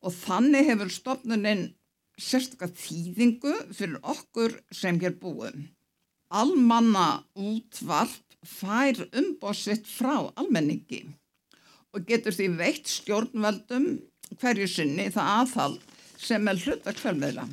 [0.06, 1.66] Og þannig hefur stofnuninn
[2.18, 5.68] sérstaklega þýðingu fyrir okkur sem hér búum.
[6.28, 11.04] Almanna útvarp fær umbóðsitt frá almenningi
[11.98, 13.88] og getur því veitt stjórnveldum
[14.38, 15.86] hverju sinni það aðhald
[16.18, 17.46] sem er hluta hverfmeðla.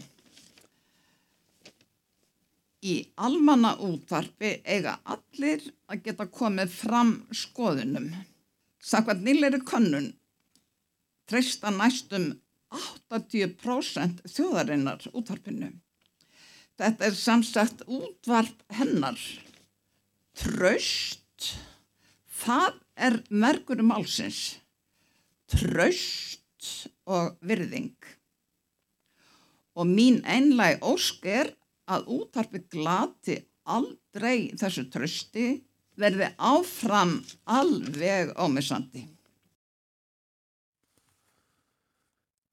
[2.86, 8.12] Í almanna útvarpi eiga allir að geta komið fram skoðunum.
[8.86, 10.12] Samkvæmt nýleiri könnun
[11.30, 12.36] treysta næstum
[12.76, 15.72] 80% þjóðarinnar útvarpinu.
[16.76, 19.18] Þetta er samsagt útvarp hennar.
[20.36, 21.56] Tröst,
[22.28, 24.58] það er merkurum málsins.
[25.52, 27.96] Tröst og virðing.
[29.76, 31.52] Og mín einlæg ósk er
[31.92, 35.50] að útvarpi glati aldrei þessu trösti
[36.00, 39.06] verði áfram alveg ámissandi.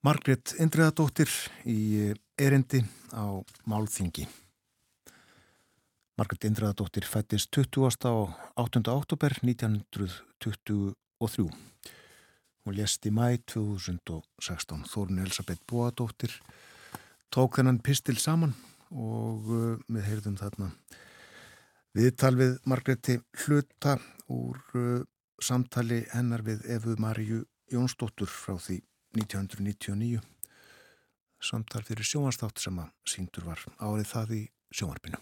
[0.02, 1.30] Margret Indriðadóttir
[1.70, 2.82] í erindi
[3.14, 3.38] á
[3.70, 4.26] Málþingi.
[6.22, 7.98] Margret Indraðadóttir fættist 20.
[8.06, 8.86] á 8.
[8.94, 10.94] oktober 1923.
[12.62, 14.86] Hún lést í mæ 2016.
[14.86, 16.30] Þórun Elisabeth Bóadóttir
[17.26, 18.54] tók þennan pistil saman
[18.94, 20.70] og uh, við heyrðum þarna
[21.98, 23.98] viðtal við Margreti Hluta
[24.30, 25.02] úr uh,
[25.42, 28.78] samtali hennar við Efu Maríu Jónsdóttur frá því
[29.18, 30.22] 1999
[31.42, 35.18] samtal fyrir sjóanstátt sem að síndur var árið það í sjóarpinu.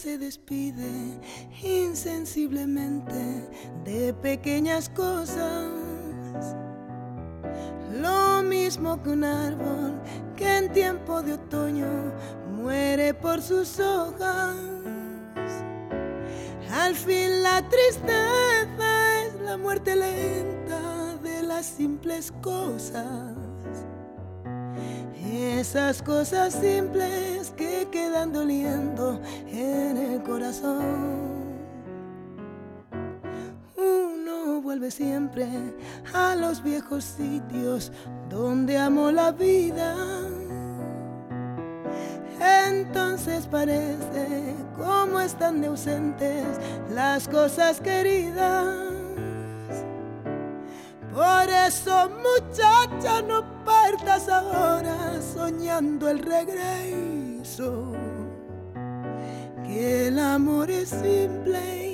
[0.00, 1.20] Se despide
[1.62, 3.50] insensiblemente
[3.84, 5.79] de pequeñas cosas.
[8.50, 9.92] Mismo que un árbol
[10.36, 11.86] que en tiempo de otoño
[12.52, 14.56] muere por sus hojas.
[16.72, 23.36] Al fin la tristeza es la muerte lenta de las simples cosas.
[25.32, 31.39] Esas cosas simples que quedan doliendo en el corazón.
[34.90, 35.46] Siempre
[36.12, 37.92] a los viejos sitios
[38.28, 39.94] donde amó la vida.
[42.40, 46.44] Entonces parece como están de ausentes
[46.92, 48.74] las cosas queridas.
[51.14, 57.92] Por eso, muchacha, no partas ahora soñando el regreso.
[59.64, 61.89] Que el amor es simple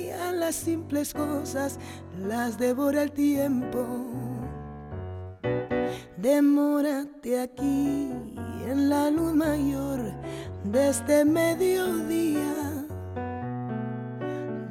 [0.47, 1.77] las simples cosas
[2.25, 3.85] las devora el tiempo.
[6.15, 8.13] Demórate aquí
[8.65, 9.99] en la luz mayor
[10.63, 12.53] de este mediodía,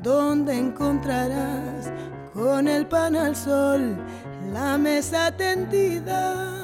[0.02, 1.92] donde encontrarás
[2.32, 3.98] con el pan al sol
[4.54, 6.54] la mesa tendida.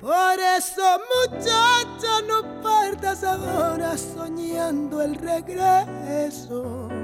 [0.00, 6.99] Por eso, muchacha, no partas ahora soñando el regreso.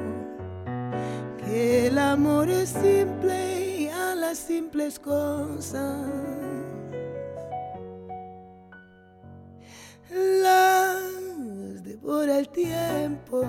[1.46, 6.10] El amor es simple y a las simples cosas.
[10.10, 13.46] Las devora el tiempo.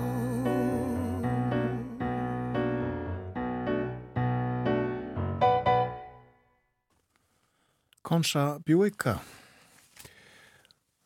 [8.02, 9.20] Konsa Bjúika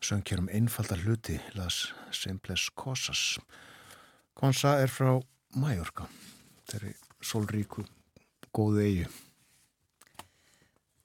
[0.02, 3.38] söng hér um einfalda hluti las Simples Cosas.
[4.34, 5.20] Konsa er frá
[5.54, 6.06] Mæjorka
[6.72, 7.84] þeirri sólríku
[8.56, 9.08] góðu eigi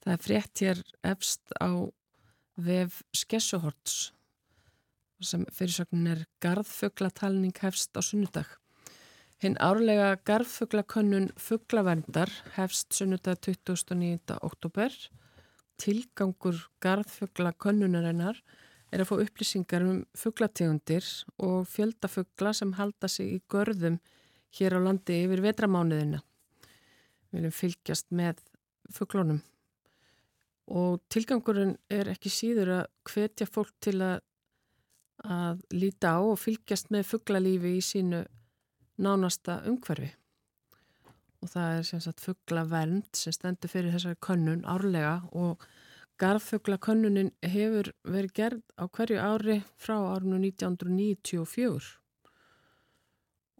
[0.03, 1.69] Það er frétt hér efst á
[2.55, 3.97] vef Skessuhorts
[5.19, 8.49] sem fyrirsögnin er Garðfuglatalning hefst á sunnudag
[9.43, 14.39] Hinn árlega Garðfuglakönnun Fuglaverndar hefst sunnudag 29.
[14.41, 14.95] oktober
[15.81, 18.39] tilgangur garðfugla könnunarinnar
[18.93, 21.05] er að fá upplýsingar um fuglategundir
[21.43, 23.99] og fjöldafugla sem halda sig í görðum
[24.55, 26.21] hér á landi yfir vetramánuðina.
[27.27, 28.41] Við viljum fylgjast með
[28.93, 29.41] fuglunum.
[30.67, 34.19] Og tilgangurinn er ekki síður að hvetja fólk til að,
[35.23, 38.23] að líta á og fylgjast með fuglalífi í sínu
[38.99, 40.11] nánasta umhverfi.
[41.43, 45.63] Og það er sem sagt fugglavernd sem stendur fyrir þessari könnun árlega og
[46.21, 51.91] garðfugglakönnuninn hefur verið gerð á hverju ári frá árinu 1994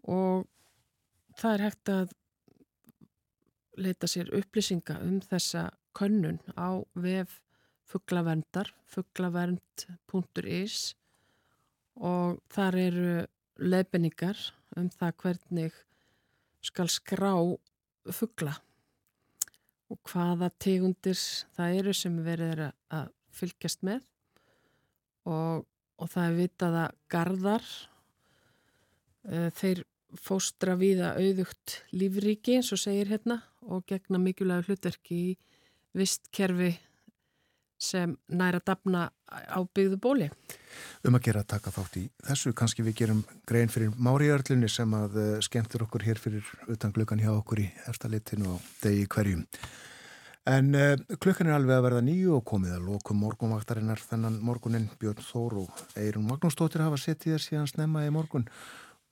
[0.08, 0.48] og
[1.38, 2.14] það er hægt að
[3.78, 7.38] leita sér upplýsinga um þessa könnun á vef
[7.88, 10.78] fugglaverndar fugglavernd.is
[11.98, 13.12] og þar eru
[13.58, 14.38] leifinningar
[14.78, 15.78] um það hvernig
[16.64, 17.32] skal skrá
[18.14, 18.58] fuggla
[19.88, 21.18] og hvaða tegundir
[21.56, 24.02] það eru sem verið er að fylgjast með.
[25.28, 25.64] Og,
[25.98, 27.68] og það er vitað að gardar
[29.28, 29.84] uh, þeir
[30.16, 35.32] fóstra viða auðugt lífríki eins og segir hérna og gegna mikilvæg hlutverki í
[35.96, 36.76] vistkerfi
[37.78, 40.28] sem næra dafna á byggðu bóli.
[41.06, 44.94] Um að gera að taka þátt í þessu, kannski við gerum grein fyrir Máriðarlunni sem
[44.98, 49.44] að uh, skemmtir okkur hér fyrir utan glökan hjá okkur í eftirlitinu og degi hverjum.
[50.48, 54.90] En uh, klukkan er alveg að verða nýju og komið að lokum morgunvaktarinnar þennan morgunin
[54.98, 58.48] Björn Þór og Eirun Magnúsdóttir hafa sett í þess síðan snemma í morgun.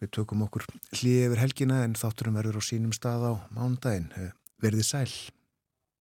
[0.03, 0.67] Við tökum okkur
[0.99, 4.11] hlið yfir helgina en þátturum verður á sínum stað á mánudaginn.
[4.61, 5.13] Verðið sæl.